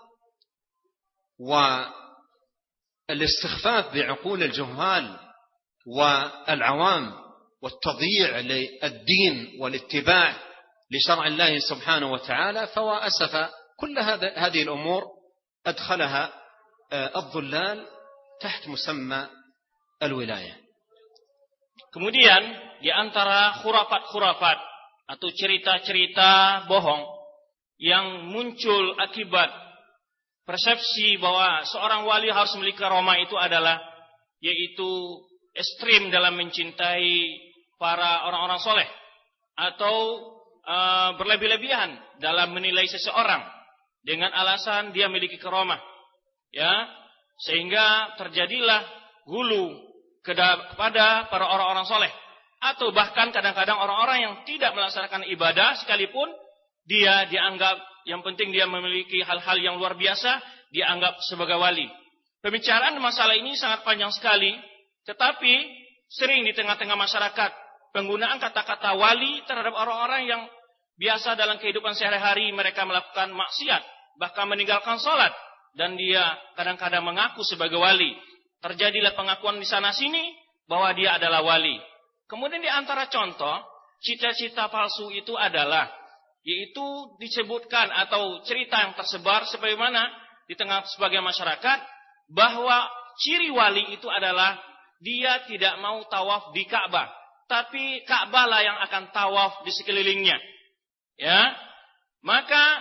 والاستخفاف 3.09 3.95
بعقول 3.95 4.42
الجهال 4.42 5.18
والعوام 5.86 7.12
والتضييع 7.62 8.38
للدين 8.38 9.61
والاتباع 9.61 10.53
لشرع 10.91 11.27
الله 11.27 11.59
سبحانه 11.59 12.11
وتعالى 12.11 12.67
فواسف 12.67 13.49
كل 13.80 13.99
هذا 13.99 14.38
هذه 14.38 14.61
الأمور 14.63 15.03
أدخلها 15.65 16.34
آه، 16.93 17.19
الضلال 17.19 17.88
تحت 18.41 18.67
مسمى 18.67 19.27
الولاية 20.03 20.69
Kemudian 21.89 22.43
di 22.86 22.93
antara 22.93 23.65
khurafat-khurafat 23.65 24.57
atau 25.09 25.27
cerita-cerita 25.34 26.63
bohong 26.69 27.01
yang 27.82 28.30
muncul 28.30 28.93
akibat 29.01 29.49
persepsi 30.45 31.17
bahwa 31.17 31.65
seorang 31.65 32.05
wali 32.05 32.30
harus 32.30 32.53
memiliki 32.57 32.86
Roma 32.86 33.17
itu 33.17 33.34
adalah 33.34 33.82
yaitu 34.38 34.89
ekstrim 35.57 36.13
dalam 36.13 36.38
mencintai 36.38 37.25
para 37.82 38.27
orang-orang 38.30 38.61
soleh 38.61 38.89
atau 39.57 39.95
uh, 40.66 41.10
berlebih-lebihan 41.20 42.20
dalam 42.20 42.52
menilai 42.52 42.84
seseorang 42.88 43.44
dengan 44.04 44.32
alasan 44.32 44.92
dia 44.92 45.08
memiliki 45.08 45.40
keromah 45.40 45.80
ya 46.52 46.88
sehingga 47.40 48.14
terjadilah 48.20 48.84
hulu 49.26 49.74
kepada 50.24 51.28
para 51.28 51.44
orang-orang 51.44 51.84
soleh. 51.84 52.12
Atau 52.64 52.96
bahkan 52.96 53.28
kadang-kadang 53.28 53.76
orang-orang 53.76 54.18
yang 54.24 54.34
tidak 54.48 54.72
melaksanakan 54.72 55.28
ibadah 55.28 55.76
sekalipun 55.84 56.32
dia 56.88 57.28
dianggap 57.28 57.76
yang 58.08 58.24
penting 58.24 58.52
dia 58.52 58.64
memiliki 58.64 59.20
hal-hal 59.20 59.56
yang 59.60 59.76
luar 59.76 59.96
biasa 59.96 60.40
dianggap 60.72 61.20
sebagai 61.28 61.60
wali. 61.60 61.88
Pembicaraan 62.40 62.96
masalah 63.00 63.36
ini 63.36 63.52
sangat 63.56 63.84
panjang 63.84 64.12
sekali 64.12 64.56
tetapi 65.04 65.52
sering 66.08 66.44
di 66.48 66.56
tengah-tengah 66.56 66.96
masyarakat 66.96 67.50
penggunaan 67.95 68.42
kata-kata 68.42 68.99
wali 68.99 69.47
terhadap 69.47 69.70
orang-orang 69.70 70.26
yang 70.26 70.42
biasa 70.99 71.38
dalam 71.38 71.62
kehidupan 71.62 71.95
sehari-hari 71.95 72.51
mereka 72.51 72.82
melakukan 72.82 73.30
maksiat, 73.30 73.82
bahkan 74.18 74.51
meninggalkan 74.51 74.99
sholat, 74.99 75.30
dan 75.78 75.95
dia 75.95 76.34
kadang-kadang 76.59 77.07
mengaku 77.07 77.47
sebagai 77.47 77.78
wali. 77.78 78.18
Terjadilah 78.59 79.14
pengakuan 79.14 79.62
di 79.62 79.68
sana 79.68 79.95
sini 79.95 80.34
bahwa 80.66 80.90
dia 80.99 81.14
adalah 81.14 81.47
wali. 81.47 81.78
Kemudian 82.26 82.59
di 82.59 82.70
antara 82.70 83.07
contoh, 83.07 83.62
cita-cita 84.03 84.66
palsu 84.66 85.14
itu 85.14 85.38
adalah, 85.38 85.86
yaitu 86.42 87.14
disebutkan 87.22 87.95
atau 87.95 88.42
cerita 88.42 88.82
yang 88.82 88.99
tersebar 88.99 89.47
sebagaimana 89.47 90.11
di 90.51 90.59
tengah 90.59 90.82
sebagian 90.97 91.22
masyarakat, 91.22 91.78
bahwa 92.32 92.88
ciri 93.20 93.53
wali 93.53 93.95
itu 93.95 94.09
adalah 94.09 94.57
dia 95.05 95.45
tidak 95.45 95.76
mau 95.84 96.01
tawaf 96.09 96.57
di 96.57 96.64
Ka'bah 96.64 97.23
tapi 97.49 98.03
Ka'bah 98.09 98.49
lah 98.49 98.61
yang 98.64 98.78
akan 98.88 99.12
tawaf 99.12 99.64
di 99.64 99.72
sekelilingnya. 99.72 100.36
Ya. 101.20 101.55
Maka 102.24 102.80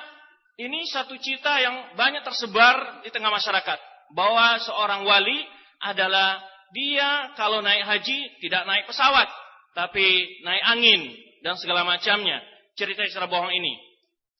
ini 0.55 0.87
satu 0.87 1.17
cita 1.19 1.59
yang 1.59 1.97
banyak 1.97 2.23
tersebar 2.23 3.03
di 3.03 3.09
tengah 3.11 3.33
masyarakat 3.33 3.79
bahwa 4.13 4.61
seorang 4.63 5.03
wali 5.03 5.39
adalah 5.83 6.39
dia 6.73 7.33
kalau 7.35 7.61
naik 7.61 7.85
haji 7.85 8.19
tidak 8.41 8.63
naik 8.65 8.85
pesawat 8.89 9.29
tapi 9.73 10.05
naik 10.45 10.63
angin 10.69 11.01
dan 11.41 11.57
segala 11.59 11.83
macamnya. 11.83 12.39
Cerita-cerita 12.73 13.29
bohong 13.29 13.53
ini. 13.53 13.77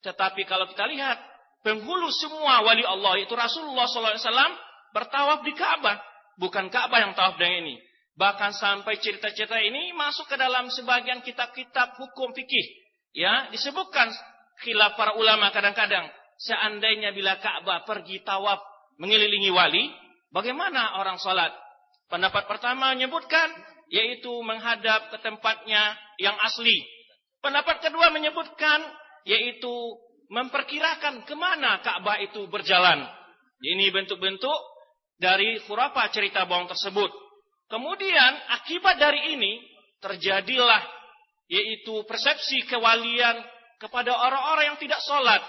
Tetapi 0.02 0.42
kalau 0.50 0.66
kita 0.70 0.90
lihat 0.90 1.18
penghulu 1.62 2.10
semua 2.10 2.66
wali 2.66 2.82
Allah 2.82 3.22
itu 3.22 3.34
Rasulullah 3.34 3.86
SAW 3.86 4.34
bertawaf 4.94 5.46
di 5.46 5.54
Ka'bah, 5.54 6.02
bukan 6.38 6.70
Ka'bah 6.70 7.02
yang 7.02 7.14
tawaf 7.14 7.38
dengan 7.38 7.66
ini. 7.66 7.76
Bahkan 8.14 8.52
sampai 8.54 9.02
cerita-cerita 9.02 9.58
ini 9.58 9.90
masuk 9.98 10.30
ke 10.30 10.38
dalam 10.38 10.70
sebagian 10.70 11.26
kitab-kitab 11.26 11.98
hukum 11.98 12.30
fikih. 12.34 12.66
Ya, 13.14 13.50
disebutkan 13.50 14.14
khilaf 14.62 14.94
para 14.94 15.18
ulama 15.18 15.50
kadang-kadang. 15.50 16.06
Seandainya 16.38 17.14
bila 17.14 17.38
Ka'bah 17.42 17.86
pergi 17.86 18.22
tawaf 18.22 18.62
mengelilingi 19.02 19.50
wali, 19.50 19.90
bagaimana 20.30 21.02
orang 21.02 21.18
salat? 21.18 21.54
Pendapat 22.10 22.46
pertama 22.46 22.94
menyebutkan 22.94 23.50
yaitu 23.90 24.30
menghadap 24.46 25.10
ke 25.14 25.18
tempatnya 25.22 25.98
yang 26.22 26.38
asli. 26.46 26.86
Pendapat 27.42 27.82
kedua 27.82 28.14
menyebutkan 28.14 28.82
yaitu 29.26 29.74
memperkirakan 30.30 31.26
ke 31.26 31.34
mana 31.34 31.82
Ka'bah 31.82 32.22
itu 32.22 32.46
berjalan. 32.50 33.06
Ini 33.64 33.90
bentuk-bentuk 33.94 34.60
dari 35.18 35.62
khurafat 35.64 36.14
cerita 36.14 36.44
bohong 36.44 36.68
tersebut. 36.68 37.23
Kemudian 37.69 38.33
akibat 38.61 38.97
dari 38.97 39.37
ini 39.37 39.61
terjadilah 40.01 40.83
yaitu 41.49 42.05
persepsi 42.05 42.65
kewalian 42.69 43.37
kepada 43.81 44.13
orang-orang 44.13 44.75
yang 44.75 44.79
tidak 44.81 45.01
sholat, 45.05 45.41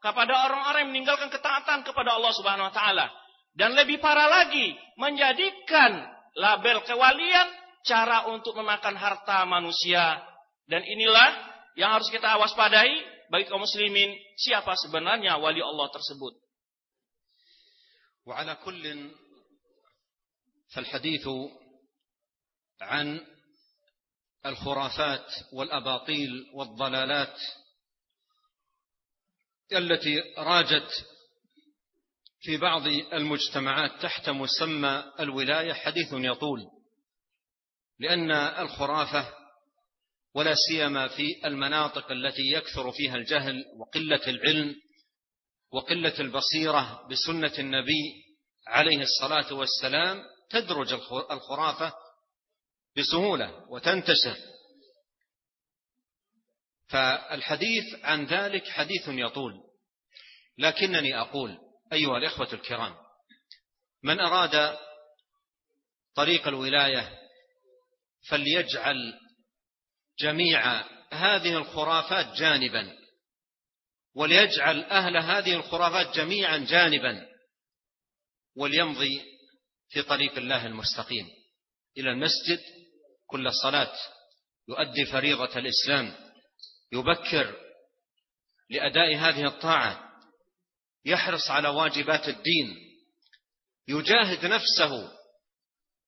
kepada 0.00 0.48
orang-orang 0.48 0.88
yang 0.88 0.92
meninggalkan 0.92 1.32
ketaatan 1.32 1.84
kepada 1.84 2.16
Allah 2.16 2.32
Subhanahu 2.36 2.68
Wa 2.72 2.74
Taala, 2.76 3.06
dan 3.56 3.72
lebih 3.72 4.00
parah 4.00 4.28
lagi 4.28 4.76
menjadikan 5.00 6.04
label 6.36 6.84
kewalian 6.84 7.48
cara 7.86 8.28
untuk 8.32 8.52
memakan 8.60 8.96
harta 8.98 9.48
manusia. 9.48 10.20
Dan 10.66 10.82
inilah 10.82 11.30
yang 11.78 11.94
harus 11.94 12.10
kita 12.10 12.36
waspadai 12.36 12.90
bagi 13.30 13.46
kaum 13.46 13.62
muslimin 13.62 14.12
siapa 14.34 14.74
sebenarnya 14.76 15.38
wali 15.38 15.62
Allah 15.62 15.88
tersebut. 15.94 16.46
وعلى 18.26 18.58
كل 18.66 19.10
فالحديث 20.74 21.26
عن 22.81 23.19
الخرافات 24.45 25.27
والأباطيل 25.53 26.29
والضلالات 26.53 27.37
التي 29.73 30.19
راجت 30.37 31.05
في 32.41 32.57
بعض 32.57 32.87
المجتمعات 32.87 33.91
تحت 34.01 34.29
مسمى 34.29 35.03
الولاية 35.19 35.73
حديث 35.73 36.07
يطول 36.13 36.61
لأن 37.99 38.31
الخرافة 38.31 39.33
ولا 40.35 40.55
سيما 40.67 41.07
في 41.07 41.45
المناطق 41.45 42.11
التي 42.11 42.41
يكثر 42.53 42.91
فيها 42.91 43.15
الجهل 43.15 43.65
وقلة 43.77 44.27
العلم 44.27 44.75
وقلة 45.71 46.19
البصيرة 46.19 47.07
بسنة 47.07 47.53
النبي 47.59 48.23
عليه 48.67 49.01
الصلاة 49.01 49.53
والسلام 49.53 50.23
تدرج 50.49 50.93
الخرافة 51.31 51.93
بسهولة 52.97 53.65
وتنتشر. 53.69 54.37
فالحديث 56.87 57.95
عن 58.03 58.25
ذلك 58.25 58.67
حديث 58.67 59.07
يطول. 59.07 59.53
لكنني 60.57 61.19
أقول 61.19 61.57
أيها 61.93 62.17
الإخوة 62.17 62.53
الكرام 62.53 62.95
من 64.03 64.19
أراد 64.19 64.77
طريق 66.15 66.47
الولاية 66.47 67.19
فليجعل 68.29 69.19
جميع 70.19 70.83
هذه 71.13 71.57
الخرافات 71.57 72.37
جانبا 72.37 72.97
وليجعل 74.15 74.83
أهل 74.83 75.17
هذه 75.17 75.53
الخرافات 75.55 76.15
جميعا 76.15 76.57
جانبا 76.57 77.27
وليمضي 78.55 79.21
في 79.89 80.01
طريق 80.01 80.37
الله 80.37 80.65
المستقيم 80.65 81.27
إلى 81.97 82.11
المسجد 82.11 82.59
كل 83.31 83.53
صلاة 83.63 83.93
يؤدي 84.69 85.05
فريضة 85.05 85.59
الإسلام 85.59 86.13
يبكر 86.91 87.55
لأداء 88.69 89.15
هذه 89.15 89.45
الطاعة 89.45 90.11
يحرص 91.05 91.51
على 91.51 91.67
واجبات 91.69 92.29
الدين 92.29 92.77
يجاهد 93.87 94.45
نفسه 94.45 95.11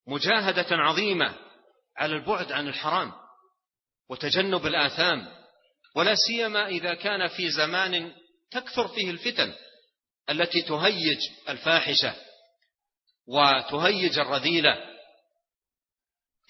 مجاهدة 0.08 0.68
عظيمة 0.72 1.36
على 1.98 2.16
البعد 2.16 2.52
عن 2.52 2.68
الحرام 2.68 3.12
وتجنب 4.10 4.66
الآثام 4.66 5.28
ولا 5.96 6.16
سيما 6.16 6.68
إذا 6.68 6.94
كان 6.94 7.28
في 7.28 7.52
زمان 7.52 8.14
تكثر 8.52 8.88
فيه 8.88 9.12
الفتن 9.12 9.54
التي 10.30 10.62
تهيج 10.62 11.20
الفاحشة 11.50 12.16
وتهيج 13.28 14.20
الرذيلة. 14.20 14.93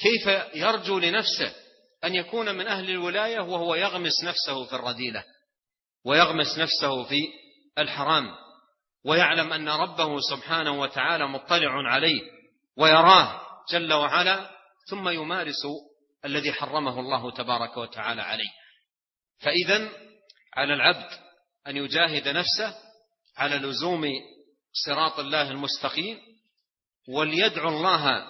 كيف 0.03 0.27
يرجو 0.55 0.99
لنفسه 0.99 1.55
أن 2.03 2.15
يكون 2.15 2.55
من 2.55 2.67
أهل 2.67 2.89
الولاية 2.89 3.39
وهو 3.39 3.75
يغمس 3.75 4.23
نفسه 4.23 4.65
في 4.65 4.75
الرذيلة 4.75 5.23
ويغمس 6.05 6.57
نفسه 6.57 7.03
في 7.03 7.27
الحرام 7.77 8.31
ويعلم 9.05 9.53
أن 9.53 9.69
ربه 9.69 10.19
سبحانه 10.19 10.81
وتعالى 10.81 11.27
مطلع 11.27 11.91
عليه 11.91 12.21
ويراه 12.77 13.41
جل 13.71 13.93
وعلا 13.93 14.49
ثم 14.89 15.09
يمارس 15.09 15.67
الذي 16.25 16.53
حرمه 16.53 16.99
الله 16.99 17.31
تبارك 17.31 17.77
وتعالى 17.77 18.21
عليه. 18.21 18.49
فإذا 19.39 19.89
على 20.53 20.73
العبد 20.73 21.09
أن 21.67 21.77
يجاهد 21.77 22.27
نفسه 22.27 22.75
على 23.37 23.55
لزوم 23.55 24.07
صراط 24.85 25.19
الله 25.19 25.51
المستقيم 25.51 26.19
وليدعو 27.09 27.69
الله 27.69 28.25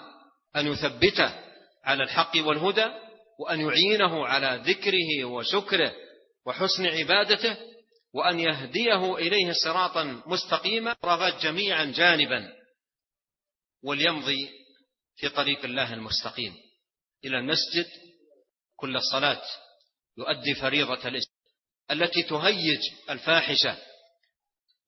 أن 0.56 0.66
يثبته 0.66 1.43
على 1.84 2.02
الحق 2.02 2.32
والهدى 2.36 2.86
وأن 3.38 3.60
يعينه 3.60 4.26
على 4.26 4.62
ذكره 4.66 5.24
وشكره 5.24 5.94
وحسن 6.46 6.86
عبادته 6.86 7.56
وأن 8.14 8.40
يهديه 8.40 9.14
إليه 9.16 9.52
صراطا 9.64 10.22
مستقيما 10.26 10.96
رغت 11.04 11.42
جميعا 11.42 11.84
جانبا 11.84 12.52
وليمضي 13.82 14.50
في 15.16 15.28
طريق 15.28 15.64
الله 15.64 15.94
المستقيم. 15.94 16.54
إلى 17.24 17.38
المسجد 17.38 17.86
كل 18.76 19.02
صلاة 19.12 19.42
يؤدي 20.18 20.54
فريضة 20.54 21.08
الإسلام 21.08 21.34
التي 21.90 22.22
تهيج 22.22 22.80
الفاحشة 23.10 23.78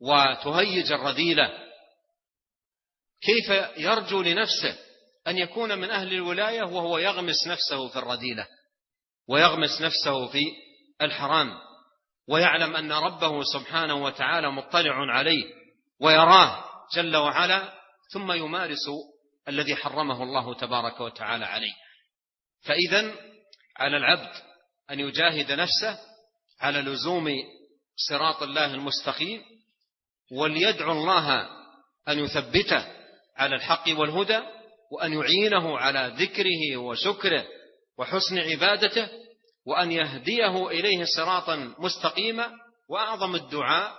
وتهيج 0.00 0.92
الرذيلة. 0.92 1.66
كيف 3.20 3.48
يرجو 3.76 4.22
لنفسه 4.22 4.85
أن 5.28 5.38
يكون 5.38 5.78
من 5.78 5.90
أهل 5.90 6.12
الولاية 6.12 6.62
وهو 6.62 6.98
يغمس 6.98 7.46
نفسه 7.46 7.88
في 7.88 7.98
الرذيلة 7.98 8.46
ويغمس 9.28 9.82
نفسه 9.82 10.26
في 10.26 10.42
الحرام 11.02 11.58
ويعلم 12.28 12.76
أن 12.76 12.92
ربه 12.92 13.42
سبحانه 13.42 13.94
وتعالى 13.94 14.50
مطلع 14.50 15.12
عليه 15.12 15.44
ويراه 16.00 16.64
جل 16.94 17.16
وعلا 17.16 17.72
ثم 18.12 18.32
يمارس 18.32 18.88
الذي 19.48 19.76
حرمه 19.76 20.22
الله 20.22 20.54
تبارك 20.54 21.00
وتعالى 21.00 21.44
عليه. 21.44 21.72
فإذا 22.62 23.14
على 23.76 23.96
العبد 23.96 24.32
أن 24.90 25.00
يجاهد 25.00 25.52
نفسه 25.52 25.98
على 26.60 26.80
لزوم 26.80 27.30
صراط 28.08 28.42
الله 28.42 28.74
المستقيم 28.74 29.42
وليدعو 30.32 30.92
الله 30.92 31.48
أن 32.08 32.18
يثبته 32.18 32.86
على 33.36 33.56
الحق 33.56 33.84
والهدى 33.88 34.55
وأن 34.92 35.12
يعينه 35.12 35.78
على 35.78 36.14
ذكره 36.18 36.76
وشكره 36.76 37.44
وحسن 37.98 38.38
عبادته 38.38 39.08
وأن 39.66 39.92
يهديه 39.92 40.68
إليه 40.68 41.04
صراطا 41.16 41.74
مستقيما 41.78 42.50
وأعظم 42.88 43.34
الدعاء. 43.34 43.92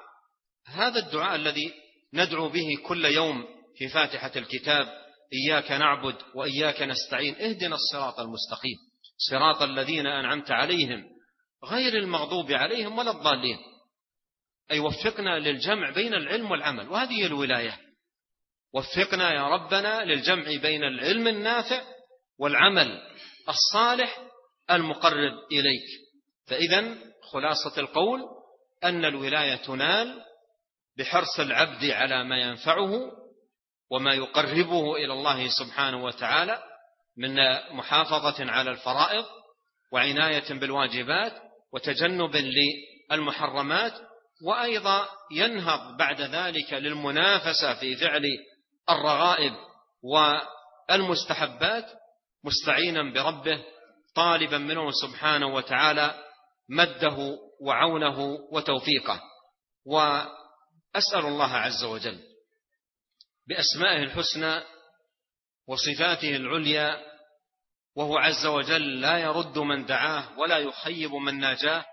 هذا 0.68 1.00
الدعاء 1.00 1.36
الذي 1.36 1.74
ندعو 2.14 2.50
به 2.50 2.78
كل 2.88 3.06
يوم 3.06 3.46
في 3.78 3.88
فاتحة 3.88 4.32
الكتاب 4.36 4.88
إياك 5.34 5.72
نعبد 5.72 6.16
وإياك 6.36 6.82
نستعين 6.82 7.36
اهدنا 7.36 7.76
الصراط 7.76 8.20
المستقيم 8.20 8.78
صراط 9.30 9.62
الذين 9.62 10.08
أنعمت 10.08 10.52
عليهم 10.52 11.04
غير 11.66 11.98
المغضوب 11.98 12.52
عليهم 12.52 12.98
ولا 12.98 13.12
الضالين. 13.12 13.58
أي 14.72 14.80
وفقنا 14.80 15.40
للجمع 15.40 15.90
بين 15.90 16.14
العلم 16.14 16.52
والعمل 16.52 16.90
وهذه 16.90 17.26
الولاية. 17.26 17.87
وفقنا 18.78 19.34
يا 19.34 19.48
ربنا 19.48 20.06
للجمع 20.06 20.44
بين 20.62 20.84
العلم 20.84 21.28
النافع 21.28 21.82
والعمل 22.40 23.02
الصالح 23.50 24.20
المقرب 24.72 25.34
إليك. 25.52 25.88
فإذا 26.48 26.96
خلاصة 27.32 27.82
القول 27.82 28.22
أن 28.84 29.06
الولاية 29.06 29.56
تنال 29.56 30.22
بحرص 30.98 31.40
العبد 31.40 31.86
على 31.86 32.24
ما 32.24 32.38
ينفعه 32.42 32.92
وما 33.92 34.14
يقربه 34.14 34.96
إلى 34.96 35.14
الله 35.14 35.48
سبحانه 35.48 36.04
وتعالى 36.04 36.64
من 37.18 37.36
محافظة 37.72 38.52
على 38.52 38.72
الفرائض 38.72 39.26
وعناية 39.94 40.54
بالواجبات 40.54 41.34
وتجنب 41.74 42.36
للمحرمات 43.12 43.94
وأيضا 44.46 45.08
ينهض 45.32 45.98
بعد 45.98 46.22
ذلك 46.22 46.74
للمنافسة 46.74 47.74
في 47.74 47.96
فعل 47.96 48.24
الرغائب 48.90 49.54
والمستحبات 50.04 51.86
مستعينا 52.44 53.14
بربه 53.14 53.66
طالبا 54.16 54.58
منه 54.58 54.92
سبحانه 54.92 55.48
وتعالى 55.48 56.24
مده 56.70 57.38
وعونه 57.62 58.20
وتوفيقه. 58.52 59.22
وأسأل 59.86 61.26
الله 61.26 61.54
عز 61.54 61.84
وجل 61.84 62.20
بأسمائه 63.48 64.04
الحسنى 64.04 64.62
وصفاته 65.68 66.36
العليا 66.36 67.02
وهو 67.96 68.18
عز 68.18 68.46
وجل 68.46 69.02
لا 69.02 69.18
يرد 69.18 69.58
من 69.58 69.86
دعاه 69.86 70.40
ولا 70.40 70.58
يخيب 70.58 71.14
من 71.14 71.40
ناجاه 71.40 71.86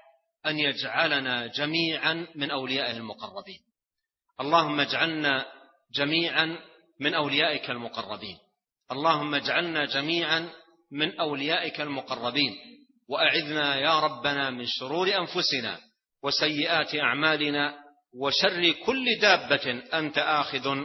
أن 0.46 0.58
يجعلنا 0.58 1.46
جميعا 1.46 2.26
من 2.34 2.50
أوليائه 2.50 2.96
المقربين. 2.96 3.60
اللهم 4.40 4.80
اجعلنا 4.80 5.46
جميعا 5.94 6.58
من 7.00 7.14
أوليائك 7.14 7.70
المقربين. 7.70 8.38
اللهم 8.92 9.34
اجعلنا 9.34 9.84
جميعا 9.84 10.50
من 10.92 11.20
أوليائك 11.20 11.80
المقربين 11.80 12.52
وأعذنا 13.08 13.76
يا 13.76 14.00
ربنا 14.00 14.50
من 14.50 14.66
شرور 14.66 15.16
أنفسنا 15.16 15.80
وسيئات 16.22 16.94
أعمالنا 16.94 17.74
وشر 18.20 18.72
كل 18.72 19.04
دابة 19.20 19.70
أنت 19.98 20.18
آخذ 20.18 20.84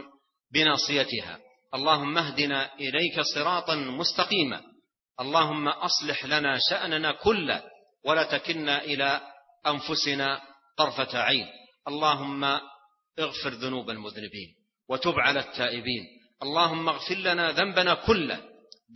بناصيتها. 0.52 1.38
اللهم 1.74 2.18
اهدنا 2.18 2.74
إليك 2.74 3.20
صراطا 3.34 3.74
مستقيما. 3.74 4.62
اللهم 5.20 5.68
أصلح 5.68 6.24
لنا 6.24 6.58
شأننا 6.70 7.12
كله 7.12 7.62
ولا 8.04 8.38
تكلنا 8.38 8.84
إلى 8.84 9.20
أنفسنا 9.66 10.40
طرفة 10.76 11.18
عين. 11.18 11.46
اللهم 11.88 12.44
اغفر 13.18 13.50
ذنوب 13.50 13.90
المذنبين. 13.90 14.59
وتب 14.90 15.14
على 15.20 15.40
التائبين. 15.40 16.04
اللهم 16.42 16.88
اغفر 16.88 17.14
لنا 17.14 17.50
ذنبنا 17.50 17.94
كله 17.94 18.40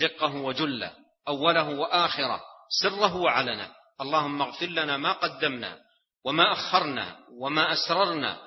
دقه 0.00 0.34
وجله 0.36 0.92
أوله 1.28 1.68
وآخره 1.80 2.40
سره 2.82 3.16
وعلنا 3.16 3.72
اللهم 4.00 4.42
اغفر 4.42 4.66
لنا 4.66 4.96
ما 4.96 5.12
قدمنا 5.12 5.78
وما 6.24 6.52
أخرنا 6.52 7.16
وما 7.40 7.72
أسررنا 7.72 8.38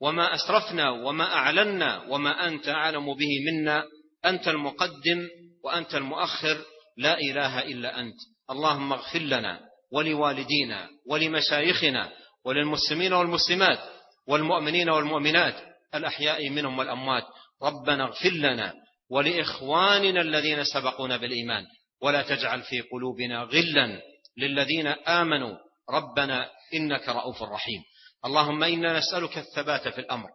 وما 0.00 0.34
أسرفنا 0.34 0.90
وما 0.90 1.34
أعلنا 1.34 2.02
وما 2.08 2.48
أنت 2.48 2.68
أعلم 2.68 3.14
به 3.14 3.28
منا. 3.46 3.84
أنت 4.24 4.48
المقدم 4.48 5.28
وأنت 5.64 5.94
المؤخر 5.94 6.56
لا 6.96 7.18
إله 7.18 7.62
إلا 7.62 8.00
أنت. 8.00 8.16
اللهم 8.50 8.92
اغفر 8.92 9.18
لنا 9.18 9.60
ولوالدينا 9.92 10.88
ولمشايخنا 11.10 12.12
وللمسلمين 12.44 13.12
والمسلمات 13.12 13.78
والمؤمنين 14.28 14.90
والمؤمنات 14.90 15.75
الأحياء 15.94 16.50
منهم 16.50 16.78
والأموات. 16.78 17.24
ربنا 17.62 18.04
اغفر 18.04 18.30
لنا 18.30 18.74
ولإخواننا 19.10 20.20
الذين 20.20 20.64
سبقونا 20.64 21.16
بالإيمان. 21.16 21.64
ولا 22.02 22.22
تجعل 22.22 22.62
في 22.62 22.80
قلوبنا 22.80 23.42
غلا 23.42 24.00
للذين 24.38 24.86
آمنوا. 24.86 25.56
ربنا 25.90 26.50
إنك 26.74 27.08
رؤوف 27.08 27.42
رحيم. 27.42 27.82
اللهم 28.24 28.64
إنا 28.64 28.98
نسألك 28.98 29.38
الثبات 29.38 29.88
في 29.88 29.98
الأمر 29.98 30.28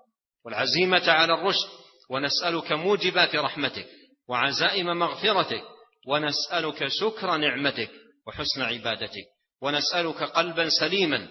والعزيمة 0.45 1.11
على 1.11 1.33
الرشد 1.33 1.69
ونسألك 2.09 2.71
موجبات 2.71 3.35
رحمتك 3.35 3.87
وعزائم 4.29 4.85
مغفرتك 4.85 5.63
ونسألك 6.07 6.87
شكر 6.87 7.37
نعمتك 7.37 7.91
وحسن 8.27 8.61
عبادتك 8.61 9.25
ونسألك 9.61 10.23
قلبا 10.23 10.69
سليما 10.69 11.27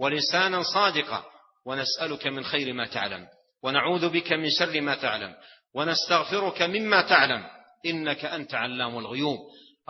ولسانا 0.00 0.62
صادقا 0.62 1.24
ونسألك 1.66 2.26
من 2.26 2.44
خير 2.44 2.72
ما 2.72 2.86
تعلم. 2.86 3.26
ونعوذ 3.64 4.08
بك 4.08 4.32
من 4.32 4.50
شر 4.50 4.80
ما 4.80 4.94
تعلم 4.94 5.34
ونستغفرك 5.74 6.62
مما 6.62 7.02
تعلم 7.02 7.44
إنك 7.86 8.24
أنت 8.24 8.54
علام 8.54 8.98
الغيوب. 8.98 9.38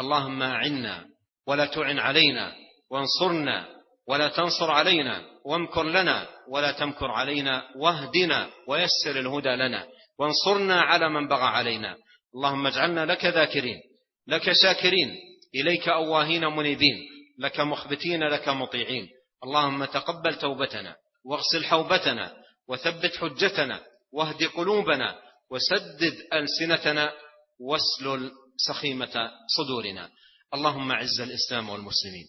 اللهم 0.00 0.42
أعنا 0.42 1.04
ولا 1.46 1.66
تعن 1.66 1.98
علينا 1.98 2.52
وانصرنا 2.90 3.68
ولا 4.08 4.28
تنصر 4.28 4.70
علينا 4.70 5.22
وامكر 5.44 5.82
لنا 5.82 6.28
ولا 6.48 6.72
تمكر 6.72 7.10
علينا 7.10 7.62
واهدنا 7.76 8.50
ويسر 8.68 9.20
الهدى 9.20 9.48
لنا 9.48 9.86
وانصرنا 10.18 10.80
على 10.80 11.08
من 11.08 11.28
بغى 11.28 11.44
علينا. 11.44 11.96
اللهم 12.34 12.66
اجعلنا 12.66 13.06
لك 13.06 13.24
ذاكرين 13.24 13.80
لك 14.28 14.52
شاكرين 14.52 15.16
إليك 15.54 15.88
أواهين 15.88 16.46
منيبين 16.46 16.96
لك 17.38 17.60
مخبتين 17.60 18.22
لك 18.24 18.48
مطيعين. 18.48 19.08
اللهم 19.44 19.84
تقبل 19.84 20.34
توبتنا 20.34 20.96
واغسل 21.24 21.64
حوبتنا 21.64 22.43
وثبت 22.68 23.16
حجتنا 23.16 23.80
واهد 24.12 24.44
قلوبنا 24.44 25.18
وسدد 25.50 26.14
ألسنتنا 26.32 27.12
واسلل 27.60 28.30
سخيمة 28.56 29.30
صدورنا. 29.56 30.10
اللهم 30.54 30.92
أعز 30.92 31.20
الإسلام 31.20 31.68
والمسلمين. 31.68 32.26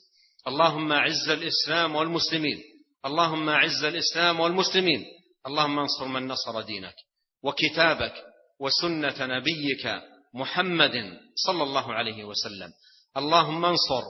اللهم 0.47 0.91
أعز 0.91 1.29
الإسلام 1.29 1.95
والمسلمين. 1.95 2.63
اللهم 3.05 3.49
أعز 3.49 3.83
الإسلام 3.83 4.39
والمسلمين. 4.39 5.05
اللهم 5.47 5.79
انصر 5.79 6.05
من 6.05 6.27
نصر 6.27 6.61
دينك 6.61 6.95
وكتابك 7.43 8.13
وسنة 8.59 9.25
نبيك 9.25 10.01
محمد 10.33 11.19
صلى 11.36 11.63
الله 11.63 11.93
عليه 11.93 12.23
وسلم. 12.23 12.69
اللهم 13.17 13.65
انصر 13.65 14.03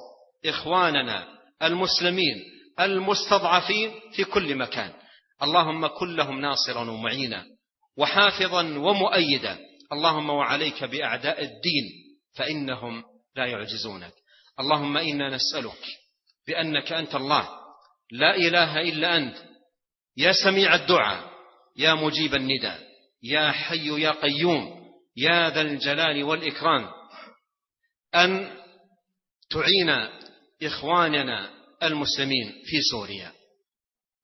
إخواننا 0.45 1.27
المسلمين 1.63 2.43
المستضعفين 2.79 3.91
في 4.11 4.23
كل 4.23 4.55
مكان. 4.55 4.93
اللهم 5.43 5.87
كن 5.87 6.15
لهم 6.15 6.41
ناصرا 6.41 6.91
ومعينا 6.91 7.45
وحافظا 7.97 8.61
ومؤيدا. 8.61 9.59
اللهم 9.93 10.29
وعليك 10.29 10.83
بأعداء 10.83 11.43
الدين 11.43 11.85
فإنهم 12.35 13.03
لا 13.35 13.45
يعجزونك. 13.45 14.13
اللهم 14.59 14.97
إنا 14.97 15.35
نسألك 15.35 15.83
بأنك 16.47 16.93
أنت 16.93 17.15
الله. 17.15 17.49
لا 18.11 18.35
إله 18.35 18.81
إلا 18.81 19.17
أنت. 19.17 19.37
يا 20.17 20.31
سميع 20.43 20.75
الدعاء 20.75 21.31
يا 21.77 21.93
مجيب 21.93 22.35
النداء 22.35 22.79
يا 23.23 23.51
حي 23.51 24.01
يا 24.01 24.11
قيوم 24.11 24.85
يا 25.17 25.49
ذا 25.49 25.61
الجلال 25.61 26.23
والإكرام. 26.23 26.89
أن 28.15 28.57
تعين 29.49 29.89
إخواننا 30.63 31.49
المسلمين 31.83 32.51
في 32.65 32.81
سوريا. 32.91 33.31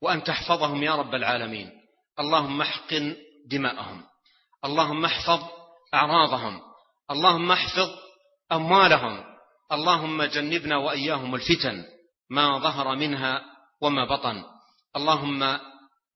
وأن 0.02 0.24
تحفظهم 0.24 0.84
يا 0.84 0.96
رب 0.96 1.16
العالمين. 1.16 1.72
اللهم 2.20 2.62
احقن 2.62 3.16
دماءهم. 3.52 4.04
اللهم 4.66 5.06
احفظ 5.06 5.40
أعراضهم. 5.94 6.62
اللهم 7.12 7.52
احفظ 7.52 7.90
أموالهم. 8.52 9.24
اللهم 9.72 10.24
جنبنا 10.24 10.78
وإياهم 10.78 11.36
الفتن 11.36 11.86
ما 12.30 12.60
ظهر 12.60 12.96
منها 12.96 13.42
وما 13.82 14.06
بطن. 14.06 14.44
اللهم 14.96 15.60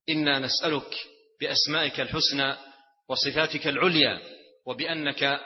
إنا 0.10 0.40
نسألك 0.40 0.96
بأسمائك 1.42 2.00
الحسنى 2.00 2.56
وصفاتك 3.10 3.68
العليا 3.68 4.20
وبأنك 4.66 5.40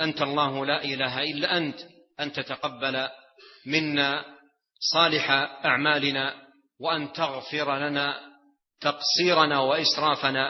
أنت 0.00 0.22
الله 0.22 0.66
لا 0.66 0.84
إله 0.84 1.22
إلا 1.22 1.56
أنت 1.56 1.78
أن 2.20 2.32
تتقبل 2.32 3.08
منا 3.66 4.24
صالح 4.92 5.30
أعمالنا 5.64 6.49
وأن 6.80 7.12
تغفر 7.12 7.68
لنا 7.78 8.16
تقصيرنا 8.80 9.58
وإسرافنا 9.60 10.44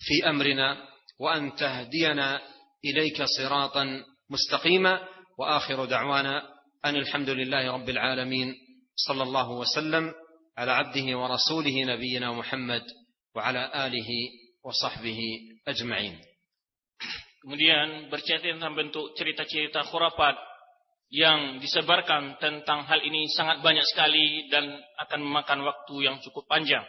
في 0.00 0.28
أمرنا 0.30 0.68
وأن 1.20 1.54
تهدينا 1.54 2.40
إليك 2.84 3.22
صراطا 3.22 3.84
مستقيما. 4.30 5.14
وآخر 5.38 5.84
دعوانا 5.84 6.42
أن 6.84 6.96
الحمد 6.96 7.30
لله 7.30 7.72
رب 7.72 7.88
العالمين 7.88 8.54
صلى 8.96 9.22
الله 9.22 9.50
وسلم 9.50 10.14
على 10.58 10.70
عبده 10.70 11.18
ورسوله 11.18 11.76
نبينا 11.84 12.32
محمد 12.32 12.84
وعلى 13.34 13.86
آله 13.86 14.10
وصحبه 14.62 15.20
أجمعين. 15.68 16.14
Kemudian 17.42 18.08
bercerita 18.14 18.46
tentang 18.46 18.78
bentuk 18.78 19.12
cerita-cerita 19.18 19.84
khurafat. 19.90 20.38
Yang 21.14 21.62
disebarkan 21.62 22.42
tentang 22.42 22.82
hal 22.90 22.98
ini 22.98 23.30
sangat 23.30 23.62
banyak 23.62 23.86
sekali 23.86 24.50
dan 24.50 24.66
akan 24.98 25.22
memakan 25.22 25.62
waktu 25.62 26.10
yang 26.10 26.18
cukup 26.18 26.50
panjang. 26.50 26.82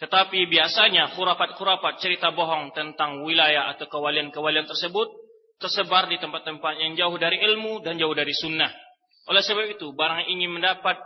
Tetapi 0.00 0.48
biasanya 0.48 1.12
khurafat-khurafat 1.12 2.00
cerita 2.00 2.32
bohong 2.32 2.72
tentang 2.72 3.20
wilayah 3.20 3.68
atau 3.76 3.84
kewalian-kewalian 3.84 4.64
tersebut 4.64 5.12
tersebar 5.60 6.08
di 6.08 6.16
tempat-tempat 6.16 6.72
yang 6.80 6.96
jauh 6.96 7.20
dari 7.20 7.36
ilmu 7.36 7.84
dan 7.84 8.00
jauh 8.00 8.16
dari 8.16 8.32
sunnah. 8.32 8.72
Oleh 9.28 9.44
sebab 9.44 9.76
itu, 9.76 9.92
barang 9.92 10.24
yang 10.24 10.40
ingin 10.40 10.56
mendapat 10.56 10.96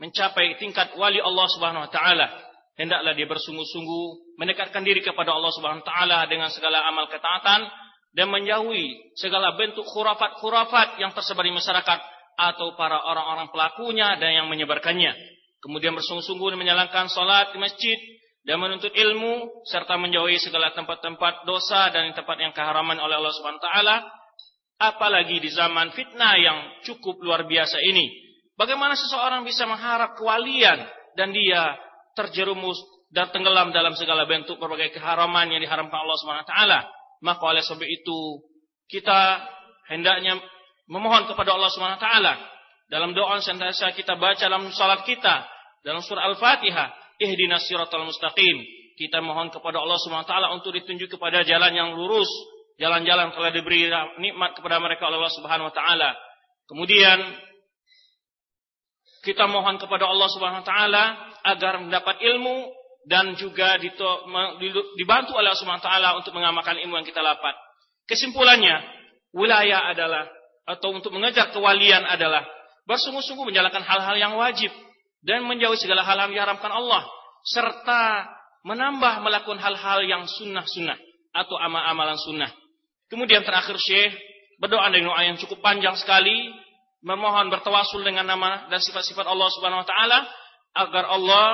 mencapai 0.00 0.56
tingkat 0.56 0.96
wali 0.96 1.20
Allah 1.20 1.44
Subhanahu 1.52 1.84
wa 1.84 1.92
taala, 1.92 2.24
hendaklah 2.80 3.12
dia 3.12 3.28
bersungguh-sungguh 3.28 4.40
mendekatkan 4.40 4.80
diri 4.80 5.04
kepada 5.04 5.36
Allah 5.36 5.52
Subhanahu 5.52 5.84
wa 5.84 5.88
taala 5.92 6.24
dengan 6.24 6.48
segala 6.48 6.88
amal 6.88 7.04
ketaatan 7.12 7.68
dan 8.16 8.32
menjauhi 8.32 9.14
segala 9.16 9.54
bentuk 9.54 9.84
khurafat-khurafat 9.84 11.00
yang 11.00 11.12
tersebar 11.12 11.44
di 11.44 11.54
masyarakat 11.54 11.98
atau 12.38 12.78
para 12.78 13.02
orang-orang 13.02 13.50
pelakunya 13.50 14.14
dan 14.16 14.30
yang 14.42 14.46
menyebarkannya. 14.46 15.12
Kemudian 15.58 15.92
bersungguh-sungguh 15.98 16.54
menjalankan 16.54 17.10
salat 17.10 17.50
di 17.50 17.58
masjid 17.58 17.98
dan 18.46 18.62
menuntut 18.62 18.94
ilmu 18.94 19.64
serta 19.68 20.00
menjauhi 20.00 20.40
segala 20.40 20.72
tempat-tempat 20.72 21.44
dosa 21.44 21.92
dan 21.92 22.14
tempat 22.16 22.40
yang 22.40 22.56
keharaman 22.56 22.96
oleh 22.96 23.20
Allah 23.20 23.34
Subhanahu 23.36 23.60
taala 23.60 24.08
apalagi 24.80 25.36
di 25.36 25.52
zaman 25.52 25.92
fitnah 25.92 26.32
yang 26.40 26.58
cukup 26.86 27.20
luar 27.20 27.44
biasa 27.44 27.76
ini 27.84 28.08
bagaimana 28.56 28.96
seseorang 28.96 29.44
bisa 29.44 29.68
mengharap 29.68 30.16
kewalian 30.16 30.80
dan 31.12 31.28
dia 31.34 31.76
terjerumus 32.16 32.80
dan 33.12 33.28
tenggelam 33.34 33.68
dalam 33.68 33.92
segala 33.98 34.24
bentuk 34.24 34.56
berbagai 34.56 34.96
keharaman 34.96 35.52
yang 35.52 35.60
diharamkan 35.60 36.00
Allah 36.00 36.16
Subhanahu 36.16 36.46
wa 36.46 36.48
taala 36.48 36.80
maka 37.24 37.42
oleh 37.44 37.62
sebab 37.64 37.84
itu 37.84 38.42
kita 38.88 39.44
hendaknya 39.90 40.40
memohon 40.88 41.28
kepada 41.28 41.54
Allah 41.54 41.70
Subhanahu 41.72 41.98
wa 42.00 42.04
taala 42.04 42.34
dalam 42.88 43.12
doa 43.12 43.36
yang 43.38 43.92
kita 43.92 44.16
baca 44.16 44.40
dalam 44.40 44.72
salat 44.72 45.04
kita 45.04 45.44
dalam 45.84 46.00
surah 46.00 46.24
Al-Fatihah 46.34 46.88
ihdinas 47.22 47.66
siratal 47.66 48.06
mustaqim. 48.06 48.56
Kita 48.98 49.22
mohon 49.22 49.54
kepada 49.54 49.78
Allah 49.78 49.98
Subhanahu 50.02 50.26
wa 50.26 50.30
taala 50.30 50.48
untuk 50.58 50.74
ditunjuk 50.74 51.06
kepada 51.18 51.46
jalan 51.46 51.70
yang 51.70 51.94
lurus, 51.94 52.26
jalan-jalan 52.82 53.30
telah 53.30 53.50
diberi 53.54 53.86
nikmat 54.18 54.58
kepada 54.58 54.82
mereka 54.82 55.06
oleh 55.06 55.22
Allah 55.22 55.36
Subhanahu 55.38 55.68
wa 55.70 55.74
taala. 55.74 56.10
Kemudian 56.66 57.18
kita 59.22 59.46
mohon 59.46 59.78
kepada 59.78 60.10
Allah 60.10 60.28
Subhanahu 60.34 60.62
wa 60.62 60.66
taala 60.66 61.04
agar 61.46 61.78
mendapat 61.78 62.18
ilmu 62.26 62.74
dan 63.06 63.38
juga 63.38 63.78
dibantu 64.96 65.32
oleh 65.36 65.52
Allah 65.52 65.60
Subhanahu 65.60 65.84
taala 65.84 66.18
untuk 66.18 66.34
mengamalkan 66.34 66.80
ilmu 66.80 66.98
yang 66.98 67.06
kita 67.06 67.22
dapat. 67.22 67.54
Kesimpulannya, 68.08 68.80
wilayah 69.36 69.92
adalah 69.92 70.26
atau 70.68 70.92
untuk 70.92 71.12
mengejar 71.16 71.52
kewalian 71.52 72.04
adalah 72.04 72.44
bersungguh-sungguh 72.84 73.52
menjalankan 73.52 73.84
hal-hal 73.84 74.16
yang 74.16 74.32
wajib 74.36 74.72
dan 75.24 75.44
menjauhi 75.44 75.80
segala 75.80 76.04
hal 76.04 76.28
yang 76.28 76.40
diharamkan 76.40 76.72
Allah 76.72 77.04
serta 77.44 78.28
menambah 78.64 79.24
melakukan 79.24 79.60
hal-hal 79.60 80.04
yang 80.04 80.22
sunnah-sunnah 80.28 80.96
atau 81.32 81.56
amal-amalan 81.56 82.16
sunnah. 82.20 82.50
Kemudian 83.08 83.44
terakhir 83.44 83.80
Syekh 83.80 84.12
berdoa 84.60 84.90
dengan 84.92 85.14
doa 85.16 85.22
yang 85.24 85.36
cukup 85.40 85.64
panjang 85.64 85.96
sekali 85.96 86.52
memohon 87.00 87.48
bertawasul 87.48 88.02
dengan 88.02 88.26
nama 88.26 88.66
dan 88.68 88.82
sifat-sifat 88.82 89.24
Allah 89.24 89.48
Subhanahu 89.54 89.86
wa 89.86 89.88
taala 89.88 90.18
agar 90.74 91.04
Allah 91.08 91.46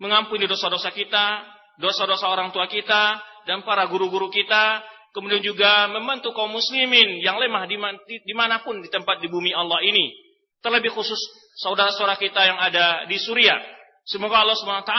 mengampuni 0.00 0.44
dosa-dosa 0.44 0.92
kita, 0.92 1.44
dosa-dosa 1.80 2.28
orang 2.28 2.52
tua 2.52 2.68
kita, 2.68 3.20
dan 3.46 3.62
para 3.62 3.86
guru-guru 3.86 4.28
kita, 4.28 4.82
kemudian 5.14 5.40
juga 5.40 5.88
membantu 5.88 6.34
kaum 6.36 6.52
muslimin 6.52 7.22
yang 7.22 7.40
lemah 7.40 7.64
di 7.68 8.34
mana 8.36 8.60
pun 8.60 8.82
di 8.82 8.88
tempat 8.90 9.22
di 9.22 9.30
bumi 9.30 9.54
Allah 9.54 9.80
ini. 9.80 10.12
Terlebih 10.60 10.92
khusus 10.92 11.18
saudara-saudara 11.62 12.18
kita 12.18 12.42
yang 12.42 12.58
ada 12.58 13.06
di 13.06 13.16
Suriah. 13.16 13.62
Semoga 14.02 14.42
Allah 14.42 14.58
SWT 14.58 14.94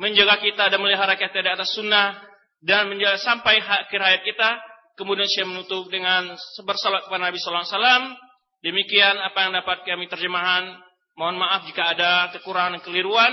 menjaga 0.00 0.40
kita 0.40 0.72
dan 0.72 0.80
melihara 0.80 1.16
kita 1.16 1.40
di 1.40 1.50
atas 1.52 1.72
sunnah 1.76 2.16
dan 2.64 2.88
menjaga 2.88 3.20
sampai 3.20 3.60
akhir 3.60 4.00
hayat 4.00 4.22
kita. 4.24 4.50
Kemudian 4.96 5.28
saya 5.28 5.44
menutup 5.44 5.92
dengan 5.92 6.32
bersalat 6.64 7.04
kepada 7.04 7.28
Nabi 7.28 7.36
Sallallahu 7.36 7.64
Alaihi 7.68 7.76
Wasallam. 7.76 8.04
Demikian 8.64 9.14
apa 9.20 9.38
yang 9.44 9.52
dapat 9.52 9.84
kami 9.84 10.08
terjemahan. 10.08 10.64
Mohon 11.16 11.36
maaf 11.44 11.60
jika 11.68 11.92
ada 11.92 12.32
kekurangan 12.32 12.80
dan 12.80 12.82
keliruan. 12.82 13.32